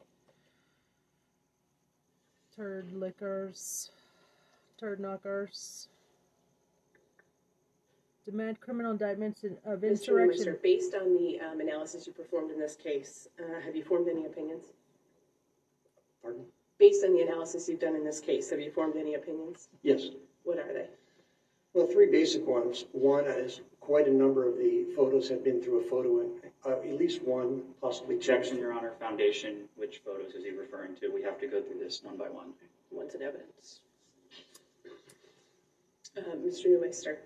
turd 2.57 2.91
lickers, 2.91 3.91
turd 4.78 4.99
knockers. 4.99 5.88
Demand 8.30 8.60
criminal 8.60 8.92
indictments 8.92 9.44
in- 9.44 9.58
of 9.66 9.80
Mr. 9.80 9.90
insurrection. 9.90 10.46
Neumeister, 10.46 10.62
based 10.62 10.94
on 10.94 11.16
the 11.16 11.40
um, 11.40 11.62
analysis 11.62 12.06
you 12.06 12.14
performed 12.14 12.52
in 12.52 12.60
this 12.60 12.76
case, 12.76 13.28
uh, 13.40 13.60
have 13.60 13.76
you 13.76 13.84
formed 13.84 14.08
any 14.08 14.26
opinions? 14.26 14.66
Pardon? 16.22 16.46
Based 16.78 17.04
on 17.04 17.14
the 17.14 17.22
analysis 17.22 17.68
you've 17.68 17.80
done 17.80 17.96
in 17.96 18.04
this 18.04 18.20
case, 18.20 18.52
have 18.52 18.62
you 18.62 18.70
formed 18.70 18.96
any 18.98 19.16
opinions? 19.16 19.68
Yes. 19.82 20.10
What 20.44 20.60
are 20.60 20.72
they? 20.72 20.86
Well, 21.74 21.88
three 21.88 22.12
basic 22.12 22.46
ones. 22.46 22.86
One 22.92 23.26
is 23.26 23.62
quite 23.80 24.08
a 24.08 24.14
number 24.14 24.48
of 24.48 24.58
the 24.58 24.86
photos 24.96 25.28
have 25.30 25.44
been 25.44 25.60
through 25.60 25.80
a 25.80 25.84
photo, 25.84 26.30
uh, 26.66 26.70
at 26.70 27.00
least 27.00 27.24
one, 27.24 27.64
possibly 27.82 28.16
two. 28.16 28.32
Objection, 28.32 28.58
Your 28.58 28.74
Honor, 28.74 28.92
foundation, 29.00 29.68
which 29.76 30.02
photos 30.06 30.36
is 30.36 30.44
he 30.44 30.52
referring 30.52 30.96
to? 30.98 31.10
We 31.10 31.24
have 31.24 31.40
to 31.40 31.48
go 31.48 31.64
through 31.64 31.80
this 31.80 32.04
one 32.04 32.16
by 32.18 32.30
one. 32.30 32.54
One's 32.92 33.16
in 33.16 33.24
evidence. 33.24 33.80
Uh, 36.18 36.22
Mr. 36.46 36.68
Neumeister, 36.68 37.18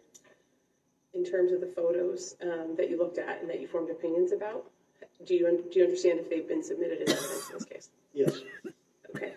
in 1.13 1.23
terms 1.23 1.51
of 1.51 1.61
the 1.61 1.67
photos 1.67 2.35
um, 2.41 2.75
that 2.77 2.89
you 2.89 2.97
looked 2.97 3.17
at 3.17 3.41
and 3.41 3.49
that 3.49 3.59
you 3.61 3.67
formed 3.67 3.89
opinions 3.89 4.31
about, 4.31 4.65
do 5.25 5.35
you, 5.35 5.47
un- 5.47 5.63
do 5.71 5.79
you 5.79 5.85
understand 5.85 6.19
if 6.19 6.29
they've 6.29 6.47
been 6.47 6.63
submitted 6.63 7.01
as 7.07 7.13
evidence 7.13 7.49
in 7.49 7.53
this 7.57 7.65
case? 7.65 7.89
Yes. 8.13 8.39
Okay. 9.15 9.33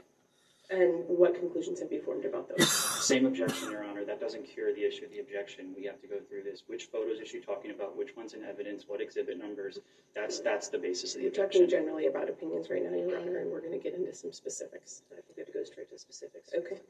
And 0.69 1.05
what 1.07 1.35
conclusions 1.39 1.79
have 1.81 1.93
you 1.93 2.03
formed 2.03 2.25
about 2.25 2.49
those? 2.49 2.69
Same 2.69 3.25
objection, 3.27 3.71
Your 3.71 3.85
Honor. 3.85 4.05
That 4.05 4.19
doesn't 4.21 4.45
cure 4.45 4.75
the 4.75 4.85
issue 4.85 5.05
of 5.05 5.13
the 5.13 5.21
objection. 5.21 5.75
We 5.79 5.85
have 5.85 6.01
to 6.01 6.09
go 6.09 6.17
through 6.29 6.43
this. 6.43 6.65
Which 6.67 6.87
photos 6.87 7.21
is 7.21 7.29
she 7.29 7.39
talking 7.41 7.71
about? 7.71 7.97
Which 7.97 8.17
one's 8.17 8.33
in 8.35 8.43
evidence? 8.43 8.85
What 8.89 9.01
exhibit 9.01 9.39
numbers? 9.39 9.79
That's, 10.15 10.41
that's 10.41 10.69
the 10.69 10.79
basis 10.79 11.15
of 11.15 11.19
the 11.19 11.23
You're 11.25 11.31
talking 11.31 11.63
objection. 11.63 11.71
generally 11.71 12.07
about 12.07 12.29
opinions 12.29 12.69
right 12.69 12.83
now, 12.83 12.97
Your 12.97 13.17
Honor, 13.21 13.39
and 13.39 13.51
we're 13.53 13.61
going 13.61 13.73
to 13.73 13.79
get 13.79 13.95
into 13.95 14.13
some 14.13 14.33
specifics. 14.33 15.03
I 15.13 15.17
think 15.17 15.27
we 15.37 15.41
have 15.43 15.47
to 15.47 15.53
go 15.53 15.63
straight 15.63 15.89
to 15.91 15.99
specifics. 15.99 16.51
Okay. 16.57 16.81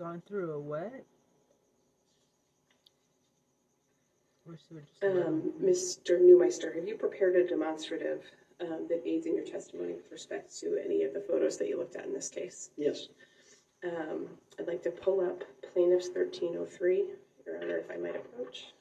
Gone 0.00 0.22
through 0.26 0.52
a 0.52 0.58
what? 0.58 1.04
Or 4.48 4.56
should 4.56 4.86
just 4.88 5.04
Um, 5.04 5.52
Mr. 5.62 6.18
Neumeister, 6.18 6.74
have 6.74 6.88
you 6.88 6.96
prepared 6.96 7.36
a 7.36 7.46
demonstrative 7.46 8.24
um, 8.62 8.86
that 8.88 9.02
aids 9.04 9.26
in 9.26 9.34
your 9.36 9.44
testimony 9.44 9.92
with 9.92 10.10
respect 10.10 10.58
to 10.60 10.80
any 10.82 11.02
of 11.02 11.12
the 11.12 11.20
photos 11.20 11.58
that 11.58 11.68
you 11.68 11.76
looked 11.76 11.96
at 11.96 12.06
in 12.06 12.14
this 12.14 12.30
case? 12.30 12.70
Yes. 12.78 13.08
Um, 13.84 14.26
I'd 14.58 14.66
like 14.68 14.82
to 14.84 14.90
pull 14.90 15.20
up 15.20 15.44
plaintiff's 15.74 16.08
1303, 16.08 17.04
Your 17.44 17.62
Honor, 17.62 17.76
if 17.76 17.90
I 17.90 17.98
might 17.98 18.16
approach. 18.16 18.72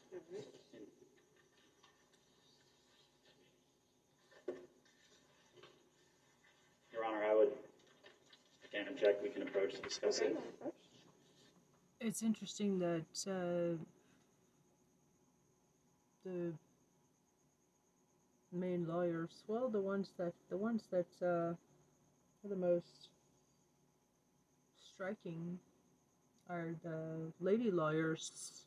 Your 6.94 7.04
Honor, 7.04 7.26
I 7.26 7.36
would, 7.36 7.52
again, 8.64 8.86
object. 8.90 9.22
We 9.22 9.30
can 9.30 9.42
approach 9.42 9.76
to 9.76 9.82
discuss 9.82 10.20
it. 10.20 10.38
It's 12.02 12.24
interesting 12.24 12.80
that 12.80 13.28
uh, 13.28 13.76
the 16.24 16.54
main 18.54 18.88
lawyers, 18.88 19.44
well, 19.48 19.68
the 19.68 19.82
ones 19.82 20.12
that 20.18 20.34
the 20.50 20.56
ones 20.56 20.84
that 20.92 21.08
uh, 21.22 21.26
are 21.26 22.50
the 22.50 22.56
most 22.56 23.10
striking 24.94 25.60
are 26.50 26.74
the 26.84 27.34
lady 27.42 27.70
lawyers. 27.70 28.66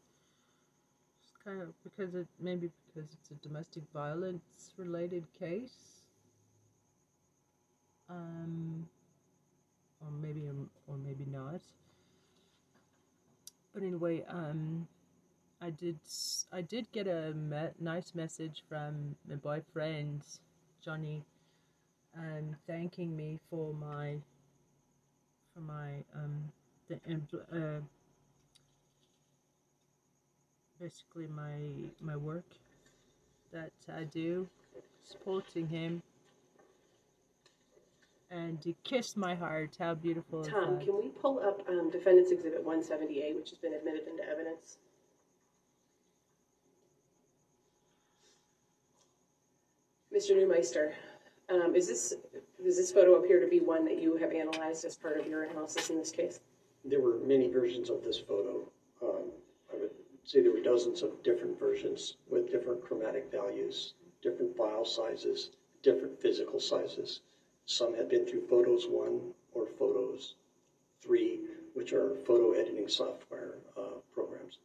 Kind 1.42 1.62
of 1.62 1.68
because 1.82 2.14
it 2.14 2.26
maybe 2.38 2.70
because 2.86 3.10
it's 3.14 3.30
a 3.30 3.48
domestic 3.48 3.82
violence 3.94 4.74
related 4.76 5.24
case. 5.38 6.02
Um, 8.10 8.86
or 10.02 10.10
maybe 10.20 10.42
or 10.86 10.96
maybe 10.98 11.24
not. 11.32 11.62
But 13.74 13.82
anyway, 13.82 14.24
um, 14.28 14.86
I 15.60 15.70
did 15.70 15.98
I 16.52 16.62
did 16.62 16.90
get 16.92 17.06
a 17.06 17.32
me- 17.34 17.74
nice 17.80 18.14
message 18.14 18.62
from 18.68 19.16
my 19.28 19.36
boyfriend 19.36 20.22
Johnny, 20.84 21.24
um, 22.16 22.56
thanking 22.66 23.16
me 23.16 23.38
for 23.50 23.72
my 23.74 24.16
for 25.54 25.60
my 25.60 26.04
um 26.14 26.52
the 26.88 26.96
uh, 27.52 27.80
basically 30.80 31.26
my 31.28 31.56
my 32.00 32.16
work 32.16 32.44
that 33.52 33.72
I 33.88 34.04
do, 34.04 34.48
supporting 35.04 35.68
him. 35.68 36.02
And 38.32 38.58
he 38.64 38.74
kissed 38.82 39.18
my 39.18 39.34
heart. 39.34 39.76
How 39.78 39.94
beautiful 39.94 40.42
Tom, 40.42 40.78
that? 40.78 40.84
can 40.84 40.96
we 40.96 41.08
pull 41.08 41.40
up 41.40 41.62
um, 41.68 41.90
Defendant's 41.90 42.32
Exhibit 42.32 42.64
178, 42.64 43.36
which 43.36 43.50
has 43.50 43.58
been 43.58 43.74
admitted 43.74 44.08
into 44.08 44.26
evidence? 44.26 44.78
Mr. 50.14 50.30
Neumeister, 50.32 50.92
um, 51.50 51.74
is 51.74 51.88
this, 51.88 52.14
does 52.62 52.76
this 52.76 52.90
photo 52.90 53.16
appear 53.16 53.40
to 53.40 53.46
be 53.46 53.60
one 53.60 53.84
that 53.84 54.00
you 54.00 54.16
have 54.16 54.32
analyzed 54.32 54.84
as 54.86 54.96
part 54.96 55.18
of 55.20 55.26
your 55.26 55.44
analysis 55.44 55.90
in 55.90 55.98
this 55.98 56.10
case? 56.10 56.40
There 56.86 57.00
were 57.00 57.18
many 57.18 57.48
versions 57.48 57.90
of 57.90 58.02
this 58.02 58.18
photo. 58.18 58.62
Um, 59.02 59.30
I 59.72 59.76
would 59.76 59.90
say 60.24 60.40
there 60.40 60.52
were 60.52 60.62
dozens 60.62 61.02
of 61.02 61.22
different 61.22 61.58
versions 61.58 62.16
with 62.30 62.50
different 62.50 62.82
chromatic 62.82 63.30
values, 63.30 63.94
different 64.22 64.56
file 64.56 64.84
sizes, 64.84 65.50
different 65.82 66.20
physical 66.20 66.60
sizes. 66.60 67.20
Some 67.72 67.94
had 67.96 68.10
been 68.10 68.26
through 68.26 68.46
Photos 68.48 68.86
One 68.86 69.32
or 69.54 69.66
Photos 69.78 70.34
Three, 71.00 71.40
which 71.72 71.94
are 71.94 72.14
photo 72.26 72.52
editing 72.52 72.86
software 72.86 73.54
uh, 73.78 73.98
programs. 74.14 74.58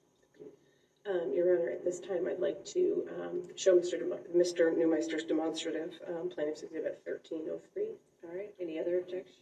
Um, 1.10 1.32
Your 1.34 1.58
Honor, 1.58 1.70
at 1.70 1.86
this 1.86 2.02
time, 2.02 2.28
I'd 2.30 2.40
like 2.42 2.66
to 2.66 3.08
um, 3.22 3.42
show 3.56 3.80
Mr. 3.80 3.92
Dem- 3.98 4.12
Mr. 4.36 4.78
Neumeister's 4.78 5.24
demonstrative 5.24 5.94
um, 6.06 6.30
Plaintiff's 6.30 6.64
Exhibit 6.64 7.00
1303. 7.06 7.84
All 8.26 8.38
right, 8.38 8.54
any 8.60 8.78
other 8.78 8.98
objection? 8.98 9.36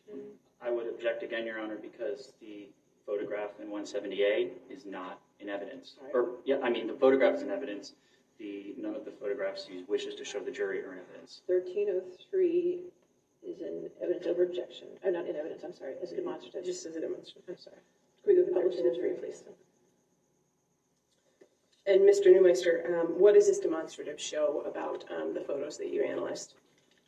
I 0.62 0.70
would 0.70 0.86
object 0.86 1.24
again, 1.24 1.44
Your 1.48 1.60
Honor, 1.60 1.78
because 1.82 2.34
the 2.40 2.68
photograph 3.08 3.50
in 3.60 3.72
178 3.72 4.62
is 4.70 4.86
not 4.86 5.20
in 5.40 5.50
evidence. 5.50 5.96
All 6.00 6.06
right. 6.06 6.16
Or, 6.16 6.36
yeah, 6.46 6.58
I 6.64 6.70
mean, 6.70 6.86
the 6.86 6.94
photograph 6.94 7.34
is 7.38 7.42
in 7.42 7.50
evidence. 7.50 7.94
The, 8.38 8.76
none 8.78 8.94
of 8.96 9.06
the 9.06 9.12
photographs 9.12 9.66
he 9.66 9.84
wishes 9.88 10.14
to 10.16 10.24
show 10.26 10.42
the 10.42 10.52
jury 10.52 10.84
are 10.84 10.94
in 10.94 11.00
evidence. 11.00 11.42
Thirteen 11.48 11.88
oh 11.90 12.02
three 12.30 12.82
is 13.48 13.62
in 13.62 13.90
evidence 14.02 14.28
over 14.28 14.44
objection, 14.44 14.88
or 15.04 15.12
not 15.12 15.28
in 15.28 15.36
evidence, 15.36 15.64
I'm 15.64 15.74
sorry, 15.74 15.94
as 16.02 16.12
a 16.12 16.16
demonstrative. 16.16 16.66
Just 16.66 16.86
as 16.86 16.96
a 16.96 17.02
demonstrative. 17.02 17.44
I'm 17.48 17.58
sorry. 17.58 17.78
Can 18.24 18.36
we 18.36 18.42
go 18.42 18.48
to 18.48 18.54
Published 18.54 18.80
in 18.80 18.86
1303, 18.86 19.10
the 19.10 19.22
please? 19.22 19.44
And 21.88 22.02
Mr. 22.02 22.34
Neumeister, 22.34 23.00
um, 23.00 23.20
what 23.20 23.36
does 23.36 23.46
this 23.46 23.60
demonstrative 23.60 24.20
show 24.20 24.64
about 24.66 25.06
um, 25.16 25.34
the 25.36 25.42
photos 25.42 25.78
that 25.78 25.94
you 25.94 26.04
analyzed? 26.04 26.56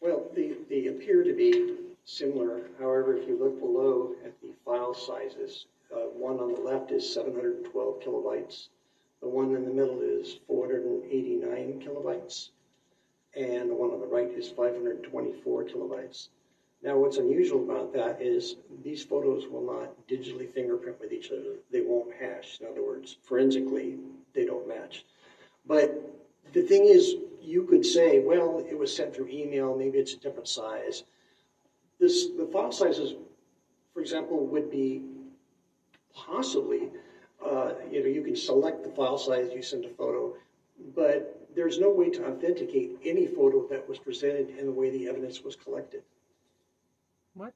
Well, 0.02 0.26
they, 0.36 0.54
they 0.70 0.88
appear 0.88 1.24
to 1.24 1.34
be 1.34 1.76
similar. 2.06 2.62
However, 2.80 3.18
if 3.18 3.28
you 3.28 3.40
look 3.40 3.60
below 3.60 4.14
at 4.24 4.40
the 4.42 4.54
file 4.64 4.94
sizes, 4.94 5.66
uh, 5.92 6.02
one 6.14 6.40
on 6.40 6.54
the 6.54 6.62
left 6.62 6.92
is 6.92 7.12
712 7.12 8.00
kilobytes. 8.02 8.68
The 9.22 9.28
one 9.28 9.56
in 9.56 9.66
the 9.66 9.74
middle 9.74 10.02
is 10.02 10.38
489 10.48 11.82
kilobytes. 11.82 12.50
And 13.36 13.70
the 13.70 13.76
one 13.76 13.92
on 13.92 14.00
the 14.00 14.08
right 14.08 14.30
is 14.30 14.50
524 14.50 15.64
kilobytes. 15.66 16.30
Now, 16.84 16.98
what's 16.98 17.18
unusual 17.18 17.64
about 17.64 17.92
that 17.94 18.22
is 18.22 18.58
these 18.84 19.04
photos 19.04 19.48
will 19.48 19.64
not 19.64 20.08
digitally 20.08 20.52
fingerprint 20.52 21.00
with 21.00 21.12
each 21.12 21.32
other. 21.32 21.56
They 21.72 21.82
won't 21.82 22.14
hash. 22.20 22.60
In 22.62 22.68
other 22.68 22.84
words, 22.84 23.18
forensically, 23.24 23.98
they 24.34 24.46
don't 24.46 24.68
match. 24.68 25.06
But 25.66 26.00
the 26.54 26.62
thing 26.62 26.86
is, 26.86 27.16
you 27.42 27.64
could 27.64 27.86
say, 27.86 28.20
well, 28.20 28.64
it 28.70 28.78
was 28.78 28.96
sent 28.96 29.16
through 29.16 29.30
email, 29.30 29.76
maybe 29.76 29.98
it's 29.98 30.14
a 30.14 30.18
different 30.18 30.48
size. 30.48 31.04
This, 32.00 32.28
the 32.38 32.46
file 32.52 32.72
sizes, 32.72 33.16
for 33.94 34.02
example, 34.02 34.46
would 34.46 34.70
be 34.70 35.02
possibly, 36.14 36.90
uh, 37.44 37.72
you 37.90 38.02
know, 38.02 38.10
you 38.10 38.22
can 38.22 38.36
select 38.36 38.84
the 38.84 38.90
file 38.92 39.18
size 39.18 39.50
you 39.54 39.62
send 39.62 39.86
a 39.86 39.90
photo, 39.90 40.36
but 40.96 41.37
there's 41.58 41.80
no 41.80 41.90
way 41.90 42.10
to 42.12 42.26
authenticate 42.28 42.92
any 43.04 43.26
photo 43.26 43.68
that 43.68 43.90
was 43.90 43.98
presented 43.98 44.52
in 44.60 44.68
the 44.68 44.72
way 44.72 44.92
the 44.92 45.10
evidence 45.10 45.42
was 45.42 45.56
collected. 45.56 46.04
What? 47.34 47.52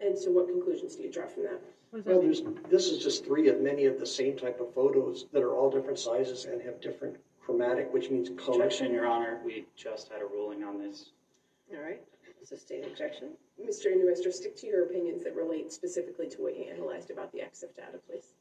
And 0.00 0.18
so 0.18 0.30
what 0.32 0.48
conclusions 0.48 0.96
do 0.96 1.02
you 1.02 1.12
draw 1.12 1.26
from 1.26 1.42
that? 1.44 1.60
What 1.90 1.98
does 1.98 2.04
that 2.06 2.10
Well, 2.12 2.22
mean? 2.22 2.32
there's, 2.70 2.70
this 2.70 2.86
is 2.90 3.04
just 3.04 3.26
three 3.26 3.48
of 3.48 3.60
many 3.60 3.84
of 3.84 4.00
the 4.00 4.06
same 4.06 4.38
type 4.38 4.58
of 4.58 4.72
photos 4.74 5.26
that 5.32 5.42
are 5.42 5.54
all 5.54 5.70
different 5.70 5.98
sizes 5.98 6.46
and 6.46 6.62
have 6.62 6.80
different 6.80 7.16
chromatic, 7.44 7.92
which 7.92 8.08
means 8.10 8.30
color. 8.42 8.62
Objection, 8.64 8.90
Your 8.90 9.06
Honor. 9.06 9.40
We 9.44 9.66
just 9.76 10.08
had 10.10 10.22
a 10.22 10.26
ruling 10.26 10.64
on 10.64 10.78
this. 10.78 11.10
All 11.74 11.82
right, 11.82 12.00
sustained 12.42 12.86
objection. 12.86 13.28
Mr. 13.62 13.86
Neumeister, 13.94 14.32
stick 14.32 14.56
to 14.56 14.66
your 14.66 14.84
opinions 14.84 15.22
that 15.24 15.36
relate 15.36 15.72
specifically 15.72 16.28
to 16.28 16.40
what 16.42 16.56
you 16.56 16.64
analyzed 16.64 17.10
about 17.10 17.30
the 17.32 17.38
EXIF 17.40 17.74
data, 17.76 17.98
please. 18.08 18.32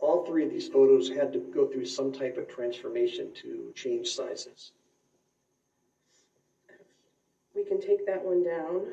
All 0.00 0.24
three 0.24 0.44
of 0.44 0.50
these 0.50 0.68
photos 0.68 1.08
had 1.08 1.32
to 1.32 1.38
go 1.38 1.66
through 1.66 1.84
some 1.84 2.12
type 2.12 2.36
of 2.36 2.48
transformation 2.48 3.32
to 3.42 3.72
change 3.74 4.08
sizes. 4.08 4.72
We 7.54 7.64
can 7.64 7.80
take 7.80 8.06
that 8.06 8.24
one 8.24 8.42
down. 8.42 8.86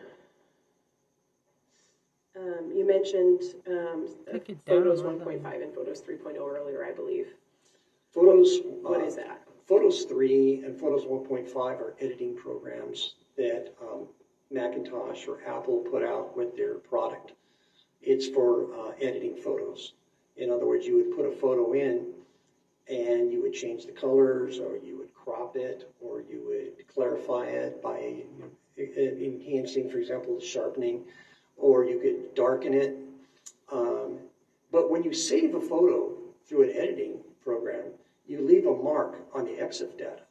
Um, 2.36 2.72
you 2.76 2.86
mentioned, 2.86 3.42
um, 3.68 4.08
Take 4.32 4.50
it 4.50 4.66
down, 4.66 4.84
photos 4.84 5.02
why 5.02 5.08
one 5.08 5.18
not? 5.20 5.44
point 5.44 5.64
and 5.64 5.74
photos 5.74 6.02
3.0 6.02 6.38
earlier, 6.38 6.86
I 6.86 6.92
believe. 6.92 7.28
Photos. 8.14 8.60
What 8.82 9.02
uh, 9.02 9.06
is 9.06 9.16
that? 9.16 9.42
Photos 9.68 10.06
3 10.06 10.64
and 10.66 10.80
Photos 10.80 11.04
1.5 11.06 11.56
are 11.56 11.96
editing 12.00 12.36
programs 12.36 13.16
that 13.38 13.74
um, 13.82 14.08
Macintosh 14.52 15.28
or 15.28 15.40
Apple 15.46 15.80
put 15.80 16.04
out 16.04 16.36
with 16.38 16.56
their 16.56 16.76
product. 16.76 17.34
It's 18.02 18.28
for 18.28 18.74
uh, 18.74 18.92
editing 19.02 19.36
photos. 19.36 19.94
In 20.38 20.52
other 20.52 20.66
words, 20.66 20.86
you 20.86 20.96
would 20.98 21.16
put 21.16 21.26
a 21.26 21.32
photo 21.32 21.74
in 21.74 22.14
and 22.90 23.32
you 23.32 23.42
would 23.42 23.54
change 23.54 23.86
the 23.86 23.92
colors 23.92 24.60
or 24.60 24.78
you 24.78 24.98
would 24.98 25.14
crop 25.14 25.56
it 25.56 25.92
or 26.00 26.22
you 26.22 26.44
would 26.48 26.88
clarify 26.88 27.46
it 27.46 27.82
by 27.82 28.24
enhancing, 28.78 29.90
for 29.90 29.98
example, 29.98 30.36
the 30.40 30.46
sharpening, 30.46 31.04
or 31.58 31.84
you 31.84 32.00
could 32.00 32.36
darken 32.36 32.74
it. 32.74 32.96
Um, 33.72 34.20
but 34.72 34.92
when 34.92 35.04
you 35.04 35.14
save 35.14 35.56
a 35.56 35.62
photo 35.62 36.14
through 36.48 36.70
an 36.70 36.78
editing 36.78 37.20
program, 37.44 37.86
you 38.28 38.42
leave 38.42 38.66
a 38.68 38.76
mark 38.76 39.28
on 39.34 39.46
the 39.46 39.52
EXIF 39.52 39.98
data. 39.98 40.27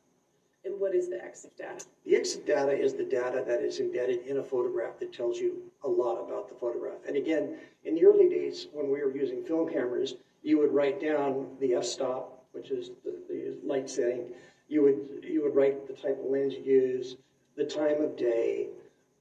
And 0.66 0.80
what 0.80 0.96
is 0.96 1.08
the 1.08 1.16
EXIF 1.16 1.56
data? 1.56 1.84
The 2.04 2.14
EXIF 2.14 2.44
data 2.44 2.72
is 2.72 2.92
the 2.94 3.04
data 3.04 3.44
that 3.46 3.62
is 3.62 3.78
embedded 3.78 4.26
in 4.26 4.38
a 4.38 4.42
photograph 4.42 4.98
that 4.98 5.12
tells 5.12 5.38
you 5.38 5.62
a 5.84 5.88
lot 5.88 6.16
about 6.16 6.48
the 6.48 6.56
photograph. 6.56 6.98
And 7.06 7.16
again, 7.16 7.56
in 7.84 7.94
the 7.94 8.04
early 8.04 8.28
days 8.28 8.66
when 8.72 8.90
we 8.90 9.00
were 9.00 9.16
using 9.16 9.44
film 9.44 9.72
cameras, 9.72 10.14
you 10.42 10.58
would 10.58 10.72
write 10.72 11.00
down 11.00 11.46
the 11.60 11.74
f-stop, 11.74 12.44
which 12.50 12.72
is 12.72 12.90
the, 13.04 13.14
the 13.28 13.54
light 13.64 13.88
setting. 13.88 14.32
You 14.68 14.82
would 14.82 15.24
you 15.24 15.44
would 15.44 15.54
write 15.54 15.86
the 15.86 15.92
type 15.92 16.18
of 16.18 16.28
lens 16.28 16.54
you 16.54 16.64
use, 16.64 17.16
the 17.56 17.64
time 17.64 18.02
of 18.02 18.16
day, 18.16 18.66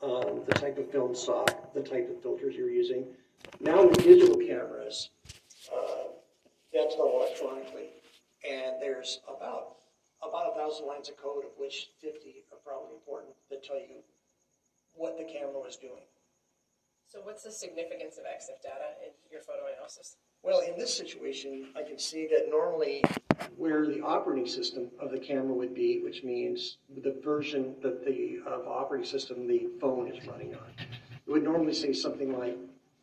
um, 0.02 0.42
the 0.48 0.54
type 0.54 0.80
of 0.80 0.90
film 0.92 1.14
stock, 1.14 1.74
the 1.76 1.82
type 1.82 2.10
of 2.10 2.24
filters 2.24 2.56
you're 2.56 2.72
using. 2.72 3.06
Now 3.60 3.86
with 3.86 4.04
digital 4.04 4.38
cameras, 4.38 5.12
uh, 5.72 6.10
that's 6.74 6.96
done 6.96 7.08
electronically, 7.08 7.90
and 8.50 8.82
there's 8.82 9.20
about 9.28 9.76
about 10.28 10.52
a 10.52 10.56
thousand 10.56 10.88
lines 10.88 11.10
of 11.10 11.18
code, 11.18 11.46
of 11.46 11.52
which 11.58 11.90
50 12.02 12.46
are 12.52 12.60
probably 12.66 12.94
important, 12.96 13.34
that 13.50 13.64
tell 13.64 13.78
you 13.78 14.04
what 14.94 15.18
the 15.18 15.26
camera 15.26 15.60
was 15.60 15.78
doing. 15.78 16.08
So 17.08 17.20
what's 17.24 17.44
the 17.44 17.52
significance 17.52 18.18
of 18.18 18.26
EXIF 18.26 18.62
data 18.64 18.98
in 19.06 19.12
your 19.32 19.42
photo 19.42 19.72
analysis? 19.72 20.18
Well, 20.44 20.60
in 20.60 20.78
this 20.78 20.96
situation, 20.96 21.70
I 21.76 21.84
can 21.84 21.98
see 21.98 22.28
that 22.28 22.50
normally 22.50 23.04
where 23.58 23.86
the 23.86 24.02
operating 24.02 24.48
system 24.48 24.90
of 25.00 25.12
the 25.12 25.20
camera 25.20 25.54
would 25.54 25.74
be, 25.74 26.02
which 26.04 26.24
means 26.24 26.78
the 27.04 27.16
version 27.24 27.76
that 27.82 28.06
the 28.06 28.40
of 28.46 28.68
operating 28.68 29.08
system 29.08 29.48
the 29.48 29.68
phone 29.80 30.12
is 30.12 30.26
running 30.28 30.54
on, 30.56 30.70
it 30.80 31.32
would 31.32 31.44
normally 31.44 31.74
say 31.74 31.94
something 31.94 32.38
like, 32.38 32.58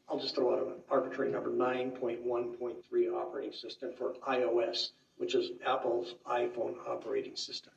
I'll 0.08 0.18
just 0.18 0.34
throw 0.34 0.52
out 0.52 0.66
an 0.66 0.74
arbitrary 0.90 1.32
number, 1.32 1.50
9.1.3 1.50 3.12
operating 3.14 3.52
system 3.52 3.92
for 3.96 4.12
iOS, 4.28 4.90
which 5.16 5.34
is 5.34 5.50
Apple's 5.66 6.14
iPhone 6.26 6.74
operating 6.86 7.36
system. 7.36 7.72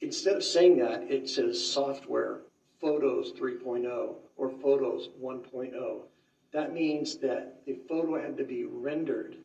Instead 0.00 0.36
of 0.36 0.44
saying 0.44 0.78
that, 0.78 1.02
it 1.10 1.28
says 1.28 1.64
software 1.64 2.40
Photos 2.80 3.32
3.0 3.32 4.14
or 4.36 4.50
Photos 4.60 5.08
1.0. 5.22 6.00
That 6.52 6.74
means 6.74 7.16
that 7.18 7.64
the 7.66 7.78
photo 7.88 8.20
had 8.20 8.36
to 8.36 8.44
be 8.44 8.64
rendered, 8.64 9.36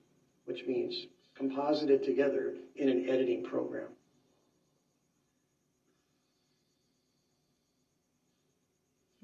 which 0.45 0.65
means 0.67 1.07
composited 1.35 2.03
together 2.03 2.55
in 2.75 2.89
an 2.89 3.09
editing 3.09 3.43
program. 3.43 3.87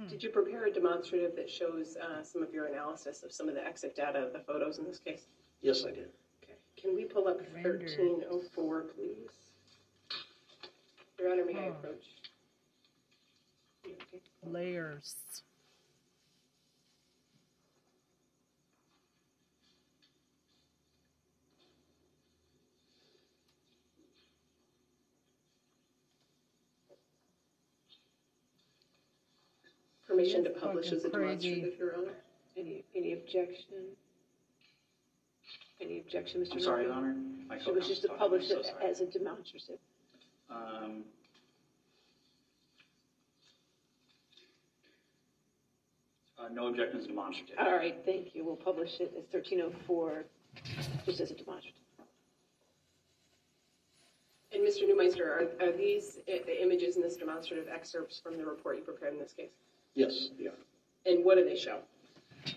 Did 0.09 0.21
you 0.21 0.29
prepare 0.29 0.65
a 0.65 0.71
demonstrative 0.71 1.35
that 1.35 1.49
shows 1.49 1.97
uh, 1.97 2.21
some 2.23 2.43
of 2.43 2.53
your 2.53 2.67
analysis 2.67 3.23
of 3.23 3.31
some 3.31 3.49
of 3.49 3.55
the 3.55 3.61
EXIF 3.61 3.95
data 3.95 4.19
of 4.19 4.33
the 4.33 4.39
photos 4.39 4.77
in 4.77 4.85
this 4.85 4.99
case? 4.99 5.27
Yes, 5.61 5.83
I 5.85 5.91
did. 5.91 6.09
Can 6.85 6.95
we 6.95 7.05
pull 7.05 7.27
up 7.27 7.39
Rendered. 7.51 7.81
thirteen 7.89 8.21
oh 8.29 8.43
four, 8.53 8.83
please? 8.95 9.17
Your 11.17 11.31
Honor, 11.31 11.45
may 11.45 11.57
I 11.57 11.63
approach? 11.69 12.03
Okay. 13.83 14.21
Layers. 14.45 15.15
Permission 30.07 30.43
to 30.43 30.49
That's 30.49 30.61
publish 30.61 30.91
as 30.91 31.03
a 31.05 31.09
crazy. 31.09 31.49
demonstrative, 31.55 31.79
Your 31.79 31.95
Honor? 31.97 32.13
Any, 32.57 32.83
any 32.95 33.13
objection? 33.13 33.95
Any 35.81 35.99
objection, 35.99 36.41
Mr. 36.41 36.53
I'm 36.53 36.59
sorry, 36.61 36.83
Murphy? 36.83 36.87
Your 36.87 36.93
Honor. 36.95 37.15
My 37.47 37.59
She 37.59 37.71
wishes 37.71 37.99
to 37.99 38.07
co-counsel's 38.07 38.19
publish 38.19 38.43
I'm 38.43 38.49
so 38.49 38.59
it 38.59 38.65
sorry. 38.65 38.91
as 38.91 39.01
a 39.01 39.05
demonstrative. 39.05 39.79
Um, 40.49 41.03
uh, 46.39 46.47
no 46.51 46.67
objections 46.67 47.07
demonstrative. 47.07 47.55
All 47.59 47.71
right, 47.75 47.95
thank 48.05 48.35
you. 48.35 48.43
We'll 48.45 48.55
publish 48.55 48.99
it 48.99 49.13
as 49.17 49.25
thirteen 49.31 49.61
oh 49.61 49.71
four, 49.87 50.25
just 51.05 51.19
as 51.21 51.31
a 51.31 51.35
demonstrative. 51.35 51.71
And 54.53 54.63
Mr. 54.63 54.83
Neumeister, 54.89 55.21
are, 55.25 55.49
are 55.67 55.71
these 55.73 56.19
i- 56.29 56.41
the 56.45 56.61
images 56.61 56.95
in 56.95 57.01
this 57.01 57.17
demonstrative 57.17 57.67
excerpts 57.67 58.19
from 58.19 58.37
the 58.37 58.45
report 58.45 58.77
you 58.77 58.83
prepared 58.83 59.13
in 59.13 59.19
this 59.19 59.33
case? 59.33 59.49
Yes, 59.95 60.29
they 60.39 60.47
are. 60.47 60.53
And 61.05 61.25
what 61.25 61.35
do 61.35 61.43
they 61.43 61.57
show? 61.57 61.79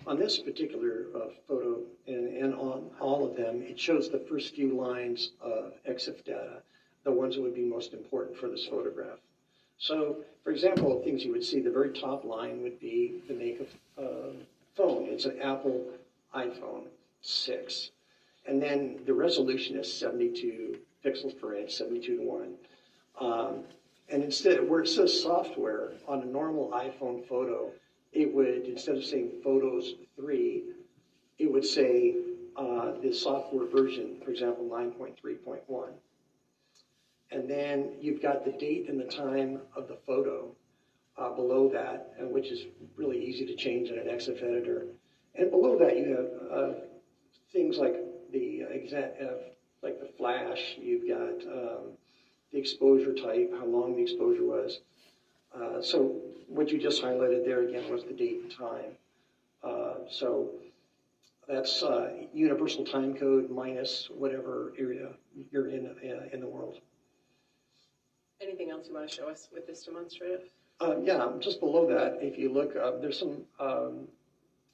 On 0.06 0.18
this 0.18 0.38
particular 0.38 1.06
uh, 1.14 1.28
photo 1.46 1.80
and, 2.06 2.36
and 2.36 2.54
on 2.54 2.90
all 3.00 3.26
of 3.26 3.36
them, 3.36 3.62
it 3.62 3.78
shows 3.78 4.10
the 4.10 4.18
first 4.18 4.54
few 4.54 4.78
lines 4.78 5.32
of 5.40 5.72
EXIF 5.88 6.24
data, 6.24 6.62
the 7.04 7.12
ones 7.12 7.36
that 7.36 7.42
would 7.42 7.54
be 7.54 7.64
most 7.64 7.92
important 7.92 8.36
for 8.36 8.48
this 8.48 8.66
photograph. 8.66 9.18
So, 9.78 10.18
for 10.44 10.50
example, 10.50 11.00
things 11.02 11.24
you 11.24 11.32
would 11.32 11.44
see, 11.44 11.60
the 11.60 11.70
very 11.70 11.90
top 11.90 12.24
line 12.24 12.62
would 12.62 12.80
be 12.80 13.22
the 13.28 13.34
make 13.34 13.60
of 13.60 13.68
uh, 13.96 14.32
phone. 14.76 15.06
It's 15.08 15.24
an 15.24 15.40
Apple 15.40 15.86
iPhone 16.34 16.84
6. 17.22 17.90
And 18.46 18.60
then 18.60 19.00
the 19.06 19.14
resolution 19.14 19.76
is 19.76 19.92
72 19.92 20.78
pixels 21.04 21.38
per 21.38 21.54
inch, 21.54 21.74
72 21.74 22.18
to 22.18 22.22
1. 22.22 22.54
Um, 23.20 23.64
and 24.10 24.22
instead, 24.22 24.68
where 24.68 24.80
it 24.80 24.88
says 24.88 25.22
software 25.22 25.92
on 26.06 26.22
a 26.22 26.24
normal 26.24 26.70
iPhone 26.70 27.26
photo, 27.26 27.70
it 28.12 28.34
would, 28.34 28.66
instead 28.66 28.96
of 28.96 29.04
saying 29.04 29.40
Photos 29.42 29.94
3, 30.16 30.64
it 31.38 31.52
would 31.52 31.64
say 31.64 32.16
uh, 32.56 32.92
the 33.02 33.12
software 33.12 33.66
version, 33.66 34.16
for 34.24 34.30
example, 34.30 34.64
9.3.1. 34.64 35.88
And 37.30 37.48
then 37.48 37.92
you've 38.00 38.22
got 38.22 38.44
the 38.44 38.52
date 38.52 38.88
and 38.88 38.98
the 38.98 39.04
time 39.04 39.60
of 39.76 39.86
the 39.86 39.98
photo 40.06 40.54
uh, 41.18 41.30
below 41.30 41.68
that, 41.72 42.14
uh, 42.20 42.26
which 42.26 42.46
is 42.46 42.66
really 42.96 43.22
easy 43.22 43.44
to 43.46 43.54
change 43.54 43.90
in 43.90 43.98
an 43.98 44.06
EXIF 44.06 44.42
editor. 44.42 44.86
And 45.34 45.50
below 45.50 45.78
that, 45.78 45.96
you 45.96 46.08
have 46.16 46.58
uh, 46.58 46.72
things 47.52 47.76
like 47.76 47.96
the 48.32 48.62
exact, 48.70 49.20
uh, 49.20 49.50
like 49.82 50.00
the 50.00 50.08
flash. 50.16 50.76
You've 50.78 51.08
got 51.08 51.52
um, 51.52 51.80
the 52.52 52.58
exposure 52.58 53.14
type, 53.14 53.52
how 53.58 53.66
long 53.66 53.96
the 53.96 54.02
exposure 54.02 54.44
was. 54.44 54.80
Uh, 55.60 55.82
so 55.82 56.16
what 56.48 56.70
you 56.70 56.78
just 56.78 57.02
highlighted 57.02 57.44
there 57.44 57.66
again 57.66 57.90
was 57.90 58.04
the 58.04 58.12
date 58.12 58.40
and 58.42 58.50
time. 58.50 58.92
Uh, 59.62 59.94
so 60.10 60.50
that's 61.48 61.82
uh, 61.82 62.10
universal 62.32 62.84
time 62.84 63.14
code 63.14 63.50
minus 63.50 64.08
whatever 64.14 64.72
area 64.78 65.08
you're 65.50 65.68
in 65.68 65.86
uh, 65.86 66.28
in 66.32 66.40
the 66.40 66.46
world. 66.46 66.78
Anything 68.40 68.70
else 68.70 68.86
you 68.86 68.94
want 68.94 69.08
to 69.08 69.14
show 69.14 69.28
us 69.28 69.48
with 69.52 69.66
this 69.66 69.84
demonstrative? 69.84 70.42
Uh, 70.80 70.94
yeah, 71.02 71.28
just 71.40 71.58
below 71.58 71.88
that, 71.88 72.18
if 72.20 72.38
you 72.38 72.52
look, 72.52 72.74
there's 73.00 73.18
some 73.18 73.42
um, 73.58 74.06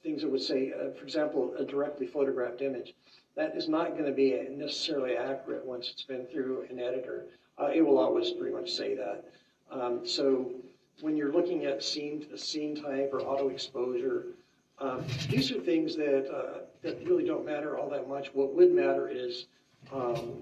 things 0.03 0.21
that 0.21 0.29
would 0.29 0.41
say, 0.41 0.71
uh, 0.71 0.91
for 0.91 1.03
example, 1.03 1.55
a 1.57 1.65
directly 1.65 2.05
photographed 2.05 2.61
image. 2.61 2.93
That 3.35 3.57
is 3.57 3.67
not 3.67 3.93
going 3.93 4.05
to 4.05 4.11
be 4.11 4.39
necessarily 4.51 5.17
accurate 5.17 5.65
once 5.65 5.89
it's 5.91 6.03
been 6.03 6.27
through 6.27 6.67
an 6.69 6.79
editor. 6.79 7.25
Uh, 7.59 7.71
it 7.73 7.81
will 7.81 7.97
always 7.97 8.31
pretty 8.31 8.53
much 8.55 8.71
say 8.71 8.95
that. 8.95 9.25
Um, 9.71 10.05
so 10.05 10.51
when 11.01 11.17
you're 11.17 11.31
looking 11.31 11.65
at 11.65 11.83
scene 11.83 12.25
scene 12.37 12.75
type 12.75 13.09
or 13.13 13.21
auto 13.21 13.49
exposure, 13.49 14.27
um, 14.79 15.05
these 15.29 15.51
are 15.51 15.59
things 15.59 15.95
that 15.95 16.29
uh, 16.31 16.59
that 16.83 17.05
really 17.05 17.25
don't 17.25 17.45
matter 17.45 17.77
all 17.77 17.89
that 17.89 18.07
much. 18.07 18.33
What 18.33 18.53
would 18.53 18.71
matter 18.71 19.07
is, 19.09 19.47
um, 19.91 20.41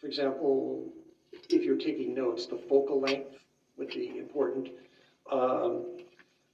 for 0.00 0.06
example, 0.06 0.92
if 1.48 1.62
you're 1.62 1.76
taking 1.76 2.14
notes, 2.14 2.46
the 2.46 2.56
focal 2.56 3.00
length 3.00 3.36
would 3.76 3.88
be 3.88 4.18
important. 4.18 4.68
Um, 5.30 5.98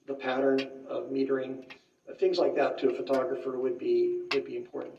the 0.07 0.15
pattern 0.15 0.61
of 0.89 1.05
metering, 1.05 1.65
uh, 2.09 2.15
things 2.15 2.39
like 2.39 2.55
that 2.57 2.79
to 2.79 2.91
a 2.91 2.95
photographer 2.95 3.59
would 3.59 3.79
be 3.79 4.23
would 4.33 4.45
be 4.45 4.57
important. 4.57 4.95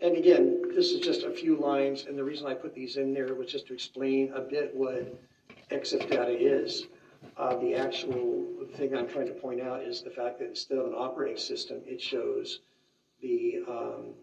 And 0.00 0.16
again, 0.16 0.62
this 0.74 0.92
is 0.92 1.00
just 1.00 1.22
a 1.22 1.30
few 1.30 1.56
lines, 1.56 2.04
and 2.06 2.18
the 2.18 2.22
reason 2.22 2.46
I 2.46 2.54
put 2.54 2.74
these 2.74 2.96
in 2.96 3.14
there 3.14 3.34
was 3.34 3.50
just 3.50 3.66
to 3.68 3.74
explain 3.74 4.30
a 4.34 4.40
bit 4.40 4.74
what 4.74 5.18
EXIF 5.70 6.08
data 6.10 6.36
is. 6.38 6.86
Uh, 7.36 7.56
the 7.56 7.74
actual 7.74 8.46
thing 8.76 8.94
I'm 8.96 9.08
trying 9.08 9.26
to 9.26 9.32
point 9.32 9.60
out 9.60 9.82
is 9.82 10.02
the 10.02 10.10
fact 10.10 10.38
that 10.38 10.48
instead 10.48 10.78
of 10.78 10.86
an 10.86 10.94
operating 10.94 11.38
system, 11.38 11.80
it 11.86 12.00
shows 12.00 12.60
the, 13.20 13.62
um, 13.68 14.14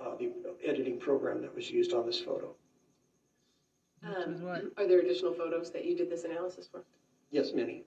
uh, 0.00 0.16
the 0.18 0.32
editing 0.66 0.98
program 0.98 1.42
that 1.42 1.54
was 1.54 1.70
used 1.70 1.92
on 1.92 2.06
this 2.06 2.18
photo. 2.18 2.54
Um. 4.04 4.44
Are 4.76 4.86
there 4.86 4.98
additional 4.98 5.32
photos 5.32 5.70
that 5.70 5.84
you 5.84 5.96
did 5.96 6.10
this 6.10 6.24
analysis 6.24 6.66
for? 6.66 6.82
Yes, 7.30 7.52
many. 7.54 7.84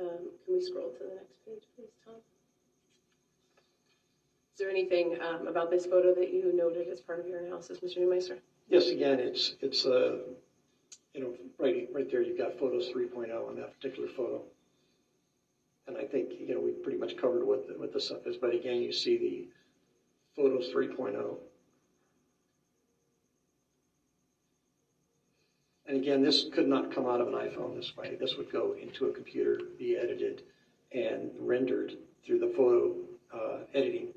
Um, 0.00 0.30
Can 0.46 0.54
we 0.54 0.60
scroll 0.60 0.90
to 0.90 0.98
the 0.98 1.14
next 1.16 1.34
page, 1.44 1.62
please, 1.76 1.90
Tom? 2.04 2.14
Is 4.54 4.58
there 4.58 4.70
anything 4.70 5.18
um, 5.20 5.48
about 5.48 5.70
this 5.70 5.86
photo 5.86 6.14
that 6.14 6.32
you 6.32 6.52
noted 6.54 6.86
as 6.88 7.00
part 7.00 7.18
of 7.18 7.26
your 7.26 7.40
analysis, 7.40 7.80
Mr. 7.80 7.98
Neumeister? 7.98 8.38
Yes, 8.68 8.88
again, 8.90 9.18
it's, 9.18 9.56
it's, 9.60 9.84
uh, 9.84 10.18
you 11.14 11.20
know, 11.20 11.34
right, 11.58 11.88
right 11.92 12.10
there, 12.10 12.22
you've 12.22 12.38
got 12.38 12.58
photos 12.58 12.88
3.0 12.88 13.48
on 13.48 13.56
that 13.56 13.78
particular 13.78 14.08
photo. 14.08 14.42
And 15.86 15.96
I 15.96 16.04
think, 16.04 16.30
you 16.38 16.54
know, 16.54 16.60
we 16.60 16.70
pretty 16.70 16.98
much 16.98 17.16
covered 17.16 17.44
what, 17.44 17.66
the- 17.68 17.74
what 17.74 17.92
the 17.92 18.00
stuff 18.00 18.26
is, 18.26 18.36
but 18.36 18.54
again, 18.54 18.80
you 18.80 18.92
see 18.92 19.16
the 19.18 19.48
photos 20.36 20.70
oh. 20.70 20.78
3.0. 20.78 21.36
And 25.86 25.96
again, 26.00 26.22
this 26.22 26.44
could 26.54 26.68
not 26.68 26.94
come 26.94 27.06
out 27.06 27.20
of 27.20 27.28
an 27.28 27.34
iPhone 27.34 27.76
this 27.76 27.94
way. 27.96 28.16
This 28.18 28.36
would 28.36 28.50
go 28.50 28.74
into 28.80 29.06
a 29.06 29.12
computer, 29.12 29.60
be 29.78 29.96
edited 29.96 30.42
and 30.92 31.30
rendered 31.38 31.98
through 32.24 32.38
the 32.38 32.52
photo 32.56 32.94
uh, 33.34 33.58
editing, 33.74 34.08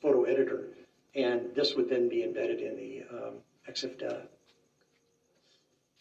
photo 0.00 0.24
editor. 0.24 0.68
And 1.16 1.54
this 1.54 1.74
would 1.74 1.88
then 1.88 2.08
be 2.08 2.22
embedded 2.22 2.60
in 2.60 2.76
the 2.76 3.02
um, 3.10 3.34
EXIF 3.68 3.98
data. 3.98 4.22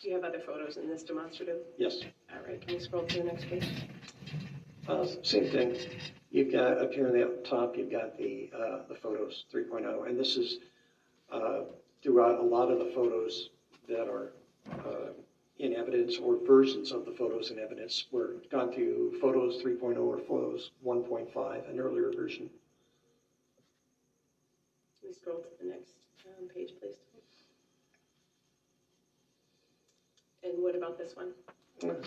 Do 0.03 0.09
you 0.09 0.15
have 0.15 0.25
other 0.25 0.41
photos 0.45 0.75
in 0.75 0.89
this 0.89 1.01
demonstrative? 1.01 1.59
Yes. 1.77 2.01
All 2.29 2.45
right, 2.45 2.59
can 2.59 2.75
we 2.75 2.79
scroll 2.81 3.05
to 3.05 3.17
the 3.19 3.23
next 3.23 3.47
page? 3.47 3.65
Uh, 4.85 5.05
same 5.21 5.49
thing. 5.49 5.77
You've 6.29 6.51
got 6.51 6.77
up 6.79 6.91
here 6.91 7.07
in 7.07 7.13
the 7.13 7.41
top, 7.49 7.77
you've 7.77 7.89
got 7.89 8.17
the 8.17 8.49
uh, 8.53 8.79
the 8.89 8.95
photos 8.95 9.45
3.0, 9.53 10.09
and 10.09 10.19
this 10.19 10.35
is 10.35 10.57
uh, 11.31 11.61
throughout 12.01 12.41
a 12.41 12.43
lot 12.43 12.69
of 12.69 12.79
the 12.79 12.91
photos 12.93 13.51
that 13.87 14.09
are 14.09 14.33
uh, 14.73 15.13
in 15.59 15.73
evidence 15.73 16.17
or 16.17 16.37
versions 16.45 16.91
of 16.91 17.05
the 17.05 17.13
photos 17.13 17.51
in 17.51 17.57
evidence. 17.57 18.07
We're 18.11 18.33
gone 18.51 18.73
through 18.73 19.21
photos 19.21 19.63
3.0 19.63 19.97
or 19.99 20.17
photos 20.27 20.71
1.5, 20.85 21.69
an 21.69 21.79
earlier 21.79 22.11
version. 22.13 22.49
Can 24.99 25.07
we 25.07 25.13
scroll 25.13 25.37
to 25.37 25.63
the 25.63 25.69
next 25.69 25.95
um, 26.27 26.49
page, 26.53 26.73
please? 26.81 27.02
And 30.43 30.61
what 30.61 30.75
about 30.75 30.97
this 30.97 31.15
one? 31.15 31.31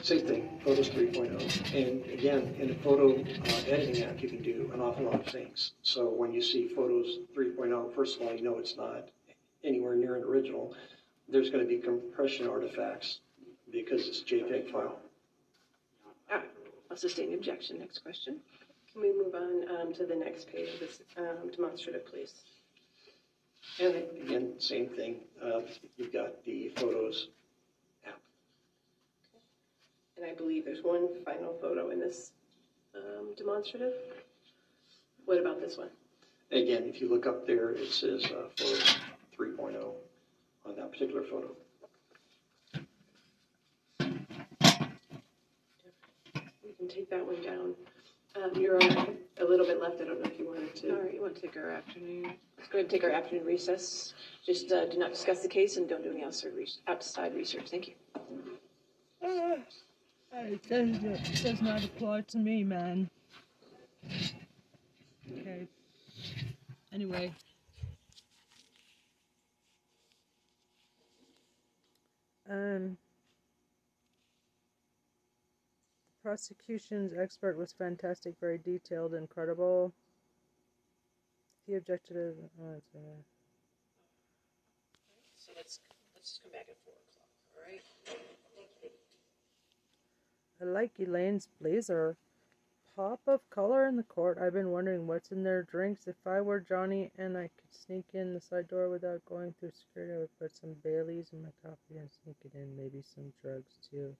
Same 0.02 0.26
thing, 0.26 0.60
Photos 0.64 0.88
3.0. 0.88 1.74
And 1.74 2.04
again, 2.10 2.54
in 2.58 2.68
the 2.68 2.74
photo 2.76 3.14
uh, 3.14 3.70
editing 3.70 4.04
app, 4.04 4.22
you 4.22 4.28
can 4.28 4.42
do 4.42 4.70
an 4.72 4.80
awful 4.80 5.04
lot 5.04 5.20
of 5.20 5.26
things. 5.26 5.72
So 5.82 6.08
when 6.08 6.32
you 6.32 6.40
see 6.40 6.68
Photos 6.68 7.18
3.0, 7.36 7.94
first 7.94 8.16
of 8.16 8.26
all, 8.26 8.34
you 8.34 8.42
know 8.42 8.58
it's 8.58 8.76
not 8.76 9.08
anywhere 9.64 9.94
near 9.94 10.16
an 10.16 10.22
original. 10.22 10.74
There's 11.28 11.50
going 11.50 11.64
to 11.64 11.68
be 11.68 11.78
compression 11.78 12.46
artifacts 12.48 13.20
because 13.70 14.06
it's 14.06 14.20
a 14.20 14.24
JPEG 14.24 14.70
file. 14.70 14.98
All 16.30 16.38
right, 16.38 16.50
I'll 16.90 16.96
sustain 16.96 17.30
the 17.30 17.34
objection. 17.34 17.78
Next 17.78 17.98
question. 17.98 18.36
Can 18.92 19.02
we 19.02 19.12
move 19.12 19.34
on 19.34 19.80
um, 19.80 19.92
to 19.94 20.06
the 20.06 20.14
next 20.16 20.48
page 20.50 20.72
of 20.72 20.80
this 20.80 21.00
um, 21.18 21.50
demonstrative, 21.54 22.06
please? 22.06 22.32
And 23.78 23.94
again, 24.22 24.52
same 24.58 24.88
thing. 24.88 25.16
Uh, 25.44 25.60
You've 25.98 26.12
got 26.12 26.42
the 26.44 26.72
Photos 26.76 27.28
app. 27.28 27.45
And 30.16 30.24
I 30.24 30.34
believe 30.34 30.64
there's 30.64 30.82
one 30.82 31.08
final 31.24 31.56
photo 31.60 31.90
in 31.90 32.00
this 32.00 32.32
um, 32.94 33.34
demonstrative. 33.36 33.92
What 35.26 35.38
about 35.38 35.60
this 35.60 35.76
one? 35.76 35.90
Again, 36.52 36.84
if 36.86 37.00
you 37.00 37.10
look 37.10 37.26
up 37.26 37.46
there, 37.46 37.70
it 37.72 37.90
says 37.90 38.24
uh, 38.26 38.48
Photos 38.56 38.96
3.0 39.38 39.92
on 40.64 40.76
that 40.76 40.92
particular 40.92 41.22
photo. 41.24 41.50
We 46.64 46.72
can 46.78 46.88
take 46.88 47.10
that 47.10 47.26
one 47.26 47.42
down. 47.42 47.74
Um, 48.36 48.52
You're 48.54 48.76
on 48.82 49.16
a 49.40 49.44
little 49.44 49.66
bit 49.66 49.80
left. 49.80 50.00
I 50.00 50.04
don't 50.04 50.22
know 50.22 50.30
if 50.30 50.38
you 50.38 50.46
wanted 50.46 50.74
to. 50.76 50.90
All 50.90 51.02
right, 51.02 51.14
you 51.14 51.20
want 51.20 51.34
to 51.34 51.40
take 51.40 51.56
our 51.56 51.70
afternoon, 51.70 52.34
let's 52.56 52.68
go 52.70 52.78
ahead 52.78 52.84
and 52.84 52.90
take 52.90 53.04
our 53.04 53.10
afternoon 53.10 53.44
recess. 53.44 54.14
Just 54.44 54.70
uh, 54.72 54.86
do 54.86 54.98
not 54.98 55.10
discuss 55.10 55.42
the 55.42 55.48
case 55.48 55.76
and 55.76 55.88
don't 55.88 56.02
do 56.02 56.10
any 56.10 56.22
outside 56.24 56.52
outside 56.86 57.34
research. 57.34 57.68
Thank 57.70 57.88
you. 57.88 57.94
Uh, 60.36 60.40
it 60.40 60.68
does, 60.68 61.02
it 61.02 61.42
does 61.42 61.62
not 61.62 61.82
apply 61.82 62.20
to 62.20 62.36
me, 62.36 62.62
man. 62.62 63.08
Okay. 65.32 65.66
Anyway. 66.92 67.32
Um. 72.50 72.98
The 76.22 76.30
prosecution's 76.30 77.12
expert 77.18 77.56
was 77.56 77.72
fantastic, 77.72 78.34
very 78.40 78.58
detailed, 78.58 79.14
incredible. 79.14 79.94
He 81.66 81.74
objected 81.74 82.14
to. 82.14 82.34
Oh, 82.60 82.74
it's, 82.76 82.94
uh, 82.94 82.98
So 85.38 85.52
let's, 85.56 85.78
let's 86.14 86.28
just 86.28 86.42
come 86.42 86.52
back 86.52 86.66
at 86.68 86.76
four 86.84 86.94
o'clock, 86.94 87.30
all 87.54 87.62
right? 87.70 88.35
I 90.60 90.64
like 90.64 90.92
Elaine's 90.98 91.48
blazer. 91.60 92.16
Pop 92.94 93.20
of 93.26 93.40
color 93.50 93.86
in 93.86 93.96
the 93.96 94.02
court. 94.02 94.38
I've 94.40 94.54
been 94.54 94.70
wondering 94.70 95.06
what's 95.06 95.30
in 95.30 95.42
their 95.42 95.64
drinks. 95.64 96.06
If 96.06 96.16
I 96.26 96.40
were 96.40 96.60
Johnny 96.60 97.10
and 97.18 97.36
I 97.36 97.50
could 97.60 97.74
sneak 97.74 98.06
in 98.14 98.32
the 98.32 98.40
side 98.40 98.68
door 98.68 98.88
without 98.88 99.22
going 99.26 99.54
through 99.60 99.72
security, 99.72 100.14
I 100.14 100.18
would 100.18 100.38
put 100.38 100.56
some 100.56 100.74
Baileys 100.82 101.28
in 101.34 101.42
my 101.42 101.50
coffee 101.62 101.98
and 101.98 102.08
sneak 102.24 102.36
it 102.44 102.52
in. 102.54 102.74
Maybe 102.74 103.02
some 103.14 103.34
drugs 103.42 103.72
too. 103.90 104.16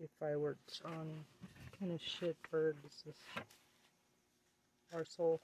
If 0.00 0.10
I 0.20 0.34
were 0.34 0.56
Johnny. 0.82 1.24
What 1.40 1.78
kind 1.78 1.92
of 1.92 2.00
shit 2.02 2.36
bird 2.50 2.78
is 2.84 3.04
this? 3.06 3.44
Arsehole. 4.92 5.38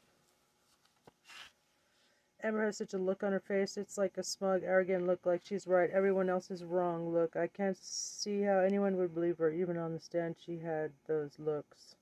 Amber 2.45 2.67
has 2.67 2.77
such 2.77 2.93
a 2.93 2.99
look 2.99 3.23
on 3.23 3.33
her 3.33 3.41
face. 3.41 3.79
It's 3.79 3.97
like 3.97 4.19
a 4.19 4.23
smug, 4.23 4.63
arrogant 4.65 5.07
look, 5.07 5.25
like 5.25 5.41
she's 5.43 5.67
right. 5.67 5.89
Everyone 5.89 6.29
else 6.29 6.51
is 6.51 6.63
wrong. 6.63 7.11
Look, 7.11 7.37
I 7.37 7.47
can't 7.47 7.79
see 7.79 8.43
how 8.43 8.59
anyone 8.59 8.99
would 8.99 9.15
believe 9.15 9.39
her. 9.39 9.51
Even 9.51 9.79
on 9.79 9.95
the 9.95 9.99
stand, 9.99 10.37
she 10.39 10.59
had 10.59 10.93
those 11.07 11.39
looks. 11.39 11.97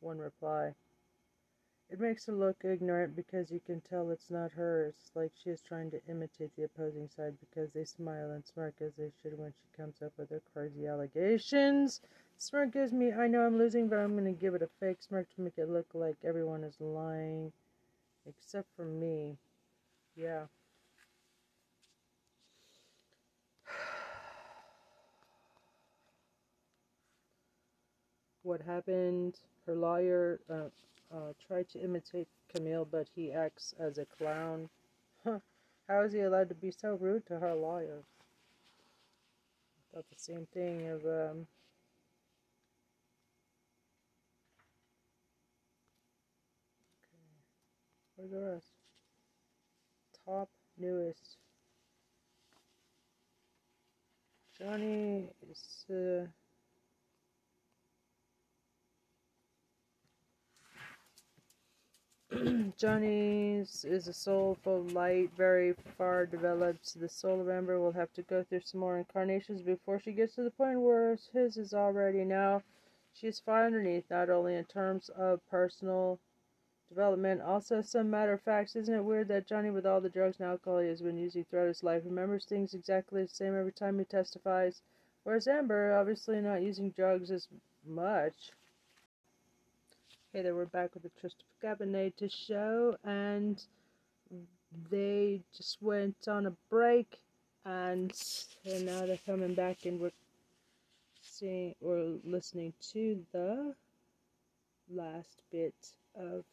One 0.00 0.16
reply. 0.16 0.72
It 1.90 2.00
makes 2.00 2.24
her 2.24 2.32
look 2.32 2.64
ignorant 2.64 3.14
because 3.14 3.50
you 3.50 3.60
can 3.60 3.82
tell 3.82 4.10
it's 4.10 4.30
not 4.30 4.52
hers, 4.52 4.94
like 5.14 5.32
she 5.34 5.50
is 5.50 5.60
trying 5.60 5.90
to 5.90 6.00
imitate 6.08 6.56
the 6.56 6.62
opposing 6.62 7.10
side 7.14 7.34
because 7.38 7.70
they 7.72 7.84
smile 7.84 8.30
and 8.30 8.46
smirk 8.46 8.76
as 8.80 8.94
they 8.94 9.10
should 9.20 9.38
when 9.38 9.52
she 9.52 9.76
comes 9.76 10.00
up 10.00 10.12
with 10.16 10.30
her 10.30 10.40
crazy 10.54 10.86
allegations. 10.86 12.00
Smirk 12.38 12.72
gives 12.72 12.92
me, 12.92 13.12
I 13.12 13.26
know 13.26 13.42
I'm 13.42 13.58
losing, 13.58 13.88
but 13.88 13.98
I'm 13.98 14.12
going 14.12 14.24
to 14.24 14.40
give 14.40 14.54
it 14.54 14.62
a 14.62 14.70
fake 14.78 15.02
smirk 15.02 15.28
to 15.34 15.42
make 15.42 15.58
it 15.58 15.68
look 15.68 15.88
like 15.92 16.16
everyone 16.24 16.64
is 16.64 16.80
lying, 16.80 17.52
except 18.24 18.68
for 18.74 18.86
me. 18.86 19.36
Yeah. 20.30 20.46
What 28.42 28.60
happened? 28.60 29.40
Her 29.66 29.74
lawyer 29.74 30.40
uh, 30.48 30.68
uh, 31.12 31.32
tried 31.48 31.68
to 31.70 31.82
imitate 31.82 32.28
Camille, 32.54 32.84
but 32.84 33.08
he 33.14 33.32
acts 33.32 33.74
as 33.80 33.98
a 33.98 34.04
clown. 34.04 34.68
How 35.24 36.02
is 36.04 36.12
he 36.12 36.20
allowed 36.20 36.48
to 36.50 36.54
be 36.54 36.70
so 36.70 36.94
rude 36.94 37.26
to 37.26 37.40
her 37.40 37.54
lawyer? 37.54 38.04
Thought 39.94 40.06
the 40.10 40.18
same 40.18 40.46
thing 40.52 40.88
of 40.88 41.04
um, 41.06 41.46
Where's 48.16 48.30
the 48.30 48.40
rest? 48.40 48.69
Top 50.26 50.48
newest. 50.78 51.36
Johnny 54.58 55.28
is 55.50 55.84
uh, 55.90 56.26
Johnny's 62.76 63.84
is 63.84 64.06
a 64.06 64.12
soulful 64.12 64.82
light, 64.92 65.30
very 65.36 65.74
far 65.98 66.26
developed. 66.26 67.00
The 67.00 67.08
soul 67.08 67.40
of 67.40 67.48
Amber 67.48 67.80
will 67.80 67.92
have 67.92 68.12
to 68.12 68.22
go 68.22 68.44
through 68.44 68.60
some 68.60 68.80
more 68.80 68.98
incarnations 68.98 69.62
before 69.62 69.98
she 69.98 70.12
gets 70.12 70.36
to 70.36 70.42
the 70.42 70.50
point 70.50 70.80
where 70.80 71.18
his 71.32 71.56
is 71.56 71.74
already 71.74 72.24
now. 72.24 72.62
She 73.14 73.26
is 73.26 73.40
far 73.40 73.66
underneath, 73.66 74.04
not 74.10 74.30
only 74.30 74.54
in 74.54 74.64
terms 74.66 75.08
of 75.10 75.40
personal 75.50 76.20
development. 76.90 77.40
Also, 77.40 77.80
some 77.80 78.10
matter 78.10 78.34
of 78.34 78.42
facts. 78.42 78.76
Isn't 78.76 78.94
it 78.94 79.04
weird 79.04 79.28
that 79.28 79.46
Johnny, 79.46 79.70
with 79.70 79.86
all 79.86 80.00
the 80.00 80.10
drugs 80.10 80.36
and 80.38 80.48
alcohol 80.48 80.80
he 80.80 80.88
has 80.88 81.00
been 81.00 81.16
using 81.16 81.44
throughout 81.44 81.68
his 81.68 81.82
life, 81.82 82.02
remembers 82.04 82.44
things 82.44 82.74
exactly 82.74 83.22
the 83.22 83.28
same 83.28 83.58
every 83.58 83.72
time 83.72 83.98
he 83.98 84.04
testifies? 84.04 84.82
Whereas 85.24 85.46
Amber, 85.46 85.96
obviously 85.96 86.40
not 86.40 86.62
using 86.62 86.90
drugs 86.90 87.30
as 87.30 87.48
much. 87.86 88.50
Okay, 90.34 90.42
then 90.42 90.54
we're 90.54 90.66
back 90.66 90.94
with 90.94 91.04
the 91.04 91.10
Trust 91.20 91.42
Cabinet 91.60 92.16
to 92.18 92.28
show, 92.28 92.96
and 93.04 93.62
they 94.90 95.40
just 95.56 95.80
went 95.80 96.28
on 96.28 96.46
a 96.46 96.52
break, 96.68 97.18
and, 97.64 98.12
and 98.64 98.86
now 98.86 99.06
they're 99.06 99.18
coming 99.26 99.54
back, 99.54 99.86
and 99.86 100.00
we're 100.00 100.12
seeing 101.20 101.74
or 101.80 102.18
listening 102.24 102.72
to 102.92 103.24
the 103.32 103.74
last 104.88 105.42
bit 105.50 105.74
of 106.14 106.44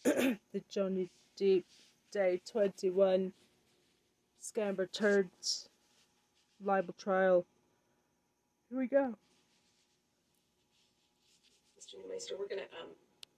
the 0.04 0.62
Johnny 0.68 1.10
Depp 1.38 1.64
Day 2.12 2.40
21 2.50 3.32
Scamber 4.42 4.90
Turds 4.90 5.68
libel 6.64 6.94
trial. 6.98 7.44
Here 8.68 8.78
we 8.78 8.86
go. 8.86 9.14
Mr. 11.78 11.94
Neumeister, 11.96 12.38
we're 12.38 12.48
gonna, 12.48 12.62
um, 12.80 12.88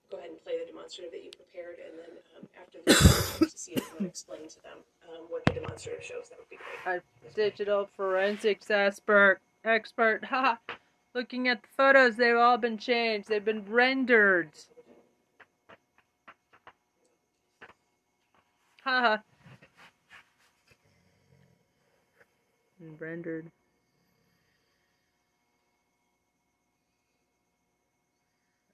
go 0.09 0.17
ahead 0.17 0.29
and 0.29 0.43
play 0.43 0.59
the 0.59 0.71
demonstrative 0.71 1.11
that 1.11 1.23
you 1.23 1.31
prepared, 1.31 1.77
and 1.79 1.97
then, 1.97 2.17
um, 2.37 2.47
after 2.59 2.79
the, 2.85 3.45
to 3.49 3.57
see 3.57 3.73
if 3.73 3.91
you 3.93 3.99
to 3.99 4.05
explain 4.05 4.47
to 4.47 4.61
them, 4.63 4.77
um, 5.09 5.25
what 5.29 5.43
the 5.45 5.53
demonstrative 5.53 6.03
shows, 6.03 6.29
that 6.29 6.37
would 6.37 6.49
be 6.49 6.57
great. 6.85 7.01
A 7.01 7.33
digital 7.33 7.89
forensics 7.95 8.69
expert, 8.69 9.39
expert, 9.63 10.25
haha. 10.29 10.55
Looking 11.13 11.47
at 11.47 11.61
the 11.61 11.67
photos, 11.75 12.15
they've 12.15 12.37
all 12.37 12.57
been 12.57 12.77
changed. 12.77 13.27
They've 13.27 13.43
been 13.43 13.65
rendered. 13.65 14.51
Haha. 18.81 19.17
rendered. 22.99 23.51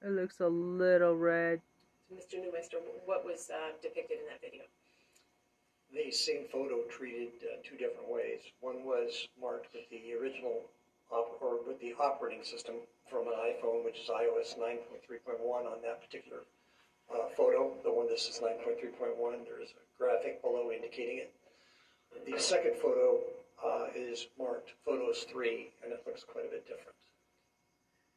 It 0.01 0.11
looks 0.11 0.39
a 0.39 0.47
little 0.47 1.15
red. 1.15 1.61
Mr. 2.13 2.39
Neumeister, 2.39 2.79
what 3.05 3.25
was, 3.25 3.49
uh, 3.49 3.75
depicted 3.81 4.19
in 4.19 4.25
that 4.31 4.39
video? 4.39 4.63
The 5.91 6.09
same 6.11 6.45
photo 6.51 6.83
treated 6.89 7.33
uh, 7.43 7.57
two 7.63 7.75
different 7.75 8.07
ways. 8.07 8.39
One 8.61 8.85
was 8.85 9.27
marked 9.41 9.73
with 9.73 9.89
the 9.89 10.13
original 10.13 10.61
op- 11.11 11.37
or 11.41 11.59
with 11.67 11.81
the 11.81 11.95
operating 11.99 12.45
system 12.45 12.75
from 13.09 13.27
an 13.27 13.33
iPhone, 13.33 13.83
which 13.83 13.99
is 13.99 14.07
iOS 14.07 14.57
9.3.1 14.57 15.43
on 15.43 15.81
that 15.81 16.01
particular 16.01 16.43
uh, 17.13 17.29
photo. 17.35 17.73
The 17.83 17.91
one 17.91 18.07
this 18.07 18.27
is 18.27 18.39
9.3.1, 18.39 19.45
there 19.45 19.61
is 19.61 19.71
a 19.71 19.83
graphic 19.97 20.41
below 20.41 20.71
indicating 20.71 21.19
it. 21.19 21.33
The 22.25 22.39
second 22.39 22.75
photo 22.75 23.19
uh, 23.63 23.87
is 23.95 24.27
marked 24.37 24.73
Photos 24.85 25.25
3, 25.29 25.69
and 25.83 25.91
it 25.93 26.03
looks 26.05 26.23
quite 26.23 26.45
a 26.45 26.49
bit 26.49 26.67
different. 26.67 26.97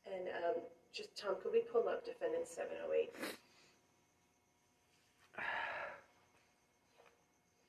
And, 0.07 0.29
um, 0.45 0.63
just, 0.93 1.17
Tom, 1.17 1.37
could 1.43 1.53
we 1.53 1.61
pull 1.61 1.89
up 1.89 2.05
defendant 2.05 2.49
seven 2.49 2.77
oh 2.87 2.93
eight? 2.93 3.13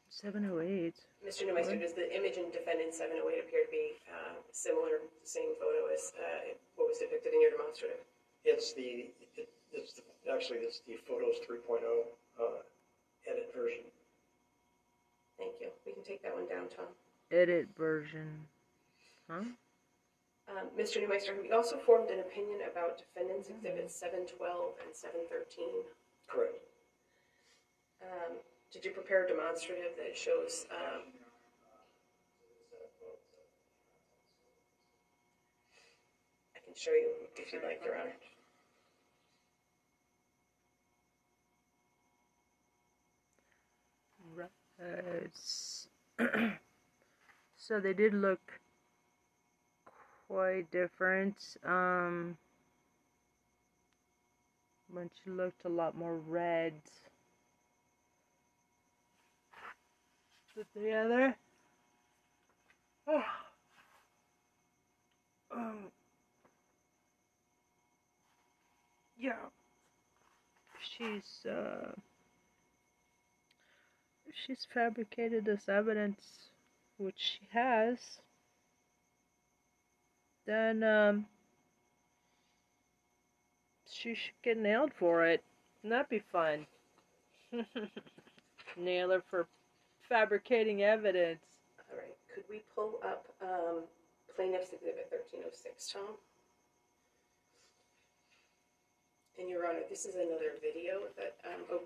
708. 0.10 0.96
Mr. 1.26 1.50
Neumeister, 1.50 1.80
does 1.80 1.94
the 1.94 2.06
image 2.16 2.38
in 2.38 2.52
defendant 2.52 2.94
seven 2.94 3.18
oh 3.22 3.30
eight 3.30 3.42
appear 3.42 3.66
to 3.66 3.72
be, 3.72 3.94
uh, 4.10 4.38
similar, 4.52 5.02
same 5.24 5.54
photo 5.60 5.90
as, 5.94 6.14
uh, 6.18 6.54
what 6.76 6.88
was 6.88 6.98
depicted 6.98 7.34
in 7.34 7.42
your 7.42 7.52
demonstrative? 7.52 8.02
It's 8.46 8.74
the, 8.74 9.10
it, 9.38 9.50
it's 9.74 9.94
the, 9.94 10.02
actually, 10.30 10.60
it's 10.60 10.82
the 10.86 10.98
Photos 11.08 11.36
3.0 11.50 11.82
uh, 12.40 12.44
edit 13.30 13.52
version. 13.56 13.86
Thank 15.38 15.54
you. 15.60 15.70
We 15.86 15.94
can 15.94 16.04
take 16.04 16.22
that 16.24 16.34
one 16.34 16.48
down, 16.48 16.68
Tom. 16.76 16.86
Edit 17.32 17.70
version. 17.78 18.46
Huh? 19.30 19.44
Um, 20.50 20.68
Mr. 20.78 20.98
Neumeister, 21.02 21.42
we 21.42 21.52
also 21.52 21.78
formed 21.78 22.10
an 22.10 22.20
opinion 22.20 22.60
about 22.70 22.98
defendants 23.00 23.50
exhibits 23.50 23.96
seven 23.96 24.26
twelve 24.28 24.74
and 24.84 24.94
seven 24.94 25.22
thirteen. 25.30 25.86
Correct. 26.28 26.60
Um, 28.02 28.38
did 28.74 28.84
you 28.84 28.92
prepare 28.92 29.26
a 29.26 29.28
demonstrative 29.28 29.96
that 29.98 30.18
shows, 30.18 30.66
um, 30.72 31.02
I 36.56 36.60
can 36.66 36.74
show 36.76 36.92
you 36.92 37.12
if 37.38 37.54
you'd 37.54 37.64
like, 37.64 37.82
Your 37.86 37.96
Honor. 37.96 38.14
It's 44.82 45.88
so 47.58 47.80
they 47.80 47.94
did 47.94 48.14
look 48.14 48.40
quite 50.28 50.70
different. 50.72 51.36
Um, 51.66 52.38
when 54.92 55.10
she 55.24 55.30
looked 55.30 55.66
a 55.66 55.70
lot 55.70 55.96
more 55.96 56.18
red. 56.18 56.74
Put 60.56 60.68
together. 60.74 61.36
Oh. 63.08 63.22
Um. 65.54 65.92
Yeah. 69.20 69.34
She's 70.98 71.46
uh 71.46 71.92
she's 74.36 74.68
fabricated 74.74 75.46
this 75.46 75.68
evidence, 75.70 76.22
which 76.98 77.16
she 77.18 77.48
has, 77.52 77.98
then 80.46 80.84
um, 80.84 81.26
she 83.90 84.16
should 84.16 84.34
get 84.44 84.58
nailed 84.58 84.92
for 84.98 85.26
it. 85.26 85.44
And 85.84 85.92
that'd 85.92 86.10
be 86.10 86.24
fun. 86.32 86.66
Nail 88.78 89.10
her 89.10 89.24
for 89.30 89.48
fabricating 90.08 90.84
evidence. 90.84 91.44
All 91.92 91.98
right, 91.98 92.16
could 92.34 92.44
we 92.50 92.62
pull 92.76 93.00
up, 93.04 93.26
um, 93.42 93.84
plaintiff's 94.36 94.72
exhibit 94.74 95.08
thirteen 95.10 95.42
oh 95.46 95.52
six, 95.52 95.92
Tom? 95.92 96.16
And 99.40 99.50
Your 99.50 99.68
Honor, 99.68 99.80
this 99.90 100.06
is 100.06 100.16
another 100.16 100.54
video 100.62 101.02
that, 101.18 101.36
um, 101.46 101.62
oh, 101.72 101.82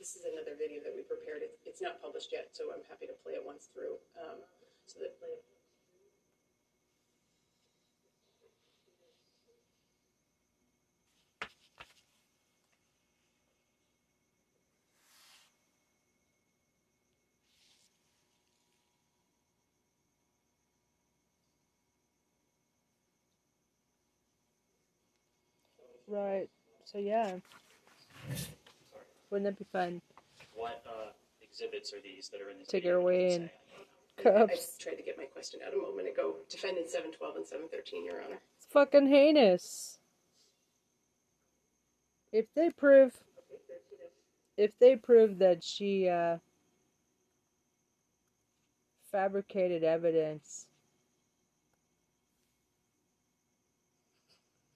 This 0.00 0.16
is 0.16 0.24
another 0.24 0.56
video 0.56 0.80
that 0.82 0.96
we 0.96 1.02
prepared. 1.02 1.42
It's, 1.42 1.58
it's 1.66 1.82
not 1.82 2.00
published 2.00 2.32
yet, 2.32 2.48
so 2.52 2.72
I'm 2.72 2.80
happy 2.88 3.04
to 3.04 3.12
play 3.22 3.34
it 3.34 3.44
once 3.44 3.68
through, 3.68 4.00
um, 4.16 4.38
so 4.86 4.98
that. 5.00 5.12
Right. 26.08 26.48
So 26.86 26.96
yeah. 26.96 27.36
Wouldn't 29.30 29.44
that 29.44 29.58
be 29.58 29.66
fun? 29.72 30.02
What 30.54 30.82
uh, 30.86 31.10
exhibits 31.40 31.92
are 31.92 32.00
these 32.00 32.28
that 32.30 32.40
are 32.40 32.50
in 32.50 32.58
this 32.58 32.66
Take 32.68 32.82
video? 32.82 32.96
her 32.96 32.98
away 33.00 33.34
and 33.34 33.50
say? 34.24 34.30
I 34.30 34.46
just 34.46 34.80
tried 34.80 34.96
to 34.96 35.02
get 35.02 35.16
my 35.16 35.24
question 35.24 35.60
out 35.66 35.72
a 35.72 35.76
moment 35.76 36.08
ago. 36.08 36.34
Defendant 36.50 36.90
seven 36.90 37.10
twelve 37.12 37.36
and 37.36 37.46
seven 37.46 37.66
thirteen, 37.72 38.04
Your 38.04 38.16
Honor. 38.22 38.38
It's 38.56 38.66
fucking 38.70 39.06
heinous. 39.08 39.98
If 42.32 42.46
they 42.54 42.70
prove 42.70 43.12
if 44.56 44.72
they 44.78 44.96
prove 44.96 45.38
that 45.38 45.64
she 45.64 46.08
uh 46.08 46.36
fabricated 49.10 49.82
evidence 49.84 50.66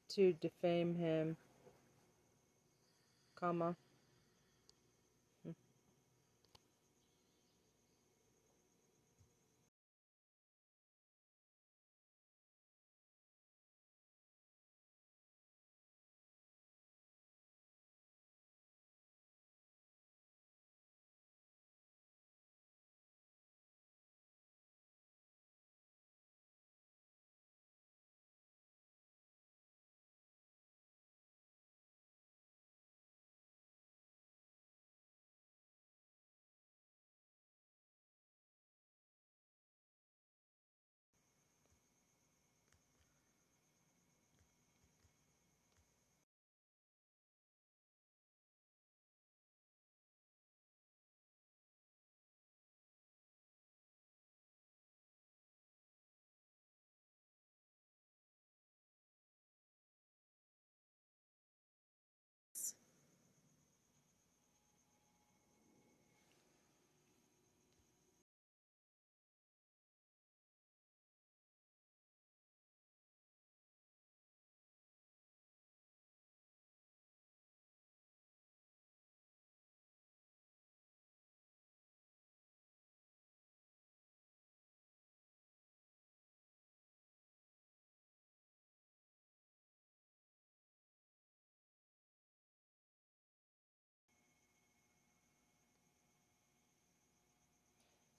to 0.09 0.33
defame 0.41 0.95
him, 0.95 1.37
comma, 3.39 3.77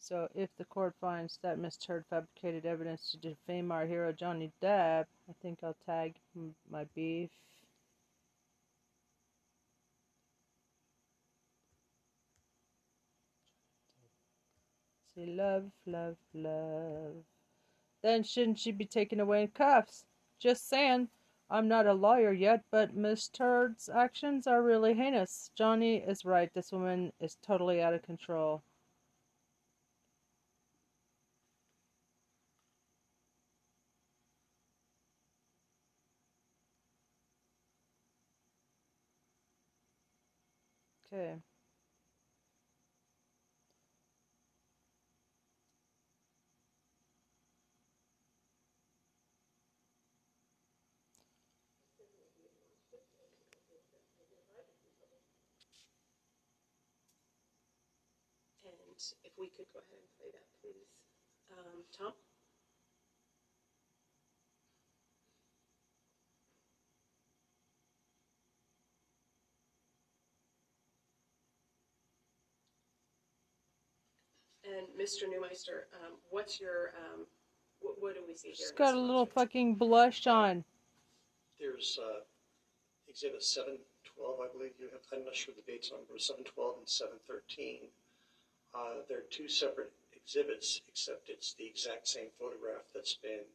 So 0.08 0.28
if 0.36 0.52
the 0.60 0.66
court 0.66 0.94
finds 1.02 1.40
that 1.42 1.58
Ms. 1.58 1.78
Turd 1.78 2.06
fabricated 2.12 2.64
evidence 2.64 3.10
to 3.10 3.18
defame 3.18 3.72
our 3.72 3.88
hero 3.88 4.12
Johnny 4.12 4.52
Depp, 4.62 5.06
I 5.28 5.34
think 5.42 5.64
I'll 5.64 5.76
tag 5.88 6.14
my 6.70 6.84
beef. 6.94 7.32
See, 15.16 15.26
love, 15.26 15.72
love, 15.88 16.18
love. 16.36 17.24
Then 18.04 18.22
shouldn't 18.22 18.60
she 18.60 18.72
be 18.72 18.86
taken 18.86 19.20
away 19.20 19.42
in 19.42 19.48
cuffs? 19.48 20.06
Just 20.40 20.70
saying. 20.70 21.10
I'm 21.50 21.68
not 21.68 21.88
a 21.88 21.94
lawyer 21.94 22.32
yet, 22.32 22.64
but 22.70 22.96
Miss 22.96 23.28
Turd's 23.28 23.90
actions 23.90 24.46
are 24.46 24.62
really 24.62 24.94
heinous. 24.94 25.50
Johnny 25.56 25.96
is 25.98 26.26
right. 26.26 26.54
This 26.54 26.72
woman 26.72 27.12
is 27.20 27.38
totally 27.42 27.82
out 27.82 27.96
of 27.96 28.04
control. 28.04 28.62
And 41.26 41.42
if 59.26 59.34
we 59.38 59.50
could 59.50 59.66
go 59.74 59.80
ahead 59.82 60.00
and 60.00 60.12
play 60.18 60.30
that, 60.34 60.48
please. 60.62 60.90
Um, 61.52 61.84
Tom? 61.92 62.14
And 74.66 74.88
Mr. 74.98 75.30
Neumeister, 75.30 75.86
um, 76.02 76.14
what's 76.32 76.60
your, 76.60 76.92
um, 76.98 77.26
what, 77.82 77.96
what 78.02 78.14
do 78.16 78.22
we 78.28 78.34
see 78.34 78.50
here? 78.50 78.56
She's 78.58 78.70
in 78.72 78.78
got 78.78 78.96
a 78.96 79.00
little 79.00 79.26
photo? 79.26 79.42
fucking 79.42 79.76
blush 79.76 80.26
on. 80.28 80.64
There's 81.60 82.00
uh, 82.02 82.22
exhibit 83.08 83.44
712, 83.44 84.40
I 84.42 84.48
believe 84.52 84.72
you 84.80 84.88
have, 84.92 85.02
I'm 85.14 85.24
not 85.26 85.36
sure 85.36 85.54
the 85.56 85.62
dates 85.72 85.92
on, 85.92 86.00
but 86.10 86.22
712 86.22 86.78
and 86.80 86.90
713. 86.90 87.88
Uh, 88.74 89.06
They're 89.08 89.24
two 89.30 89.48
separate 89.48 89.94
exhibits, 90.16 90.82
except 90.90 91.30
it's 91.30 91.54
the 91.54 91.66
exact 91.66 92.08
same 92.08 92.28
photograph 92.40 92.90
that's 92.94 93.16
been, 93.22 93.46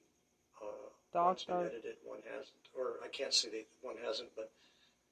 uh, 0.63 0.89
one's 1.13 1.45
been 1.45 1.57
Doctor. 1.59 1.67
edited, 1.75 1.97
one 2.07 2.23
hasn't, 2.25 2.65
or 2.73 3.03
I 3.05 3.09
can't 3.09 3.35
say 3.35 3.51
that 3.51 3.67
one 3.83 3.97
hasn't, 3.99 4.31
but 4.37 4.53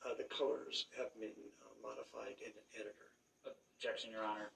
uh, 0.06 0.14
the 0.16 0.24
colors 0.30 0.86
have 0.96 1.10
been 1.18 1.34
uh, 1.60 1.74
modified 1.82 2.38
in 2.40 2.54
an 2.54 2.66
editor. 2.78 3.10
Objection, 3.78 4.10
Your 4.10 4.24
Honor, 4.24 4.50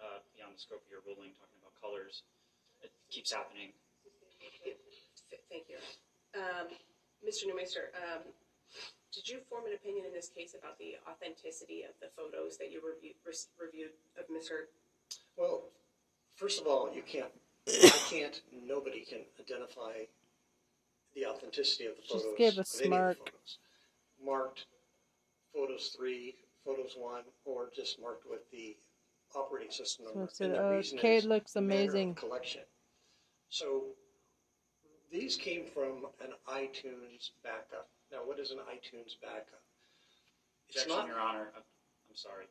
uh, 0.00 0.22
beyond 0.34 0.54
the 0.54 0.60
scope 0.60 0.82
of 0.82 0.90
your 0.90 1.02
ruling, 1.06 1.34
talking 1.34 1.58
about 1.60 1.74
colors. 1.78 2.22
It 2.82 2.90
keeps 3.10 3.32
happening. 3.32 3.74
Thank 5.50 5.66
you. 5.68 5.80
Um, 6.36 6.68
Mr. 7.24 7.48
Neumeister, 7.48 7.90
um, 7.96 8.22
did 9.12 9.28
you 9.28 9.40
form 9.48 9.66
an 9.66 9.74
opinion 9.74 10.06
in 10.06 10.12
this 10.12 10.28
case 10.28 10.54
about 10.54 10.78
the 10.78 10.96
authenticity 11.08 11.82
of 11.82 11.96
the 12.00 12.08
photos 12.14 12.58
that 12.58 12.70
you 12.70 12.80
reviewed, 12.84 13.16
reviewed 13.58 13.96
of 14.18 14.24
Ms. 14.30 14.48
Heard? 14.48 14.68
Well, 15.36 15.62
first 16.36 16.60
of 16.60 16.66
all, 16.66 16.92
you 16.94 17.02
can't, 17.02 17.32
I 17.66 17.98
can't, 18.10 18.40
nobody 18.52 19.00
can 19.00 19.20
identify 19.40 20.06
the 21.14 21.26
authenticity 21.26 21.86
of 21.86 21.96
the 21.96 22.02
photos. 22.02 22.22
Just 22.22 22.36
photos. 22.36 22.38
give 22.38 22.58
a 22.58 22.60
of 22.60 22.68
any 22.84 22.86
of 22.86 22.90
the 22.90 23.14
smirk. 23.14 23.18
photos. 23.18 23.58
Marked 24.24 24.66
photos 25.54 25.94
three, 25.96 26.34
photos 26.64 26.94
one, 26.96 27.22
or 27.44 27.70
just 27.74 28.00
marked 28.00 28.28
with 28.28 28.48
the 28.52 28.76
operating 29.34 29.70
system 29.70 30.06
So 30.06 30.10
number. 30.10 30.24
it 30.30 30.36
said, 30.36 30.46
And 30.50 30.54
the 30.54 30.62
"Oh, 30.62 30.68
uh, 30.72 30.76
reason 30.76 30.98
Kate 30.98 31.18
is 31.18 31.24
looks 31.26 31.56
amazing." 31.56 32.14
Collection. 32.14 32.62
So 33.50 33.84
these 35.10 35.36
came 35.36 35.64
from 35.66 36.06
an 36.20 36.32
iTunes 36.48 37.30
backup. 37.42 37.88
Now, 38.12 38.18
what 38.24 38.38
is 38.38 38.50
an 38.50 38.58
iTunes 38.58 39.20
backup? 39.22 39.62
It's 40.68 40.82
Objection, 40.82 40.96
not, 40.96 41.06
Your 41.08 41.20
Honor. 41.20 41.52
I'm 41.56 41.62
I'm 42.10 42.16
sorry. 42.16 42.46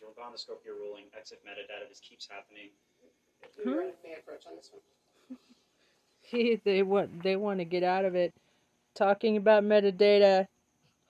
You're 0.00 0.10
beyond 0.16 0.34
the 0.34 0.38
scope 0.38 0.60
of 0.60 0.66
your 0.66 0.76
ruling. 0.76 1.04
EXIF 1.16 1.38
metadata. 1.46 1.88
This 1.88 2.00
keeps 2.00 2.26
happening. 2.28 2.70
Your 3.64 3.82
Honor, 3.82 3.92
May 4.04 4.14
I 4.14 4.18
approach 4.18 4.44
on 4.46 4.56
this 4.56 4.70
one? 4.72 4.82
they 6.64 6.82
want 6.82 7.22
they 7.22 7.36
want 7.36 7.58
to 7.60 7.64
get 7.64 7.82
out 7.82 8.04
of 8.04 8.14
it. 8.14 8.32
Talking 8.94 9.36
about 9.36 9.64
metadata. 9.64 10.46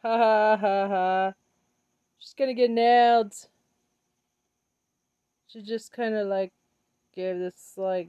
Ha 0.02 0.16
ha 0.18 0.56
ha 0.56 0.88
ha. 0.88 1.32
She's 2.18 2.34
gonna 2.34 2.54
get 2.54 2.70
nailed. 2.70 3.34
She 5.52 5.60
just 5.60 5.92
kind 5.92 6.14
of 6.14 6.28
like 6.28 6.52
gave 7.14 7.38
this 7.38 7.74
like 7.76 8.08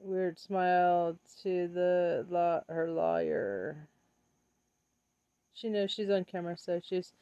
weird 0.00 0.38
smile 0.38 1.18
to 1.42 1.68
the 1.68 2.26
law 2.30 2.62
her 2.68 2.90
lawyer. 2.90 3.88
She 5.54 5.68
knows 5.68 5.90
she's 5.90 6.10
on 6.10 6.24
camera, 6.24 6.56
so 6.56 6.80
she's 6.82 7.12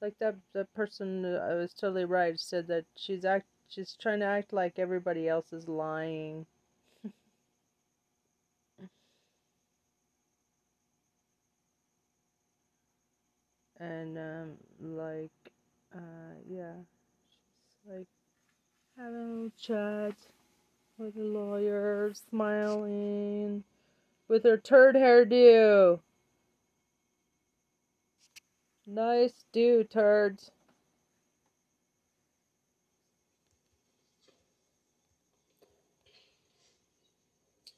like 0.00 0.18
that. 0.20 0.36
That 0.52 0.72
person 0.74 1.24
I 1.24 1.54
was 1.54 1.74
totally 1.74 2.04
right. 2.04 2.38
Said 2.38 2.68
that 2.68 2.84
she's 2.96 3.24
act. 3.24 3.46
She's 3.68 3.96
trying 3.96 4.20
to 4.20 4.26
act 4.26 4.52
like 4.52 4.78
everybody 4.78 5.28
else 5.28 5.52
is 5.52 5.68
lying. 5.68 6.46
and 13.80 14.18
um 14.18 14.58
like 14.80 15.30
uh 15.94 16.34
yeah 16.48 16.74
like 17.88 18.06
having 18.98 19.52
a 19.52 19.60
chat 19.60 20.14
with 20.98 21.14
the 21.14 21.22
lawyer 21.22 22.12
smiling 22.30 23.62
with 24.28 24.44
her 24.44 24.56
turd 24.56 24.96
hairdo 24.96 26.00
nice 28.86 29.44
do 29.52 29.84
turds 29.84 30.50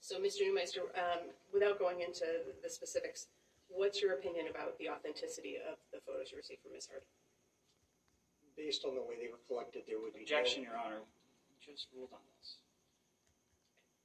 So, 0.00 0.16
Mr. 0.18 0.40
Neumeister, 0.40 0.88
um, 0.96 1.28
without 1.52 1.78
going 1.78 2.00
into 2.00 2.24
the 2.62 2.70
specifics, 2.70 3.26
what's 3.68 4.00
your 4.00 4.14
opinion 4.14 4.46
about 4.48 4.78
the 4.78 4.88
authenticity 4.88 5.56
of 5.56 5.76
the 5.92 6.00
photos 6.00 6.32
you 6.32 6.38
received 6.38 6.62
from 6.62 6.72
Ms. 6.72 6.88
Heard? 6.90 7.02
Based 8.58 8.82
on 8.84 8.98
the 8.98 9.02
way 9.06 9.14
they 9.14 9.30
were 9.30 9.38
collected, 9.46 9.86
there 9.86 10.02
would 10.02 10.12
be. 10.12 10.26
no- 10.26 10.26
Objection, 10.26 10.66
Your 10.66 10.74
Honor. 10.76 10.98
We 10.98 11.54
Just 11.62 11.86
ruled 11.94 12.10
on 12.12 12.18
this. 12.42 12.58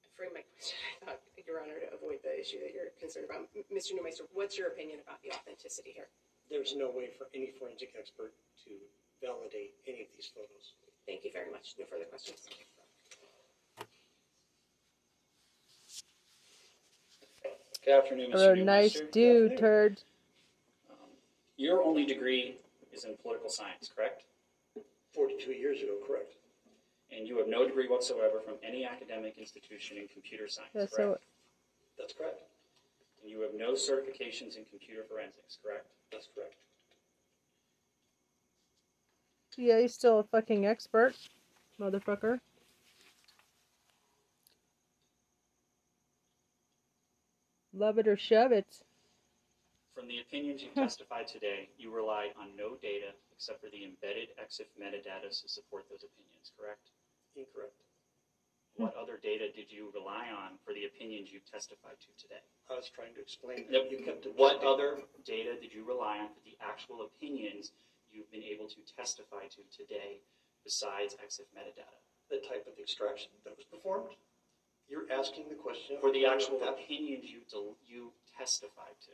I 0.05 0.07
framed 0.15 0.33
my 0.37 0.45
question, 0.53 0.77
I 1.01 1.05
thought, 1.17 1.21
Your 1.47 1.57
Honor, 1.59 1.79
to 1.81 1.89
avoid 1.97 2.21
the 2.21 2.37
issue 2.39 2.59
that 2.61 2.69
you're 2.71 2.93
concerned 3.01 3.25
about. 3.25 3.49
M- 3.57 3.65
Mr. 3.73 3.97
Neumeister, 3.97 4.29
what's 4.31 4.55
your 4.57 4.67
opinion 4.69 4.99
about 5.01 5.17
the 5.25 5.31
authenticity 5.33 5.89
here? 5.91 6.07
There's 6.53 6.75
no 6.77 6.91
way 6.93 7.09
for 7.17 7.27
any 7.33 7.49
forensic 7.57 7.95
expert 7.97 8.33
to 8.65 8.71
validate 9.25 9.73
any 9.89 10.01
of 10.05 10.07
these 10.15 10.29
photos. 10.29 10.77
Thank 11.07 11.25
you 11.25 11.31
very 11.33 11.49
much. 11.49 11.73
No 11.79 11.85
further 11.85 12.05
questions. 12.05 12.45
Good 17.83 17.93
afternoon, 17.97 18.33
or 18.33 18.37
Mr. 18.37 18.61
a 18.61 18.63
nice 18.63 19.01
Neumeister. 19.01 19.11
do 19.11 19.49
turd 19.57 20.01
um, 20.89 20.95
Your 21.57 21.83
only 21.83 22.05
degree 22.05 22.55
is 22.93 23.03
in 23.03 23.17
political 23.17 23.49
science, 23.49 23.91
correct? 23.93 24.23
Forty-two 25.13 25.53
years 25.53 25.81
ago, 25.81 25.97
correct? 26.05 26.33
And 27.11 27.27
you 27.27 27.37
have 27.37 27.47
no 27.47 27.65
degree 27.67 27.87
whatsoever 27.87 28.41
from 28.43 28.55
any 28.63 28.85
academic 28.85 29.37
institution 29.37 29.97
in 29.97 30.07
computer 30.07 30.47
science, 30.47 30.71
yeah 30.73 30.87
correct? 30.87 30.95
so 30.95 31.17
That's 31.97 32.13
correct. 32.13 32.41
And 33.21 33.29
you 33.29 33.41
have 33.41 33.53
no 33.53 33.73
certifications 33.73 34.57
in 34.57 34.65
computer 34.65 35.03
forensics, 35.07 35.59
correct? 35.63 35.85
That's 36.11 36.27
correct. 36.33 36.55
yeah 39.57 39.79
he's 39.79 39.93
still 39.93 40.19
a 40.19 40.23
fucking 40.23 40.65
expert 40.65 41.15
motherfucker 41.79 42.39
love 47.73 47.97
it 47.97 48.07
or 48.07 48.17
shove 48.17 48.51
it 48.51 48.65
From 49.95 50.07
the 50.07 50.19
opinions 50.19 50.63
you 50.63 50.69
testified 50.73 51.27
today, 51.27 51.69
you 51.77 51.93
relied 51.93 52.31
on 52.39 52.47
no 52.57 52.75
data 52.81 53.13
except 53.43 53.59
for 53.59 53.67
the 53.75 53.83
embedded 53.83 54.31
EXIF 54.39 54.71
metadata 54.79 55.27
to 55.27 55.47
support 55.51 55.83
those 55.91 56.07
opinions, 56.07 56.55
correct? 56.55 56.95
Incorrect. 57.35 57.75
What 58.79 58.95
other 58.95 59.19
data 59.19 59.51
did 59.51 59.67
you 59.67 59.91
rely 59.91 60.31
on 60.31 60.55
for 60.63 60.71
the 60.71 60.87
opinions 60.87 61.27
you 61.27 61.43
testified 61.43 61.99
to 62.07 62.09
today? 62.15 62.39
I 62.71 62.79
was 62.79 62.87
trying 62.87 63.11
to 63.15 63.21
explain 63.21 63.67
that 63.75 63.91
you 63.91 63.99
kept. 63.99 64.23
What 64.39 64.63
other 64.63 65.03
data 65.27 65.59
did 65.59 65.75
you 65.75 65.83
rely 65.83 66.23
on 66.23 66.31
for 66.31 66.39
the 66.47 66.55
actual 66.63 67.03
opinions 67.03 67.75
you've 68.07 68.31
been 68.31 68.47
able 68.47 68.71
to 68.71 68.79
testify 68.95 69.51
to 69.51 69.61
today 69.75 70.23
besides 70.63 71.19
EXIF 71.19 71.51
metadata? 71.51 71.99
the 72.31 72.39
type 72.47 72.65
of 72.65 72.79
extraction 72.79 73.29
that 73.43 73.53
was 73.59 73.65
performed. 73.67 74.15
You're 74.89 75.05
asking 75.11 75.49
the 75.49 75.59
question. 75.59 75.97
For 75.99 76.09
the 76.11 76.25
actual 76.25 76.57
That- 76.59 76.79
opinions 76.79 77.29
you, 77.29 77.41
del- 77.51 77.75
you 77.85 78.13
testified 78.35 78.95
to. 79.05 79.11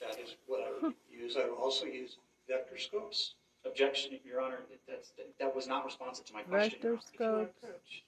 That 0.00 0.16
is 0.18 0.36
what 0.46 0.62
I 0.62 0.70
would 0.80 0.94
use. 1.10 1.36
I 1.36 1.44
would 1.50 1.58
also 1.58 1.84
use 1.84 2.16
vector 2.46 2.78
scopes. 2.78 3.34
Objection, 3.66 4.18
Your 4.24 4.40
Honor, 4.40 4.60
that- 4.70 4.86
that's, 4.86 5.12
that 5.38 5.54
was 5.54 5.66
not 5.68 5.84
responsive 5.84 6.24
to 6.26 6.32
my 6.32 6.42
question. 6.42 6.78
Your 6.82 6.92
Honor. 6.92 7.02
scopes. 7.02 7.62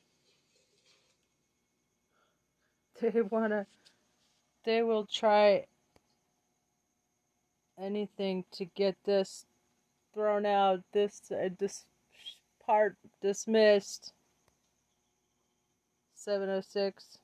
They 3.01 3.22
wanna. 3.22 3.66
They 4.64 4.82
will 4.82 5.06
try 5.06 5.64
anything 7.78 8.44
to 8.52 8.66
get 8.66 8.94
this 9.05 9.47
thrown 10.12 10.44
out. 10.44 10.82
This 10.93 11.31
uh, 11.32 11.48
this 11.59 11.86
part 12.66 12.97
dismissed. 13.22 14.12
Seven 16.14 16.51
oh 16.51 16.60
six. 16.60 17.16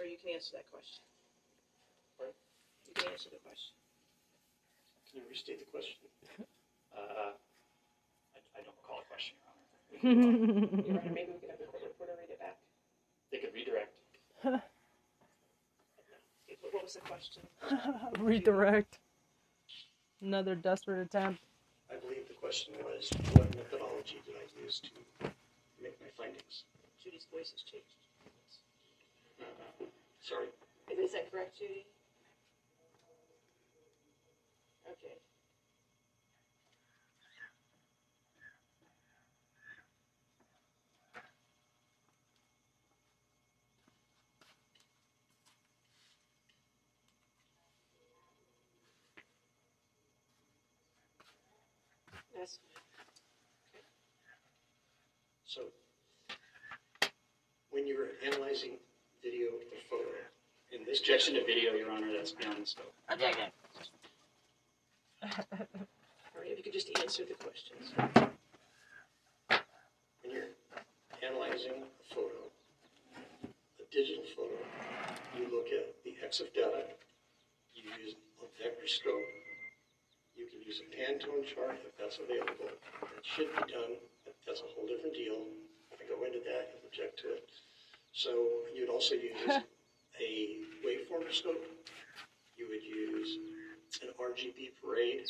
Sir, 0.00 0.06
you 0.06 0.16
can 0.16 0.32
answer 0.32 0.56
that 0.56 0.64
question. 0.72 1.04
You 2.88 2.94
can 2.96 3.12
answer 3.12 3.28
the 3.28 3.36
question. 3.44 3.76
Can 5.04 5.20
you 5.20 5.28
restate 5.28 5.60
the 5.60 5.68
question? 5.68 6.00
Uh, 6.90 7.30
I, 8.34 8.38
I 8.58 8.66
don't 8.66 8.74
recall 8.82 8.98
a 8.98 9.06
question, 9.06 9.38
Your 9.38 9.46
Honor. 10.10 10.82
Your 10.90 10.98
Honor, 10.98 11.14
maybe 11.14 11.30
we 11.32 11.38
could 11.38 11.50
have 11.54 11.60
the 11.62 11.70
court 11.70 11.84
reporter 11.86 12.18
read 12.18 12.30
it 12.34 12.40
back. 12.40 12.58
They 13.30 13.38
could 13.38 13.54
redirect. 13.54 13.94
What 14.42 14.58
what 16.74 16.82
was 16.82 16.94
the 16.94 17.00
question? 17.06 17.46
Redirect. 18.18 18.98
Another 20.20 20.56
desperate 20.56 21.06
attempt. 21.06 21.40
I 21.92 21.96
believe 21.96 22.26
the 22.26 22.34
question 22.34 22.74
was, 22.82 23.08
what 23.38 23.54
methodology 23.54 24.20
did 24.26 24.34
I 24.34 24.46
use 24.64 24.80
to 24.80 24.90
make 25.80 25.96
my 26.00 26.08
findings? 26.18 26.64
Judy's 27.02 27.26
voice 27.32 27.52
has 27.52 27.62
changed. 27.62 27.99
Sorry. 30.20 30.46
Is 30.90 31.12
that 31.12 31.30
correct, 31.30 31.58
Judy? 31.58 31.86
Okay. 34.86 35.14
That's 52.36 52.58
So, 55.46 55.62
when 57.70 57.86
you're 57.86 58.08
analyzing 58.24 58.78
video 59.22 59.46
or 59.48 59.80
photo, 59.88 60.08
in 60.72 60.84
this 60.84 61.00
Objection 61.00 61.34
to 61.34 61.44
video, 61.44 61.72
Your 61.74 61.90
Honor, 61.90 62.12
that's 62.16 62.32
beyond 62.32 62.62
the 62.62 62.66
scope. 62.66 62.94
All 63.08 63.18
right, 66.40 66.50
if 66.50 66.56
you 66.58 66.64
could 66.64 66.72
just 66.72 66.88
answer 67.00 67.24
the 67.24 67.34
questions. 67.34 67.92
when 70.22 70.30
you're 70.32 70.54
analyzing 71.26 71.84
a 71.84 72.14
photo, 72.14 72.48
a 73.80 73.84
digital 73.92 74.24
photo, 74.36 74.56
you 75.36 75.44
look 75.52 75.68
at 75.68 75.92
the 76.04 76.16
EXIF 76.24 76.54
data, 76.54 76.84
you 77.74 77.84
use 78.02 78.14
a 78.40 78.46
vector 78.62 78.86
scope, 78.86 79.28
you 80.36 80.46
can 80.48 80.62
use 80.62 80.80
a 80.80 80.88
Pantone 80.96 81.44
chart 81.44 81.76
if 81.84 81.92
that's 81.98 82.16
available. 82.16 82.72
That 83.02 83.24
should 83.24 83.52
be 83.52 83.64
done, 83.68 84.00
but 84.24 84.34
that's 84.46 84.60
a 84.60 84.68
whole 84.72 84.86
different 84.86 85.14
deal. 85.14 85.44
If 85.92 86.00
I 86.00 86.08
go 86.08 86.24
into 86.24 86.40
that, 86.40 86.72
you'll 86.72 86.88
object 86.88 87.20
to 87.20 87.34
it. 87.36 87.50
So 88.12 88.62
you'd 88.74 88.88
also 88.90 89.14
use 89.14 89.38
a 89.48 90.56
waveform 90.84 91.32
scope. 91.32 91.64
You 92.56 92.68
would 92.68 92.82
use 92.82 93.38
an 94.02 94.08
RGB 94.20 94.72
parade. 94.82 95.26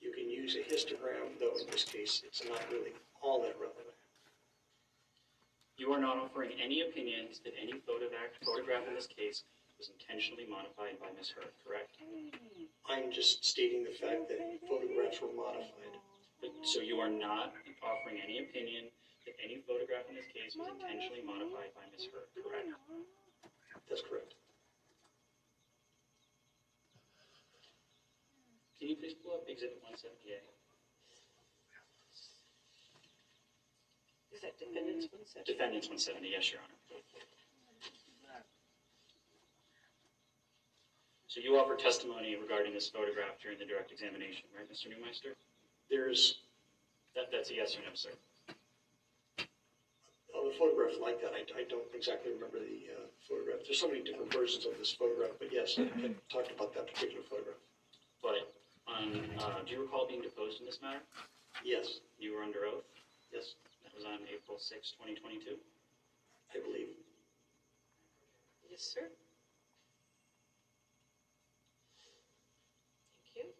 You 0.00 0.12
can 0.12 0.30
use 0.30 0.56
a 0.56 0.64
histogram, 0.72 1.38
though 1.40 1.56
in 1.60 1.66
this 1.70 1.84
case, 1.84 2.22
it's 2.24 2.42
not 2.48 2.60
really 2.70 2.92
all 3.22 3.42
that 3.42 3.56
relevant. 3.60 3.86
You 5.76 5.92
are 5.92 6.00
not 6.00 6.16
offering 6.16 6.52
any 6.62 6.82
opinions 6.82 7.40
that 7.44 7.52
any 7.60 7.72
photograph, 7.86 8.32
photograph 8.44 8.88
in 8.88 8.94
this 8.94 9.06
case 9.06 9.44
was 9.78 9.90
intentionally 9.92 10.46
modified 10.48 10.96
by 11.00 11.08
Ms. 11.18 11.30
Heard, 11.36 11.52
correct? 11.66 11.90
I'm 12.88 13.12
just 13.12 13.44
stating 13.44 13.84
the 13.84 13.92
fact 13.92 14.28
that 14.28 14.40
photographs 14.66 15.20
were 15.20 15.32
modified. 15.36 16.00
But- 16.40 16.52
So 16.62 16.80
you 16.80 16.98
are 17.00 17.10
not 17.10 17.52
offering 17.82 18.20
any 18.24 18.38
opinion 18.38 18.84
that 19.26 19.34
any 19.42 19.58
photograph 19.66 20.06
in 20.08 20.14
this 20.14 20.30
case 20.30 20.54
was 20.54 20.70
intentionally 20.70 21.26
modified 21.26 21.74
by 21.74 21.84
Ms. 21.90 22.08
Heard, 22.14 22.30
correct? 22.38 22.70
That's 23.90 24.02
correct. 24.06 24.38
Can 28.78 28.88
you 28.88 28.96
please 28.96 29.18
pull 29.18 29.34
up 29.34 29.44
Exhibit 29.50 29.82
178? 29.82 30.38
Is 34.30 34.44
that 34.44 34.54
defendant's 34.60 35.10
mm. 35.10 35.16
one 35.16 35.24
section? 35.24 35.48
Defendants 35.48 35.88
170, 35.88 36.28
yes, 36.28 36.52
Your 36.52 36.60
Honor. 36.60 36.76
So 41.36 41.44
you 41.44 41.60
offered 41.60 41.78
testimony 41.78 42.34
regarding 42.36 42.72
this 42.72 42.88
photograph 42.88 43.36
during 43.42 43.58
the 43.58 43.66
direct 43.66 43.92
examination, 43.92 44.48
right, 44.56 44.64
Mr. 44.72 44.88
Neumeister? 44.88 45.36
There's 45.90 46.40
That, 47.14 47.28
that's 47.30 47.50
a 47.50 47.54
yes 47.54 47.76
or 47.76 47.80
no, 47.84 47.92
sir. 47.92 48.08
Of 50.46 50.54
a 50.54 50.56
photograph 50.56 50.98
like 51.00 51.20
that. 51.20 51.32
I, 51.34 51.42
I 51.58 51.62
don't 51.68 51.84
exactly 51.94 52.30
remember 52.32 52.58
the 52.58 52.92
uh, 52.94 53.06
photograph. 53.28 53.60
There's 53.64 53.78
so 53.78 53.88
many 53.88 54.00
different 54.00 54.32
versions 54.32 54.64
of 54.64 54.76
this 54.78 54.92
photograph, 54.98 55.32
but 55.38 55.52
yes, 55.52 55.76
I, 55.78 55.82
I 56.06 56.10
talked 56.30 56.50
about 56.52 56.74
that 56.74 56.92
particular 56.92 57.22
photograph. 57.28 57.56
But 58.22 58.48
on, 58.86 59.24
uh, 59.38 59.60
do 59.66 59.72
you 59.74 59.80
recall 59.80 60.06
being 60.06 60.22
deposed 60.22 60.60
in 60.60 60.66
this 60.66 60.78
matter? 60.82 61.02
Yes, 61.64 61.98
You 62.18 62.32
were 62.34 62.42
under 62.42 62.66
oath? 62.66 62.82
yes, 63.32 63.54
That 63.82 63.94
was 63.94 64.04
on 64.04 64.20
April 64.32 64.58
6, 64.58 64.92
2022? 64.92 65.58
I 66.54 66.58
believe. 66.58 66.88
Yes, 68.70 68.82
sir. 68.94 69.08
Thank 73.34 73.46
you. 73.46 73.52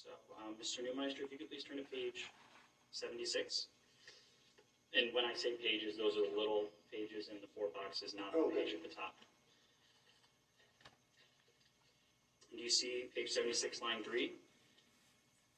So, 0.00 0.08
um, 0.40 0.56
Mr. 0.56 0.80
Neumeister, 0.80 1.28
if 1.28 1.32
you 1.32 1.36
could 1.36 1.50
please 1.52 1.64
turn 1.64 1.76
to 1.76 1.84
page 1.92 2.24
seventy-six. 2.90 3.68
And 4.96 5.12
when 5.12 5.28
I 5.28 5.36
say 5.36 5.60
pages, 5.60 6.00
those 6.00 6.16
are 6.16 6.24
the 6.24 6.32
little 6.32 6.72
pages 6.90 7.28
in 7.28 7.36
the 7.44 7.46
four 7.54 7.68
boxes, 7.76 8.16
not 8.16 8.32
the 8.32 8.40
Oh, 8.40 8.48
page 8.48 8.72
at 8.72 8.82
the 8.82 8.88
top. 8.88 9.12
Do 12.50 12.56
you 12.56 12.70
see 12.72 13.12
page 13.14 13.28
seventy-six, 13.28 13.82
line 13.84 14.02
three? 14.02 14.40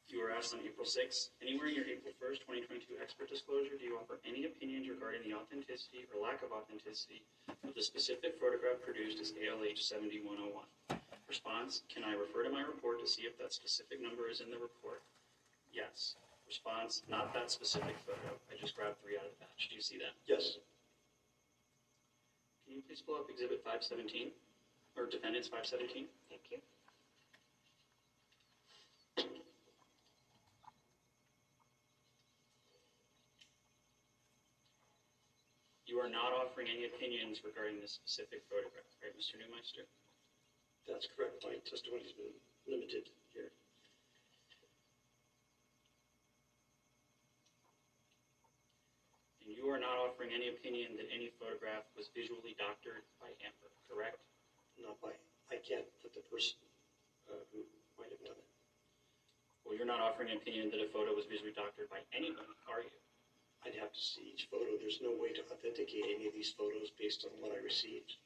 You 0.08 0.20
were 0.20 0.34
asked 0.34 0.52
on 0.52 0.60
April 0.66 0.84
sixth, 0.84 1.30
anywhere 1.40 1.68
in 1.70 1.78
your 1.78 1.86
April 1.86 2.12
first, 2.18 2.42
twenty 2.42 2.66
twenty-two 2.66 2.98
expert 3.00 3.30
disclosure, 3.30 3.78
do 3.78 3.86
you 3.86 3.94
offer 3.96 4.18
any 4.26 4.44
opinions 4.44 4.90
regarding 4.90 5.22
the 5.22 5.38
authenticity 5.38 6.04
or 6.12 6.18
lack 6.20 6.42
of 6.42 6.50
authenticity 6.50 7.22
of 7.62 7.72
the 7.78 7.82
specific 7.82 8.36
photograph 8.42 8.82
produced 8.84 9.22
as 9.22 9.32
ALH 9.38 9.78
seventy-one 9.78 10.36
oh 10.42 10.50
one? 10.66 11.00
Response, 11.32 11.80
can 11.88 12.04
I 12.04 12.12
refer 12.12 12.44
to 12.44 12.52
my 12.52 12.60
report 12.60 13.00
to 13.00 13.08
see 13.08 13.22
if 13.22 13.38
that 13.40 13.56
specific 13.56 14.02
number 14.04 14.28
is 14.28 14.44
in 14.44 14.50
the 14.52 14.60
report? 14.60 15.00
Yes. 15.72 16.16
Response, 16.44 17.00
not 17.08 17.32
that 17.32 17.50
specific 17.50 17.96
photo. 18.04 18.36
I 18.52 18.60
just 18.60 18.76
grabbed 18.76 19.00
three 19.00 19.16
out 19.16 19.24
of 19.24 19.32
the 19.32 19.40
batch. 19.40 19.72
Do 19.72 19.74
you 19.74 19.80
see 19.80 19.96
that? 19.96 20.12
Yes. 20.28 20.60
Can 22.68 22.76
you 22.76 22.82
please 22.84 23.00
pull 23.00 23.14
up 23.16 23.32
exhibit 23.32 23.64
five 23.64 23.80
seventeen, 23.82 24.28
or 24.94 25.08
defendants 25.08 25.48
five 25.48 25.64
seventeen? 25.64 26.04
Thank 26.28 26.42
you. 26.52 26.60
You 35.86 35.96
are 35.96 36.12
not 36.12 36.36
offering 36.36 36.68
any 36.68 36.84
opinions 36.84 37.40
regarding 37.40 37.80
this 37.80 37.92
specific 37.96 38.44
photograph, 38.52 38.84
right, 39.00 39.16
Mr. 39.16 39.40
Neumeister? 39.40 39.88
That's 40.86 41.06
correct. 41.14 41.42
My 41.46 41.54
testimony's 41.62 42.12
been 42.12 42.34
limited 42.66 43.06
here. 43.30 43.50
And 49.42 49.54
you 49.54 49.70
are 49.70 49.78
not 49.78 49.94
offering 49.98 50.34
any 50.34 50.50
opinion 50.50 50.98
that 50.98 51.06
any 51.14 51.30
photograph 51.38 51.86
was 51.94 52.10
visually 52.14 52.58
doctored 52.58 53.06
by 53.22 53.30
Amber, 53.46 53.70
correct? 53.86 54.18
Not 54.78 54.98
by, 54.98 55.14
I 55.50 55.62
can't 55.62 55.86
put 56.02 56.14
the 56.14 56.24
person 56.26 56.58
uh, 57.30 57.42
who 57.54 57.62
might 57.94 58.10
have 58.10 58.22
done 58.22 58.38
it. 58.38 58.50
Well, 59.62 59.78
you're 59.78 59.86
not 59.86 60.02
offering 60.02 60.34
an 60.34 60.42
opinion 60.42 60.74
that 60.74 60.82
a 60.82 60.90
photo 60.90 61.14
was 61.14 61.30
visually 61.30 61.54
doctored 61.54 61.86
by 61.86 62.02
anyone, 62.10 62.50
are 62.66 62.82
you? 62.82 62.98
I'd 63.62 63.78
have 63.78 63.94
to 63.94 64.02
see 64.02 64.34
each 64.34 64.50
photo. 64.50 64.74
There's 64.74 64.98
no 64.98 65.14
way 65.14 65.30
to 65.30 65.42
authenticate 65.46 66.10
any 66.10 66.26
of 66.26 66.34
these 66.34 66.50
photos 66.58 66.90
based 66.98 67.22
on 67.22 67.30
what 67.38 67.54
I 67.54 67.62
received. 67.62 68.18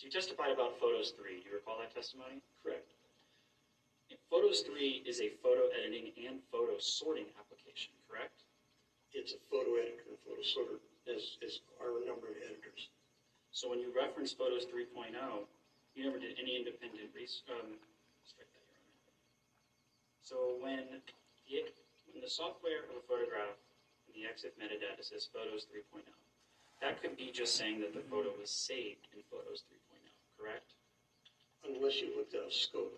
So 0.00 0.08
you 0.08 0.16
testified 0.16 0.48
about 0.48 0.80
Photos 0.80 1.12
3. 1.12 1.44
Do 1.44 1.52
you 1.52 1.60
recall 1.60 1.76
that 1.76 1.92
testimony? 1.92 2.40
Correct. 2.64 2.88
Photos 4.32 4.64
3 4.64 5.04
is 5.04 5.20
a 5.20 5.28
photo 5.44 5.68
editing 5.76 6.16
and 6.24 6.40
photo 6.48 6.80
sorting 6.80 7.28
application, 7.36 7.92
correct? 8.08 8.48
It's 9.12 9.36
a 9.36 9.42
photo 9.52 9.76
editor 9.76 10.08
and 10.08 10.16
photo 10.24 10.40
sorter, 10.40 10.80
as, 11.04 11.36
as 11.44 11.60
are 11.84 12.00
a 12.00 12.08
number 12.08 12.32
of 12.32 12.40
editors. 12.40 12.88
So 13.52 13.68
when 13.68 13.84
you 13.84 13.92
reference 13.92 14.32
Photos 14.32 14.64
3.0, 14.72 15.12
you 15.92 16.00
never 16.00 16.16
did 16.16 16.40
any 16.40 16.56
independent 16.56 17.12
research. 17.12 17.52
Um, 17.52 17.76
strike 18.24 18.48
that, 18.56 18.64
Your 18.72 18.80
Honor. 18.80 19.20
So 20.24 20.36
when 20.64 20.96
the, 20.96 21.60
when 22.08 22.24
the 22.24 22.32
software 22.32 22.88
of 22.88 22.96
a 22.96 23.04
photograph 23.04 23.52
in 24.08 24.16
the 24.16 24.24
EXIF 24.24 24.56
metadata 24.56 25.04
says 25.04 25.28
Photos 25.28 25.68
3.0, 25.68 26.08
that 26.80 27.02
could 27.02 27.16
be 27.16 27.30
just 27.30 27.56
saying 27.56 27.80
that 27.80 27.92
the 27.92 28.00
photo 28.08 28.32
was 28.40 28.50
saved 28.50 29.08
in 29.12 29.20
Photos 29.30 29.64
3.0, 29.68 29.89
correct? 30.40 30.72
Unless 31.68 32.00
you 32.00 32.16
looked 32.16 32.32
at 32.32 32.48
a 32.48 32.50
scope 32.50 32.96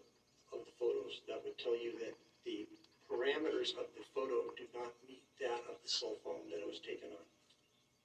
of 0.55 0.63
the 0.63 0.75
photos, 0.79 1.27
that 1.27 1.43
would 1.43 1.59
tell 1.59 1.75
you 1.75 1.99
that 1.99 2.15
the 2.47 2.71
parameters 3.11 3.75
of 3.75 3.91
the 3.99 4.07
photo 4.15 4.55
do 4.55 4.65
not 4.71 4.95
meet 5.11 5.27
that 5.43 5.67
of 5.67 5.83
the 5.83 5.91
cell 5.91 6.15
phone 6.23 6.47
that 6.55 6.63
it 6.63 6.71
was 6.71 6.79
taken 6.79 7.11
on. 7.11 7.27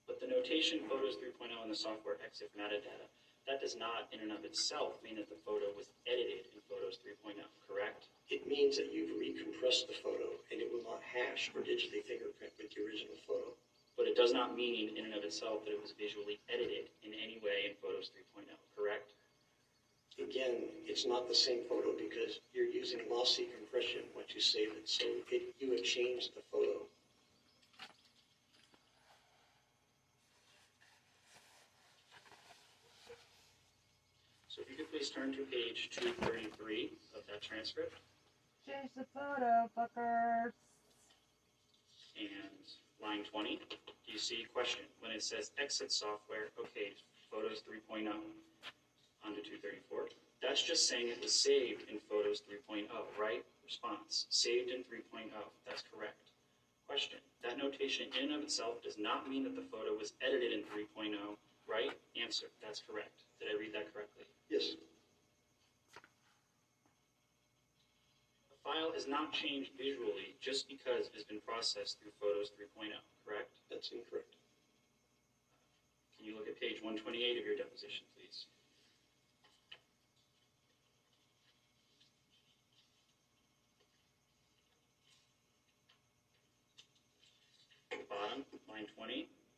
But 0.09 0.17
the 0.17 0.27
notation 0.27 0.81
Photos 0.89 1.21
3.0 1.21 1.53
in 1.63 1.69
the 1.69 1.77
software 1.77 2.17
EXIF 2.25 2.49
metadata, 2.57 3.05
that 3.45 3.61
does 3.61 3.77
not 3.77 4.09
in 4.11 4.19
and 4.25 4.33
of 4.33 4.43
itself 4.43 4.99
mean 5.03 5.15
that 5.15 5.29
the 5.29 5.39
photo 5.45 5.71
was 5.77 5.93
edited 6.03 6.49
in 6.51 6.59
Photos 6.67 6.99
3.0, 6.99 7.39
correct? 7.63 8.09
It 8.27 8.47
means 8.47 8.75
that 8.75 8.91
you've 8.91 9.15
recompressed 9.15 9.87
the 9.87 9.95
photo 10.03 10.35
and 10.51 10.59
it 10.59 10.67
will 10.67 10.83
not 10.83 10.99
hash 11.03 11.51
or 11.55 11.61
digitally 11.63 12.03
fingerprint 12.03 12.51
with 12.59 12.73
the 12.73 12.83
original 12.83 13.15
photo. 13.23 13.55
But 13.95 14.07
it 14.07 14.15
does 14.19 14.31
not 14.31 14.55
mean 14.55 14.95
in 14.95 15.05
and 15.05 15.15
of 15.15 15.23
itself 15.23 15.63
that 15.63 15.75
it 15.75 15.81
was 15.81 15.95
visually 15.95 16.39
edited 16.51 16.91
in 17.03 17.15
any 17.15 17.39
way 17.39 17.71
in 17.71 17.79
Photos 17.79 18.11
3.0, 18.11 18.47
correct? 18.75 19.16
Again, 20.19 20.55
it's 20.85 21.05
not 21.05 21.27
the 21.27 21.35
same 21.35 21.59
photo 21.69 21.91
because 21.97 22.39
you're 22.53 22.65
using 22.65 22.99
lossy 23.09 23.47
compression 23.57 24.01
once 24.15 24.33
you 24.33 24.41
save 24.41 24.69
it, 24.69 24.89
so 24.89 25.05
it, 25.31 25.53
you 25.59 25.71
have 25.71 25.83
changed 25.83 26.31
the 26.35 26.41
photo. 26.51 26.81
So 34.47 34.61
if 34.63 34.69
you 34.71 34.75
could 34.77 34.91
please 34.91 35.09
turn 35.11 35.33
to 35.33 35.43
page 35.43 35.89
233 35.91 36.91
of 37.15 37.21
that 37.27 37.41
transcript 37.41 37.93
Change 38.65 38.89
the 38.97 39.05
photo, 39.13 39.69
fuckers. 39.77 40.51
and 42.19 42.67
line 43.01 43.23
20. 43.31 43.61
Do 43.69 44.11
you 44.11 44.17
see 44.19 44.45
question? 44.51 44.81
When 44.99 45.11
it 45.11 45.23
says 45.23 45.51
EXIF 45.61 45.91
software, 45.91 46.49
okay, 46.59 46.93
Photos 47.31 47.61
3.0 47.63 48.11
onto 49.27 49.43
234. 49.43 50.07
That's 50.41 50.63
just 50.63 50.87
saying 50.87 51.09
it 51.11 51.19
was 51.21 51.35
saved 51.35 51.89
in 51.91 51.99
Photos 52.07 52.41
3.0, 52.47 52.87
right? 53.19 53.43
Response, 53.65 54.25
saved 54.29 54.69
in 54.71 54.81
3.0. 54.87 55.27
That's 55.67 55.83
correct. 55.91 56.31
Question, 56.87 57.19
that 57.43 57.57
notation 57.59 58.07
in 58.15 58.31
and 58.31 58.39
of 58.39 58.47
itself 58.47 58.79
does 58.81 58.95
not 58.97 59.27
mean 59.27 59.43
that 59.43 59.59
the 59.59 59.67
photo 59.67 59.91
was 59.91 60.13
edited 60.23 60.53
in 60.55 60.63
3.0, 60.71 61.11
right? 61.67 61.91
Answer, 62.15 62.47
that's 62.63 62.79
correct. 62.79 63.27
Did 63.43 63.51
I 63.51 63.59
read 63.59 63.75
that 63.75 63.91
correctly? 63.91 64.23
Yes, 64.47 64.79
A 68.47 68.57
file 68.63 68.95
is 68.95 69.03
not 69.07 69.33
changed 69.35 69.75
visually 69.75 70.39
just 70.39 70.71
because 70.71 71.11
it 71.11 71.15
has 71.19 71.27
been 71.27 71.43
processed 71.43 71.99
through 71.99 72.15
Photos 72.23 72.55
3.0, 72.55 72.95
correct? 73.27 73.51
that's 73.67 73.91
incorrect. 73.91 74.31
Can 76.15 76.23
you 76.25 76.39
look 76.39 76.47
at 76.47 76.55
page 76.55 76.79
128 76.79 77.03
of 77.37 77.43
your 77.45 77.59
deposition, 77.59 78.07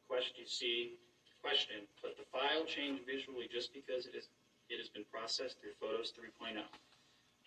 question 0.08 0.34
you 0.38 0.48
see, 0.48 0.98
question, 1.42 1.88
but 2.02 2.18
the 2.18 2.28
file 2.32 2.66
change 2.66 3.00
visually 3.06 3.48
just 3.52 3.74
because 3.74 4.06
it 4.06 4.16
is 4.16 4.28
it 4.70 4.78
has 4.78 4.90
been 4.90 5.06
processed 5.10 5.58
through 5.58 5.74
Photos 5.82 6.14
3.0? 6.14 6.62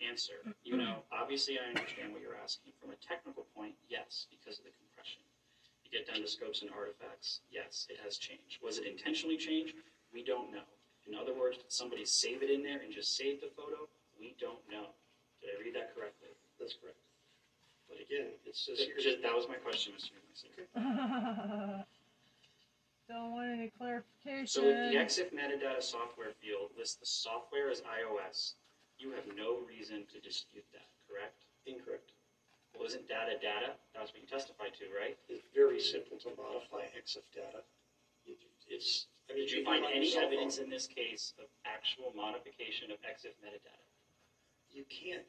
Answer, 0.03 0.43
you 0.67 0.75
know, 0.75 1.07
obviously 1.15 1.55
I 1.55 1.69
understand 1.71 2.11
what 2.11 2.19
you're 2.19 2.35
asking. 2.35 2.75
From 2.81 2.91
a 2.91 2.99
technical 2.99 3.47
point, 3.55 3.71
yes, 3.87 4.27
because 4.27 4.59
of 4.59 4.67
the 4.67 4.75
compression. 4.75 5.23
You 5.85 5.91
get 5.93 6.03
down 6.03 6.19
to 6.19 6.27
scopes 6.27 6.59
and 6.59 6.71
artifacts, 6.75 7.39
yes, 7.47 7.87
it 7.87 7.95
has 8.03 8.19
changed. 8.19 8.59
Was 8.59 8.77
it 8.77 8.83
intentionally 8.83 9.37
changed? 9.37 9.79
We 10.11 10.19
don't 10.19 10.51
know. 10.51 10.67
In 11.07 11.15
other 11.15 11.31
words, 11.31 11.55
did 11.55 11.71
somebody 11.71 12.03
save 12.03 12.43
it 12.43 12.51
in 12.51 12.63
there 12.63 12.83
and 12.83 12.91
just 12.91 13.15
save 13.15 13.39
the 13.39 13.53
photo? 13.55 13.87
We 14.19 14.35
don't 14.35 14.59
know. 14.67 14.91
Did 15.39 15.55
I 15.55 15.63
read 15.63 15.75
that 15.79 15.95
correctly? 15.95 16.35
That's 16.59 16.75
correct. 16.75 16.99
But 17.93 18.01
again, 18.01 18.33
it 18.45 18.55
says 18.57 18.77
Just- 18.77 18.89
here. 18.89 18.97
just- 18.97 19.21
that 19.21 19.35
was 19.35 19.47
my 19.47 19.55
question, 19.61 19.93
Mr. 19.93 20.09
Neumeister. 20.17 20.65
Don't 23.09 23.31
want 23.31 23.51
any 23.51 23.69
clarification. 23.77 24.47
So 24.47 24.63
if 24.65 24.89
the 24.89 24.97
EXIF 24.97 25.29
metadata 25.35 25.83
software 25.83 26.31
field 26.41 26.71
lists 26.77 26.95
the 26.95 27.05
software 27.05 27.69
as 27.69 27.81
iOS, 27.81 28.53
you 28.97 29.11
have 29.11 29.27
no 29.35 29.59
reason 29.67 30.05
to 30.13 30.19
dispute 30.21 30.65
that, 30.73 30.87
correct? 31.07 31.43
Incorrect. 31.67 32.09
Well, 32.73 32.87
isn't 32.87 33.07
data 33.07 33.37
data? 33.37 33.75
That's 33.93 34.11
what 34.11 34.21
you 34.21 34.27
testified 34.27 34.73
to, 34.79 34.85
right? 34.97 35.17
It's 35.29 35.45
very 35.53 35.79
simple 35.79 36.17
to 36.25 36.29
modify 36.33 36.89
EXIF 36.97 37.29
data. 37.35 37.61
It- 38.25 38.39
It's, 38.67 39.05
I 39.29 39.33
mean, 39.33 39.43
Did 39.43 39.51
you 39.51 39.57
do 39.57 39.61
it 39.61 39.65
find 39.65 39.83
on 39.85 39.89
your 39.91 39.97
any 39.99 40.09
cell 40.09 40.21
phone. 40.23 40.31
evidence 40.33 40.57
in 40.57 40.69
this 40.69 40.87
case 40.87 41.33
of 41.37 41.45
actual 41.65 42.13
modification 42.15 42.89
of 42.89 42.97
EXIF 43.03 43.35
metadata? 43.43 43.83
You 44.71 44.85
can't, 44.89 45.25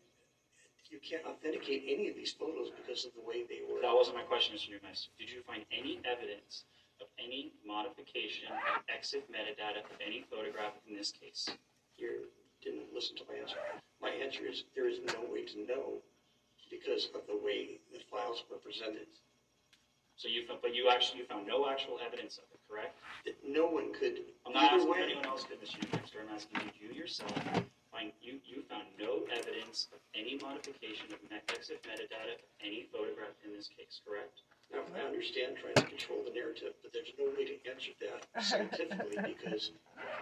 you 0.90 0.98
can't 1.01 1.24
authenticate 1.27 1.85
any 1.89 2.09
of 2.09 2.15
these 2.15 2.32
photos 2.32 2.70
because 2.70 3.05
of 3.05 3.12
the 3.15 3.24
way 3.24 3.43
they 3.48 3.61
were. 3.65 3.81
That 3.81 3.94
wasn't 3.94 4.16
my 4.16 4.23
question, 4.24 4.56
Mr. 4.56 4.70
Neumeister. 4.77 5.09
Did 5.19 5.31
you 5.31 5.43
find 5.47 5.65
any 5.73 6.01
evidence 6.05 6.65
of 7.01 7.06
any 7.19 7.52
modification 7.66 8.48
of 8.52 8.85
EXIF 8.93 9.24
metadata 9.32 9.82
of 9.85 9.97
any 10.05 10.24
photograph 10.31 10.73
in 10.89 10.94
this 10.97 11.11
case? 11.11 11.48
You 11.97 12.28
didn't 12.62 12.93
listen 12.94 13.16
to 13.16 13.24
my 13.28 13.39
answer. 13.40 13.56
My 14.01 14.11
answer 14.11 14.44
is, 14.47 14.65
there 14.74 14.89
is 14.89 14.98
no 15.06 15.24
way 15.32 15.44
to 15.44 15.59
know 15.66 16.01
because 16.70 17.09
of 17.15 17.23
the 17.27 17.36
way 17.36 17.78
the 17.93 18.01
files 18.11 18.44
were 18.51 18.59
presented. 18.59 19.06
So 20.16 20.28
you, 20.28 20.47
found- 20.47 20.61
but 20.62 20.74
you 20.74 20.89
actually, 20.90 21.20
you 21.20 21.27
found 21.27 21.47
no 21.47 21.69
actual 21.69 21.98
evidence 22.05 22.39
of 22.39 22.44
it, 22.52 22.61
correct? 22.70 22.94
That 23.27 23.35
no 23.47 23.66
one 23.66 23.93
could, 23.93 24.20
I'm 24.47 24.52
not 24.52 24.73
asking 24.73 24.90
way, 24.90 25.02
anyone 25.02 25.27
else 25.27 25.44
could, 25.44 25.61
Mr. 25.61 25.78
Neumeister, 25.81 26.23
I'm 26.23 26.35
asking 26.35 26.61
you 26.78 26.93
yourself 26.94 27.32
find, 27.95 28.11
you, 28.19 28.43
you 28.43 28.66
found 28.66 28.91
no 28.99 29.23
evidence 29.31 29.87
of 29.95 30.03
any 30.19 30.35
modification 30.43 31.15
of 31.15 31.23
me- 31.31 31.39
EXIF 31.55 31.79
metadata 31.87 32.35
of 32.35 32.43
any 32.59 32.91
photograph 32.91 33.39
in 33.47 33.55
this 33.55 33.71
case, 33.71 34.03
correct? 34.03 34.43
Now, 34.75 34.83
I 34.91 35.07
understand 35.07 35.55
trying 35.55 35.79
to 35.79 35.87
control 35.87 36.27
the 36.27 36.35
narrative, 36.35 36.75
but 36.83 36.91
there's 36.91 37.15
no 37.15 37.31
way 37.39 37.47
to 37.47 37.57
answer 37.71 37.95
that 38.03 38.27
scientifically 38.43 39.23
because 39.23 39.71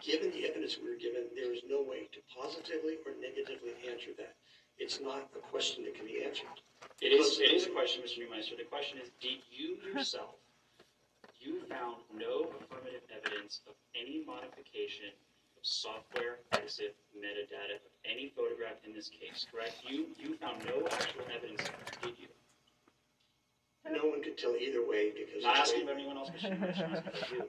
given 0.04 0.28
the 0.36 0.44
evidence 0.44 0.76
we 0.76 0.92
were 0.92 1.00
given, 1.00 1.32
there 1.32 1.54
is 1.56 1.64
no 1.64 1.80
way 1.80 2.12
to 2.12 2.20
positively 2.28 3.00
or 3.08 3.16
negatively 3.16 3.72
answer 3.88 4.12
that. 4.20 4.36
It's 4.76 5.00
not 5.00 5.30
a 5.32 5.42
question 5.48 5.84
that 5.84 5.94
can 5.96 6.04
be 6.04 6.20
answered. 6.24 6.52
It 7.00 7.14
is, 7.16 7.38
it 7.38 7.52
is 7.54 7.66
a 7.66 7.72
question, 7.72 8.02
Mr. 8.02 8.20
Neumeister. 8.20 8.58
The 8.58 8.68
question 8.68 8.98
is, 8.98 9.08
did 9.20 9.40
you 9.48 9.78
yourself, 9.88 10.36
you 11.40 11.62
found 11.70 12.02
no 12.12 12.50
affirmative 12.60 13.02
evidence 13.08 13.60
of 13.66 13.74
any 13.94 14.22
modification 14.26 15.10
of 15.10 15.31
software 15.62 16.38
EXIF 16.52 16.92
metadata 17.16 17.78
of 17.78 17.82
any 18.04 18.32
photograph 18.36 18.82
in 18.84 18.92
this 18.92 19.08
case, 19.08 19.46
correct? 19.50 19.74
You, 19.88 20.06
you 20.18 20.36
found 20.36 20.64
no 20.66 20.86
actual 20.90 21.22
evidence 21.34 21.62
did 22.02 22.18
you? 22.18 22.28
No 23.90 24.10
one 24.10 24.22
could 24.22 24.38
tell 24.38 24.54
either 24.56 24.86
way 24.86 25.10
because. 25.10 25.42
Not 25.42 25.54
it's- 25.54 25.68
asking 25.70 25.82
about 25.82 25.94
anyone 25.96 26.16
else, 26.18 26.30
Mr. 26.30 26.50
Neumeister, 26.50 26.86
I'm 26.86 26.94
asking 26.94 26.96
about 27.06 27.30
you. 27.30 27.44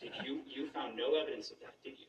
Did 0.00 0.12
you, 0.24 0.40
you 0.46 0.68
found 0.70 0.96
no 0.96 1.14
evidence 1.14 1.50
of 1.50 1.58
that, 1.60 1.74
did 1.84 1.94
you? 1.98 2.06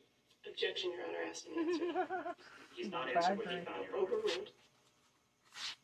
Objection, 0.50 0.90
Your 0.92 1.06
Honor, 1.08 1.28
asked 1.30 1.46
and 1.46 1.56
answered. 1.68 2.34
He's 2.76 2.90
not 2.90 3.08
answering 3.14 3.38
what 3.38 3.48
he 3.48 3.56
found, 3.64 3.84
Your 3.84 3.96
Honor. 3.96 4.02
Overruled. 4.06 4.50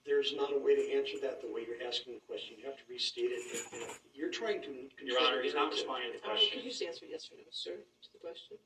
There's 0.07 0.35
not 0.35 0.53
a 0.53 0.59
way 0.59 0.75
to 0.75 0.85
answer 0.93 1.21
that 1.23 1.41
the 1.41 1.51
way 1.51 1.63
you're 1.63 1.81
asking 1.87 2.15
the 2.19 2.25
question. 2.27 2.57
You 2.59 2.67
have 2.67 2.77
to 2.77 2.87
restate 2.89 3.31
it. 3.31 3.43
You 3.73 3.81
know, 3.81 3.93
You're 4.15 4.35
trying 4.35 4.63
to. 4.67 4.71
Your 4.71 5.19
control 5.19 5.27
Honor, 5.27 5.39
the 5.39 5.43
he's 5.45 5.55
not 5.55 5.71
responding 5.71 6.13
to 6.13 6.19
the 6.19 6.25
question. 6.25 6.51
could 6.51 6.65
you 6.65 6.71
just 6.71 6.83
answer 6.83 7.07
yes 7.07 7.31
or 7.31 7.39
no, 7.39 7.47
sir, 7.51 7.77
to 7.79 8.09
the 8.13 8.21
question? 8.21 8.59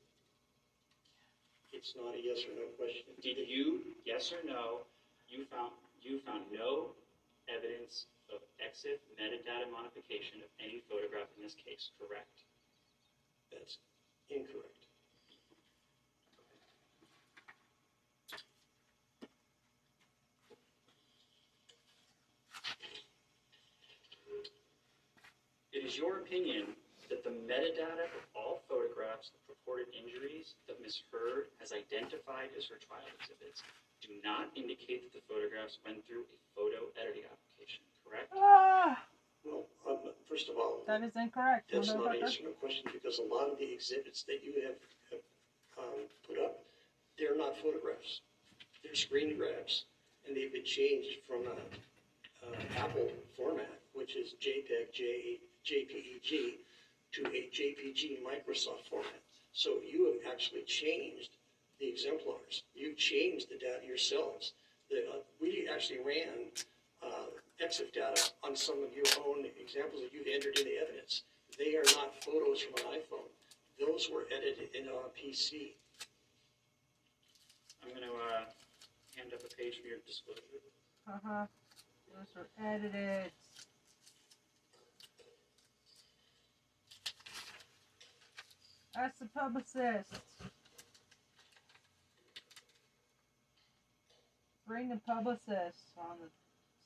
It's 1.75 1.93
not 1.93 2.15
a 2.15 2.21
yes 2.21 2.41
or 2.47 2.55
no 2.55 2.71
question. 2.79 3.11
Did 3.21 3.37
you, 3.45 3.83
yes 4.07 4.31
or 4.31 4.39
no, 4.47 4.87
you 5.27 5.43
found, 5.45 5.75
you 5.99 6.23
found 6.23 6.47
no 6.49 6.95
evidence 7.51 8.07
of 8.31 8.41
EXIF 8.57 8.97
metadata 9.19 9.69
modification 9.69 10.41
of 10.41 10.49
any 10.57 10.81
photograph 10.89 11.29
in 11.37 11.43
this 11.43 11.53
case, 11.53 11.91
correct? 11.99 12.47
That's 13.51 13.77
incorrect. 14.31 14.74
It 25.85 25.93
is 25.93 26.01
your 26.01 26.17
opinion 26.17 26.73
that 27.13 27.23
the 27.23 27.29
metadata 27.29 28.09
of 28.09 28.25
all 28.33 28.65
photographs 28.67 29.29
of 29.37 29.45
purported 29.45 29.85
injuries 29.93 30.57
that 30.65 30.81
Ms. 30.81 31.05
Heard 31.13 31.53
has 31.61 31.77
identified 31.77 32.49
as 32.57 32.65
her 32.73 32.81
trial 32.81 33.05
exhibits 33.21 33.61
do 34.01 34.09
not 34.25 34.49
indicate 34.57 35.05
that 35.05 35.13
the 35.13 35.21
photographs 35.29 35.77
went 35.85 36.01
through 36.09 36.25
a 36.25 36.37
photo 36.57 36.89
editing 36.97 37.29
application, 37.29 37.85
correct? 38.01 38.33
Ah, 38.33 38.97
Well, 39.45 39.69
um, 39.85 40.09
first 40.27 40.49
of 40.49 40.57
all, 40.57 40.81
that 40.89 41.03
is 41.03 41.13
incorrect. 41.13 41.69
that's 41.69 41.93
not 41.93 41.97
a 41.97 42.17
motherfucker. 42.17 42.33
yes 42.33 42.37
question 42.59 42.89
because 42.91 43.21
a 43.21 43.27
lot 43.29 43.53
of 43.53 43.59
the 43.61 43.69
exhibits 43.69 44.25
that 44.25 44.41
you 44.41 44.57
have, 44.65 44.81
have 45.13 45.21
um, 45.77 46.09
put 46.25 46.41
up, 46.41 46.65
they're 47.21 47.37
not 47.37 47.61
photographs. 47.61 48.25
They're 48.81 48.97
screen 48.97 49.37
grabs, 49.37 49.85
and 50.25 50.35
they've 50.35 50.51
been 50.51 50.65
changed 50.65 51.21
from 51.29 51.45
a, 51.45 51.53
uh 52.41 52.57
Apple 52.81 53.11
format, 53.37 53.69
which 53.93 54.15
is 54.15 54.33
JPEG, 54.41 54.89
J, 54.91 55.37
JPEG, 55.65 56.59
to 57.13 57.21
a 57.27 57.49
JPG 57.51 58.19
Microsoft 58.21 58.89
format. 58.89 59.21
So 59.53 59.77
you 59.85 60.05
have 60.05 60.33
actually 60.33 60.63
changed 60.63 61.29
the 61.79 61.87
exemplars. 61.87 62.63
You 62.73 62.93
changed 62.95 63.49
the 63.49 63.57
data 63.57 63.85
yourselves. 63.85 64.53
The, 64.89 64.97
uh, 64.97 65.19
we 65.41 65.67
actually 65.73 65.99
ran 65.99 66.51
uh, 67.01 67.31
EXIF 67.63 67.93
data 67.93 68.21
on 68.43 68.55
some 68.55 68.83
of 68.83 68.93
your 68.93 69.05
own 69.25 69.45
examples 69.59 70.01
that 70.03 70.13
you've 70.13 70.27
entered 70.27 70.57
in 70.59 70.65
the 70.65 70.77
evidence. 70.77 71.23
They 71.57 71.75
are 71.75 71.85
not 71.95 72.21
photos 72.23 72.61
from 72.61 72.73
an 72.85 72.99
iPhone. 72.99 73.31
Those 73.79 74.09
were 74.13 74.25
edited 74.35 74.75
in 74.75 74.87
on 74.89 75.03
a 75.05 75.19
PC. 75.19 75.73
I'm 77.83 77.93
gonna, 77.93 78.11
uh, 78.11 78.45
hand 79.15 79.31
up 79.33 79.39
a 79.39 79.55
page 79.55 79.79
for 79.81 79.87
your 79.87 79.99
disclosure. 80.05 80.41
Uh-huh. 81.07 81.45
Those 82.11 82.27
were 82.35 82.47
edited. 82.63 83.31
That's 88.95 89.19
the 89.19 89.25
publicist. 89.25 90.21
Bring 94.65 94.89
the 94.89 95.01
publicist 95.05 95.91
on 95.97 96.17
the 96.21 96.29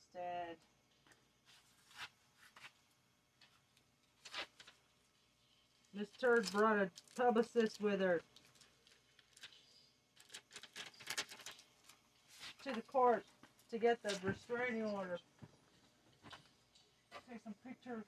stand. 0.10 0.58
Miss 5.94 6.08
Turd 6.20 6.52
brought 6.52 6.78
a 6.78 6.90
publicist 7.16 7.80
with 7.80 8.02
her 8.02 8.22
to 12.64 12.74
the 12.74 12.82
court 12.82 13.24
to 13.70 13.78
get 13.78 14.02
the 14.02 14.16
restraining 14.24 14.86
order. 14.86 15.20
Take 17.30 17.44
some 17.44 17.54
pictures. 17.66 18.06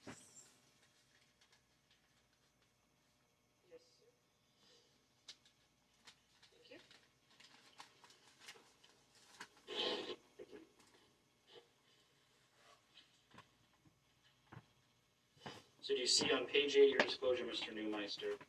So 15.91 15.97
you 15.97 16.07
see 16.07 16.31
on 16.31 16.45
page 16.47 16.77
eight 16.79 16.95
of 16.95 17.03
your 17.03 17.03
disclosure, 17.03 17.43
Mr. 17.43 17.75
Neumeister, 17.75 18.39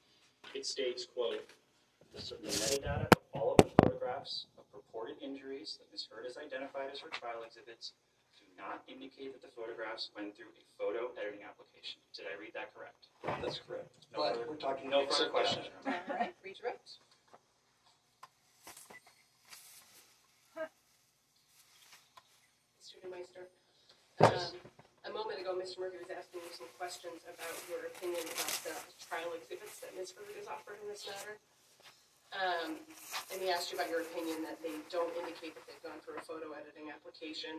it 0.54 0.64
states, 0.64 1.04
quote, 1.04 1.42
"The 2.14 2.20
metadata 2.38 3.10
of 3.10 3.18
all 3.32 3.56
of 3.58 3.66
the 3.66 3.70
photographs 3.82 4.46
of 4.56 4.70
purported 4.70 5.18
injuries 5.20 5.76
that 5.78 5.90
Ms. 5.90 6.06
Heard 6.06 6.24
has 6.24 6.36
identified 6.38 6.90
as 6.92 7.00
her 7.00 7.08
trial 7.10 7.42
exhibits 7.42 7.94
do 8.38 8.44
not 8.56 8.84
indicate 8.86 9.32
that 9.32 9.42
the 9.42 9.48
photographs 9.48 10.12
went 10.14 10.36
through 10.36 10.50
a 10.54 10.62
photo 10.78 11.10
editing 11.18 11.42
application." 11.42 12.00
Did 12.14 12.26
I 12.32 12.38
read 12.38 12.52
that 12.54 12.72
correct? 12.76 13.08
That's 13.42 13.58
correct. 13.58 13.90
No 14.12 14.18
But 14.22 14.34
further- 14.36 14.48
we're 14.48 14.56
talking. 14.56 14.88
No 14.88 15.00
EXIF 15.00 15.18
further 15.18 15.30
questions. 15.30 15.66
data. 15.84 16.04
All 16.10 16.16
right, 16.16 16.34
redirect. 16.44 16.90
Mr. 22.80 22.96
Neumeister, 23.04 23.48
um, 24.20 24.30
a 24.30 24.30
moment 24.30 24.71
ago, 25.42 25.58
Mr. 25.58 25.82
Murphy 25.82 25.98
was 25.98 26.14
asking 26.14 26.38
you 26.38 26.54
some 26.54 26.70
questions 26.78 27.26
about 27.26 27.58
your 27.66 27.90
opinion 27.90 28.22
about 28.30 28.54
the 28.62 28.78
trial 29.02 29.34
exhibits 29.34 29.82
that 29.82 29.90
Ms. 29.98 30.14
Heard 30.14 30.30
has 30.38 30.46
offered 30.46 30.78
in 30.78 30.86
this 30.86 31.02
matter. 31.02 31.34
Um, 32.30 32.78
and 33.34 33.42
he 33.42 33.50
asked 33.50 33.74
you 33.74 33.76
about 33.76 33.90
your 33.90 34.06
opinion 34.06 34.46
that 34.46 34.62
they 34.62 34.78
don't 34.86 35.10
indicate 35.18 35.58
that 35.58 35.66
they've 35.66 35.82
gone 35.82 35.98
through 36.06 36.22
a 36.22 36.24
photo 36.24 36.54
editing 36.54 36.94
application. 36.94 37.58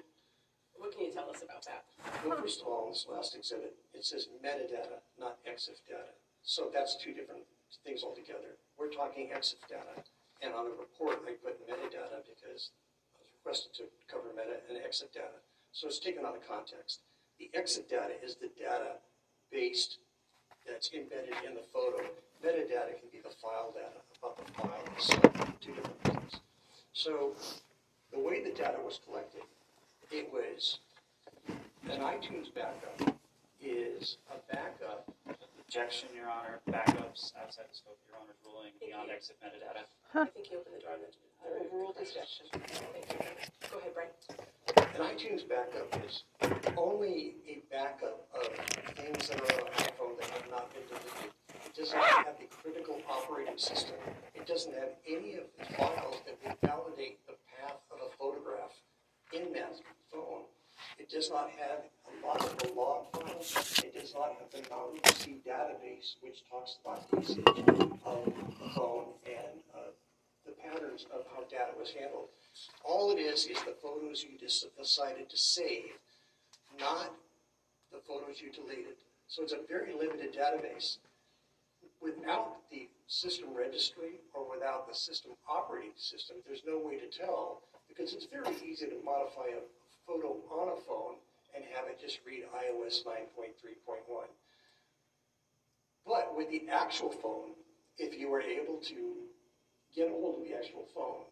What 0.80 0.96
can 0.96 1.04
you 1.04 1.12
tell 1.12 1.28
us 1.28 1.44
about 1.44 1.68
that? 1.68 1.84
Well, 2.24 2.40
first 2.40 2.64
of 2.64 2.72
all, 2.72 2.88
this 2.88 3.04
last 3.04 3.36
exhibit, 3.36 3.76
it 3.92 4.08
says 4.08 4.32
metadata, 4.40 5.04
not 5.20 5.44
EXIF 5.44 5.84
data. 5.84 6.16
So 6.42 6.72
that's 6.72 6.96
two 7.04 7.12
different 7.12 7.44
things 7.84 8.00
altogether. 8.00 8.56
We're 8.80 8.96
talking 8.96 9.36
EXIF 9.36 9.60
data. 9.68 10.00
And 10.40 10.56
on 10.56 10.72
the 10.72 10.76
report, 10.80 11.20
I 11.28 11.36
put 11.36 11.60
metadata 11.68 12.24
because 12.24 12.72
I 13.12 13.20
was 13.20 13.32
requested 13.44 13.76
to 13.76 13.92
cover 14.08 14.32
meta 14.32 14.64
and 14.72 14.80
EXIF 14.80 15.12
data. 15.12 15.44
So 15.76 15.92
it's 15.92 16.00
taken 16.00 16.24
out 16.24 16.40
of 16.40 16.48
context. 16.48 17.04
The 17.40 17.50
EXIF 17.58 17.90
data 17.90 18.14
is 18.24 18.36
the 18.36 18.50
data 18.58 18.98
based 19.52 19.98
that's 20.68 20.90
embedded 20.94 21.36
in 21.46 21.56
the 21.56 21.64
photo. 21.74 22.04
Metadata 22.44 23.00
can 23.00 23.10
be 23.12 23.20
the 23.24 23.34
file 23.42 23.74
data 23.74 24.00
about 24.20 24.38
the 24.38 24.52
file 24.54 24.84
itself, 24.96 25.54
two 25.62 25.74
different 25.74 26.04
things. 26.04 26.42
So 26.94 27.34
the 28.12 28.20
way 28.20 28.44
the 28.44 28.52
data 28.52 28.78
was 28.84 29.00
collected, 29.06 29.44
it 30.12 30.32
was 30.32 30.80
an 31.90 32.00
iTunes 32.00 32.54
backup 32.54 33.16
is 33.64 34.18
a 34.30 34.54
backup. 34.54 35.08
Objection, 35.64 36.10
Your 36.14 36.30
Honor. 36.30 36.60
Backups 36.70 37.34
outside 37.40 37.66
the 37.72 37.76
scope 37.76 37.98
of 37.98 38.06
Your 38.06 38.20
Honor's 38.20 38.38
ruling 38.46 38.76
beyond 38.78 39.10
EXIF 39.10 39.40
metadata. 39.42 39.88
I 40.14 40.26
think 40.30 40.52
you 40.52 40.60
opened 40.60 40.76
the 40.78 40.84
door 40.84 41.00
on 41.45 41.52
the 41.52 41.60
the 41.60 41.65
overruled 41.68 41.98
objection. 41.99 42.45
Thank 42.52 43.11
you. 43.11 43.20
Go 43.72 43.78
ahead, 43.80 43.94
Bryan. 43.94 44.11
An 44.95 45.02
iTunes 45.15 45.48
backup 45.48 45.90
is 46.06 46.24
only 46.78 47.36
a 47.48 47.64
backup 47.72 48.28
of 48.36 48.48
things 48.95 49.30
that 49.30 49.41
are 49.41 49.61
on 49.61 49.72
iPhone 49.74 50.20
that 50.20 50.30
have 50.30 50.49
not 50.49 50.74
been 50.74 50.84
deleted. 50.88 51.32
It 51.65 51.76
doesn't 51.76 51.99
have 51.99 52.38
the 52.40 52.45
critical 52.61 53.02
operating 53.10 53.57
system. 53.57 53.95
It 54.36 54.45
doesn't 54.45 54.74
have 54.74 54.91
any 55.07 55.36
of 55.36 55.45
the 55.57 55.65
files 55.74 56.22
that 56.26 56.38
would 56.44 56.57
validate 56.61 57.26
the 57.28 57.34
path 57.60 57.78
of 57.91 57.98
a 58.06 58.10
photograph 58.18 58.72
in 59.34 59.52
that 59.53 59.74
phone. 60.11 60.44
It 60.99 61.10
does 61.10 61.30
not 61.30 61.49
have 61.57 61.80
a 62.06 62.28
lot 62.28 62.41
of 62.44 62.57
the 62.57 62.74
log 62.74 63.11
files. 63.11 63.82
It 63.84 63.94
does 63.99 64.14
not 64.14 64.36
have 64.40 64.52
the 64.52 64.70
KnowledgeC 64.70 65.41
database, 65.44 66.15
which 66.22 66.44
talks 66.49 66.78
about 66.84 67.03
usage 67.20 67.44
of 68.06 68.26
the 68.26 68.70
phone 68.76 69.06
and 69.26 69.60
uh, 69.74 69.91
the 70.45 70.52
patterns 70.52 71.06
of 71.14 71.26
how 71.34 71.44
data 71.49 71.72
was 71.78 71.91
handled. 71.91 72.28
All 72.84 73.11
it 73.11 73.20
is 73.20 73.45
is 73.45 73.61
the 73.64 73.76
photos 73.82 74.24
you 74.24 74.38
decided 74.38 75.30
to 75.30 75.38
save, 75.38 75.98
not 76.80 77.14
the 77.91 77.99
photos 78.07 78.41
you 78.41 78.52
deleted. 78.52 78.98
So 79.28 79.44
it's 79.44 79.53
a 79.53 79.65
very 79.68 79.94
limited 79.94 80.34
database. 80.36 80.98
Without 82.02 82.57
the 82.70 82.88
system 83.07 83.53
registry 83.56 84.20
or 84.34 84.49
without 84.49 84.88
the 84.88 84.95
system 84.95 85.32
operating 85.49 85.95
system, 85.95 86.38
there's 86.45 86.64
no 86.68 86.78
way 86.78 86.98
to 86.98 87.07
tell 87.07 87.61
because 87.88 88.14
it's 88.14 88.26
very 88.26 88.56
easy 88.65 88.86
to 88.88 88.99
modify 89.03 89.48
a 89.56 89.64
photo 90.06 90.36
on 90.52 90.70
a 90.70 90.82
phone 90.82 91.15
and 91.56 91.64
have 91.74 91.88
it 91.88 92.02
just 92.02 92.20
read 92.26 92.44
iOS 92.56 93.06
9.3.1. 93.06 94.28
But 96.06 96.36
with 96.36 96.49
the 96.49 96.64
actual 96.70 97.10
phone, 97.10 97.52
if 97.98 98.20
you 98.20 98.30
were 98.30 98.41
able 98.41 98.78
to 98.78 99.14
get 99.95 100.10
a 100.10 100.14
hold 100.14 100.41
of 100.41 100.44
the 100.44 100.57
actual 100.57 100.86
phone, 100.94 101.26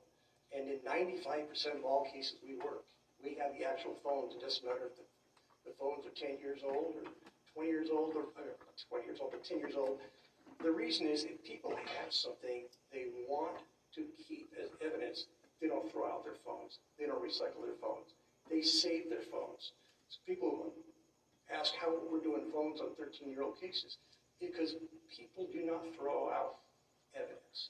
and 0.54 0.70
in 0.70 0.80
95% 0.86 1.50
of 1.78 1.84
all 1.86 2.06
cases 2.14 2.38
we 2.46 2.58
work, 2.58 2.86
we 3.24 3.38
have 3.42 3.54
the 3.58 3.66
actual 3.66 3.98
phones. 4.04 4.34
It 4.34 4.42
doesn't 4.42 4.66
matter 4.66 4.90
if 4.90 4.96
the, 4.98 5.06
the 5.66 5.74
phones 5.78 6.06
are 6.06 6.14
10 6.14 6.38
years 6.42 6.62
old 6.66 6.98
or 6.98 7.06
20 7.54 7.70
years 7.70 7.90
old 7.92 8.14
or 8.16 8.30
uh, 8.38 8.54
20 8.90 9.06
years 9.06 9.20
old 9.22 9.34
or 9.34 9.42
10 9.42 9.60
years 9.60 9.76
old. 9.78 10.00
The 10.64 10.72
reason 10.72 11.08
is 11.08 11.24
if 11.24 11.44
people 11.44 11.74
have 11.74 12.14
something 12.14 12.66
they 12.92 13.10
want 13.28 13.58
to 13.96 14.06
keep 14.28 14.54
as 14.62 14.70
evidence, 14.82 15.26
they 15.60 15.68
don't 15.68 15.92
throw 15.92 16.06
out 16.06 16.24
their 16.24 16.38
phones. 16.46 16.80
They 17.00 17.06
don't 17.06 17.22
recycle 17.22 17.66
their 17.66 17.78
phones. 17.82 18.14
They 18.50 18.62
save 18.62 19.10
their 19.10 19.26
phones. 19.32 19.74
So 20.10 20.18
people 20.28 20.74
ask 21.54 21.74
how 21.80 21.94
we're 22.12 22.24
doing 22.24 22.46
phones 22.54 22.82
on 22.82 22.90
13-year-old 23.00 23.60
cases 23.60 23.98
because 24.40 24.76
people 25.10 25.48
do 25.54 25.66
not 25.66 25.84
throw 25.96 26.30
out 26.30 26.58
evidence. 27.16 27.70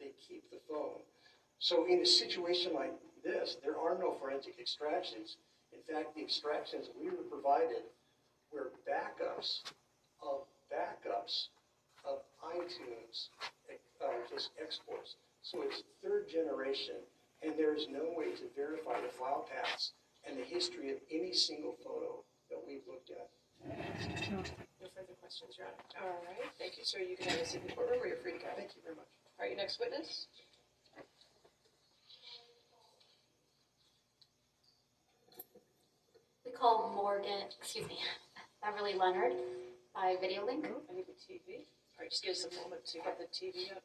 They 0.00 0.12
keep 0.16 0.48
the 0.50 0.58
phone. 0.68 1.04
So 1.58 1.84
in 1.86 2.00
a 2.00 2.06
situation 2.06 2.72
like 2.72 2.96
this, 3.22 3.58
there 3.62 3.76
are 3.76 3.98
no 4.00 4.16
forensic 4.18 4.58
extractions. 4.58 5.36
In 5.76 5.82
fact, 5.84 6.16
the 6.16 6.22
extractions 6.22 6.88
we 6.98 7.10
were 7.10 7.28
provided 7.28 7.84
were 8.50 8.72
backups 8.88 9.60
of 10.24 10.48
backups 10.72 11.52
of 12.08 12.24
iTunes, 12.42 13.28
uh, 14.00 14.08
just 14.32 14.50
exports. 14.60 15.16
So 15.42 15.60
it's 15.62 15.82
third 16.02 16.28
generation, 16.28 16.96
and 17.42 17.52
there 17.58 17.76
is 17.76 17.86
no 17.92 18.08
way 18.16 18.32
to 18.32 18.44
verify 18.56 19.00
the 19.00 19.12
file 19.12 19.46
paths 19.52 19.92
and 20.24 20.38
the 20.38 20.44
history 20.44 20.90
of 20.90 20.98
any 21.12 21.32
single 21.34 21.76
photo 21.84 22.24
that 22.48 22.58
we've 22.66 22.84
looked 22.88 23.10
at. 23.10 23.28
No 24.32 24.88
further 24.96 25.12
questions, 25.20 25.56
Your 25.58 25.68
Honor. 25.68 26.08
All 26.08 26.24
right, 26.24 26.50
thank 26.58 26.78
you, 26.78 26.84
sir. 26.84 27.00
You 27.00 27.16
can 27.16 27.28
have 27.28 27.40
a 27.40 27.46
seat 27.46 27.60
in 27.60 27.68
the 27.68 27.72
courtroom, 27.74 28.00
or 28.00 28.06
you're 28.06 28.16
free 28.16 28.32
to 28.32 28.38
go. 28.38 28.48
Thank 28.56 28.72
you 28.76 28.82
very 28.82 28.96
much. 28.96 29.19
All 29.40 29.46
right, 29.46 29.56
your 29.56 29.62
next 29.62 29.80
witness? 29.80 30.26
We 36.44 36.52
call 36.52 36.92
Morgan, 36.94 37.48
excuse 37.58 37.88
me, 37.88 37.96
Beverly 38.62 38.92
Leonard 38.92 39.32
by 39.94 40.16
video 40.20 40.44
link. 40.44 40.66
I 40.66 40.94
need 40.94 41.06
the 41.06 41.12
TV. 41.12 41.64
All 41.96 42.02
right, 42.02 42.10
just 42.10 42.22
give 42.22 42.32
us 42.32 42.44
a 42.44 42.54
moment 42.60 42.84
to 42.84 42.98
get 42.98 43.18
the 43.18 43.24
TV 43.34 43.72
up. 43.74 43.82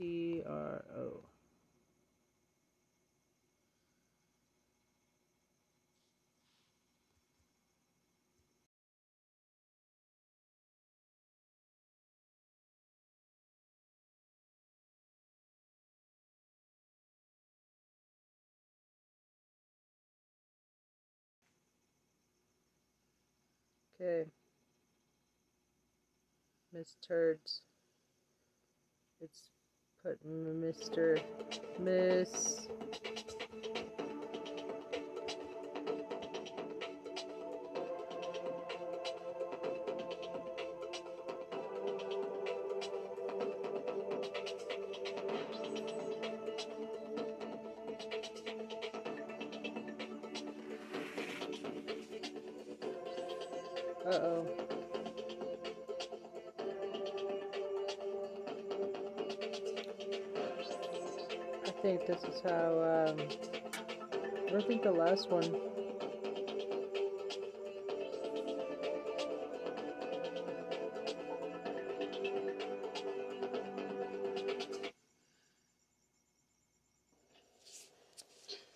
T 0.00 0.42
R 0.48 0.82
O. 0.96 1.20
Okay. 24.00 24.30
Miss 26.72 26.96
Turds. 27.06 27.60
It's 29.20 29.50
put 30.02 30.18
Mr. 30.26 31.20
Miss. 31.78 32.68
How, 62.42 63.06
um, 63.08 63.20
I 64.46 64.50
don't 64.50 64.66
think 64.66 64.82
the 64.82 64.92
last 64.92 65.30
one. 65.30 65.44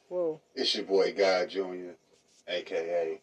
Whoa. 0.09 0.41
It's 0.55 0.75
your 0.75 0.85
boy 0.85 1.13
Guy 1.13 1.47
Jr., 1.47 1.97
aka. 2.47 3.21